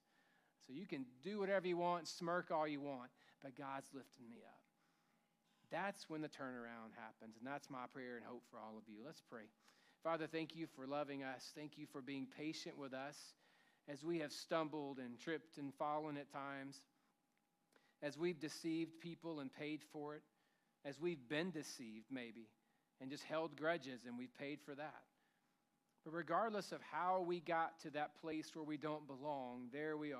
So 0.66 0.74
you 0.74 0.86
can 0.86 1.06
do 1.22 1.40
whatever 1.40 1.68
you 1.68 1.78
want, 1.78 2.08
smirk 2.08 2.52
all 2.52 2.68
you 2.68 2.80
want, 2.80 3.12
but 3.44 3.58
God's 3.58 3.90
lifting 3.94 4.30
me 4.30 4.38
up. 4.48 4.61
That's 5.72 6.10
when 6.10 6.22
the 6.22 6.28
turnaround 6.28 6.92
happens. 6.96 7.38
And 7.38 7.48
that's 7.48 7.70
my 7.70 7.86
prayer 7.94 8.18
and 8.18 8.26
hope 8.26 8.44
for 8.52 8.58
all 8.60 8.78
of 8.78 8.84
you. 8.88 9.00
Let's 9.06 9.22
pray. 9.30 9.46
Father, 10.04 10.28
thank 10.28 10.56
you 10.56 10.68
for 10.76 10.86
loving 10.86 11.24
us. 11.24 11.52
Thank 11.56 11.78
you 11.78 11.86
for 11.92 12.02
being 12.02 12.28
patient 12.38 12.78
with 12.78 12.94
us 12.94 13.18
as 13.88 14.04
we 14.04 14.20
have 14.20 14.32
stumbled 14.32 14.98
and 15.00 15.20
tripped 15.20 15.58
and 15.58 15.74
fallen 15.76 16.18
at 16.18 16.32
times, 16.32 16.82
as 18.02 18.18
we've 18.18 18.40
deceived 18.40 19.00
people 19.00 19.40
and 19.40 19.54
paid 19.54 19.82
for 19.94 20.16
it, 20.16 20.24
as 20.86 21.00
we've 21.00 21.28
been 21.30 21.52
deceived, 21.52 22.06
maybe, 22.12 22.48
and 23.00 23.10
just 23.10 23.24
held 23.24 23.56
grudges 23.56 24.02
and 24.08 24.18
we've 24.18 24.36
paid 24.38 24.60
for 24.66 24.76
that. 24.76 25.04
But 26.04 26.14
regardless 26.14 26.72
of 26.72 26.80
how 26.92 27.24
we 27.26 27.40
got 27.40 27.80
to 27.82 27.92
that 27.92 28.20
place 28.22 28.50
where 28.54 28.66
we 28.66 28.78
don't 28.78 29.06
belong, 29.06 29.68
there 29.72 29.98
we 29.98 30.14
are. 30.14 30.20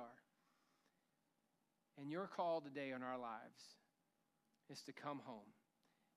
And 2.00 2.10
your 2.10 2.28
call 2.28 2.60
today 2.60 2.92
on 2.92 3.02
our 3.02 3.18
lives 3.18 3.62
is 4.72 4.82
to 4.82 4.92
come 4.92 5.20
home. 5.24 5.50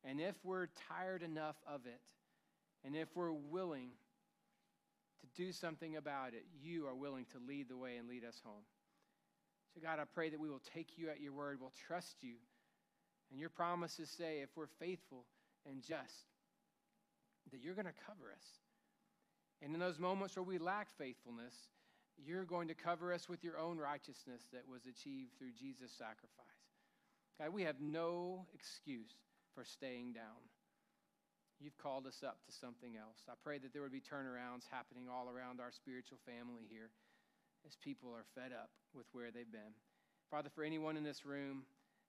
And 0.04 0.22
if 0.22 0.36
we're 0.44 0.68
tired 0.90 1.22
enough 1.22 1.56
of 1.68 1.86
it, 1.86 2.00
and 2.84 2.96
if 2.96 3.10
we're 3.16 3.32
willing 3.32 3.90
to 5.22 5.44
do 5.44 5.52
something 5.52 5.96
about 5.96 6.34
it, 6.34 6.46
you 6.62 6.88
are 6.88 6.96
willing 6.96 7.26
to 7.32 7.38
lead 7.48 7.70
the 7.70 7.78
way 7.78 7.98
and 7.98 8.08
lead 8.08 8.24
us 8.24 8.40
home. 8.44 8.64
So, 9.74 9.82
God, 9.82 10.00
I 10.00 10.04
pray 10.14 10.30
that 10.30 10.40
we 10.40 10.50
will 10.50 10.62
take 10.74 10.98
you 10.98 11.10
at 11.10 11.20
your 11.20 11.34
word, 11.34 11.58
we'll 11.60 11.74
trust 11.88 12.18
you. 12.22 12.36
And 13.32 13.40
your 13.40 13.50
promises 13.50 14.10
say, 14.10 14.40
if 14.42 14.50
we're 14.56 14.68
faithful 14.80 15.26
and 15.70 15.82
just, 15.82 16.30
that 17.52 17.62
you're 17.62 17.74
going 17.74 17.88
to 17.88 18.06
cover 18.06 18.32
us. 18.32 18.46
And 19.62 19.74
in 19.74 19.80
those 19.80 20.00
moments 20.00 20.36
where 20.36 20.44
we 20.44 20.60
lack 20.60 20.90
faithfulness, 20.98 21.54
you're 22.24 22.46
going 22.46 22.68
to 22.68 22.76
cover 22.76 23.12
us 23.12 23.28
with 23.28 23.44
your 23.44 23.58
own 23.58 23.78
righteousness 23.78 24.42
that 24.54 24.64
was 24.70 24.86
achieved 24.86 25.32
through 25.38 25.52
Jesus' 25.60 25.92
sacrifice. 25.92 26.55
God, 27.40 27.54
we 27.54 27.64
have 27.64 27.82
no 27.82 28.46
excuse 28.54 29.12
for 29.54 29.66
staying 29.66 30.14
down. 30.14 30.40
You've 31.60 31.78
called 31.78 32.08
us 32.08 32.24
up 32.24 32.38
to 32.46 32.52
something 32.52 32.96
else. 32.96 33.24
I 33.30 33.34
pray 33.44 33.58
that 33.60 33.72
there 33.72 33.82
would 33.82 33.92
be 33.92 34.04
turnarounds 34.04 34.68
happening 34.70 35.08
all 35.08 35.30
around 35.30 35.60
our 35.60 35.72
spiritual 35.72 36.20
family 36.26 36.64
here 36.70 36.92
as 37.66 37.76
people 37.76 38.12
are 38.12 38.26
fed 38.36 38.52
up 38.52 38.70
with 38.94 39.08
where 39.12 39.32
they've 39.32 39.52
been. 39.52 39.76
Father, 40.30 40.50
for 40.54 40.64
anyone 40.64 40.98
in 40.98 41.04
this 41.04 41.26
room, 41.26 41.64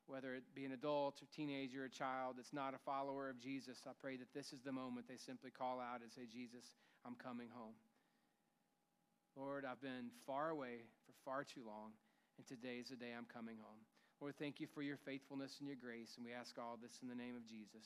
whether 0.07 0.35
it 0.35 0.43
be 0.55 0.65
an 0.65 0.73
adult 0.73 1.23
or 1.23 1.27
teenager 1.35 1.85
or 1.85 1.89
child 1.89 2.37
that's 2.39 2.53
not 2.53 2.75
a 2.75 2.79
follower 2.79 3.29
of 3.29 3.39
Jesus, 3.39 3.79
I 3.87 3.93
pray 4.01 4.17
that 4.17 4.35
this 4.35 4.53
is 4.53 4.63
the 4.63 4.73
moment 4.73 5.07
they 5.09 5.17
simply 5.17 5.51
call 5.51 5.81
out 5.81 6.03
and 6.03 6.11
say, 6.11 6.23
Jesus, 6.31 6.75
I'm 7.05 7.15
coming 7.15 7.49
home. 7.53 7.75
Lord, 9.37 9.65
I've 9.65 9.83
been 9.83 10.11
far 10.27 10.51
away 10.51 10.87
for 11.07 11.13
far 11.25 11.45
too 11.45 11.63
long, 11.67 11.93
and 12.39 12.47
today 12.47 12.79
is 12.81 12.89
the 12.89 12.97
day 12.97 13.13
I'm 13.17 13.27
coming 13.33 13.57
home. 13.61 13.83
Lord, 14.21 14.35
thank 14.39 14.61
you 14.61 14.67
for 14.75 14.83
your 14.83 14.97
faithfulness 15.05 15.57
and 15.59 15.69
your 15.69 15.77
grace, 15.77 16.15
and 16.17 16.25
we 16.25 16.33
ask 16.33 16.57
all 16.59 16.79
this 16.81 16.99
in 17.03 17.09
the 17.09 17.15
name 17.15 17.37
of 17.37 17.47
Jesus. 17.47 17.85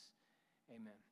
Amen. 0.71 1.10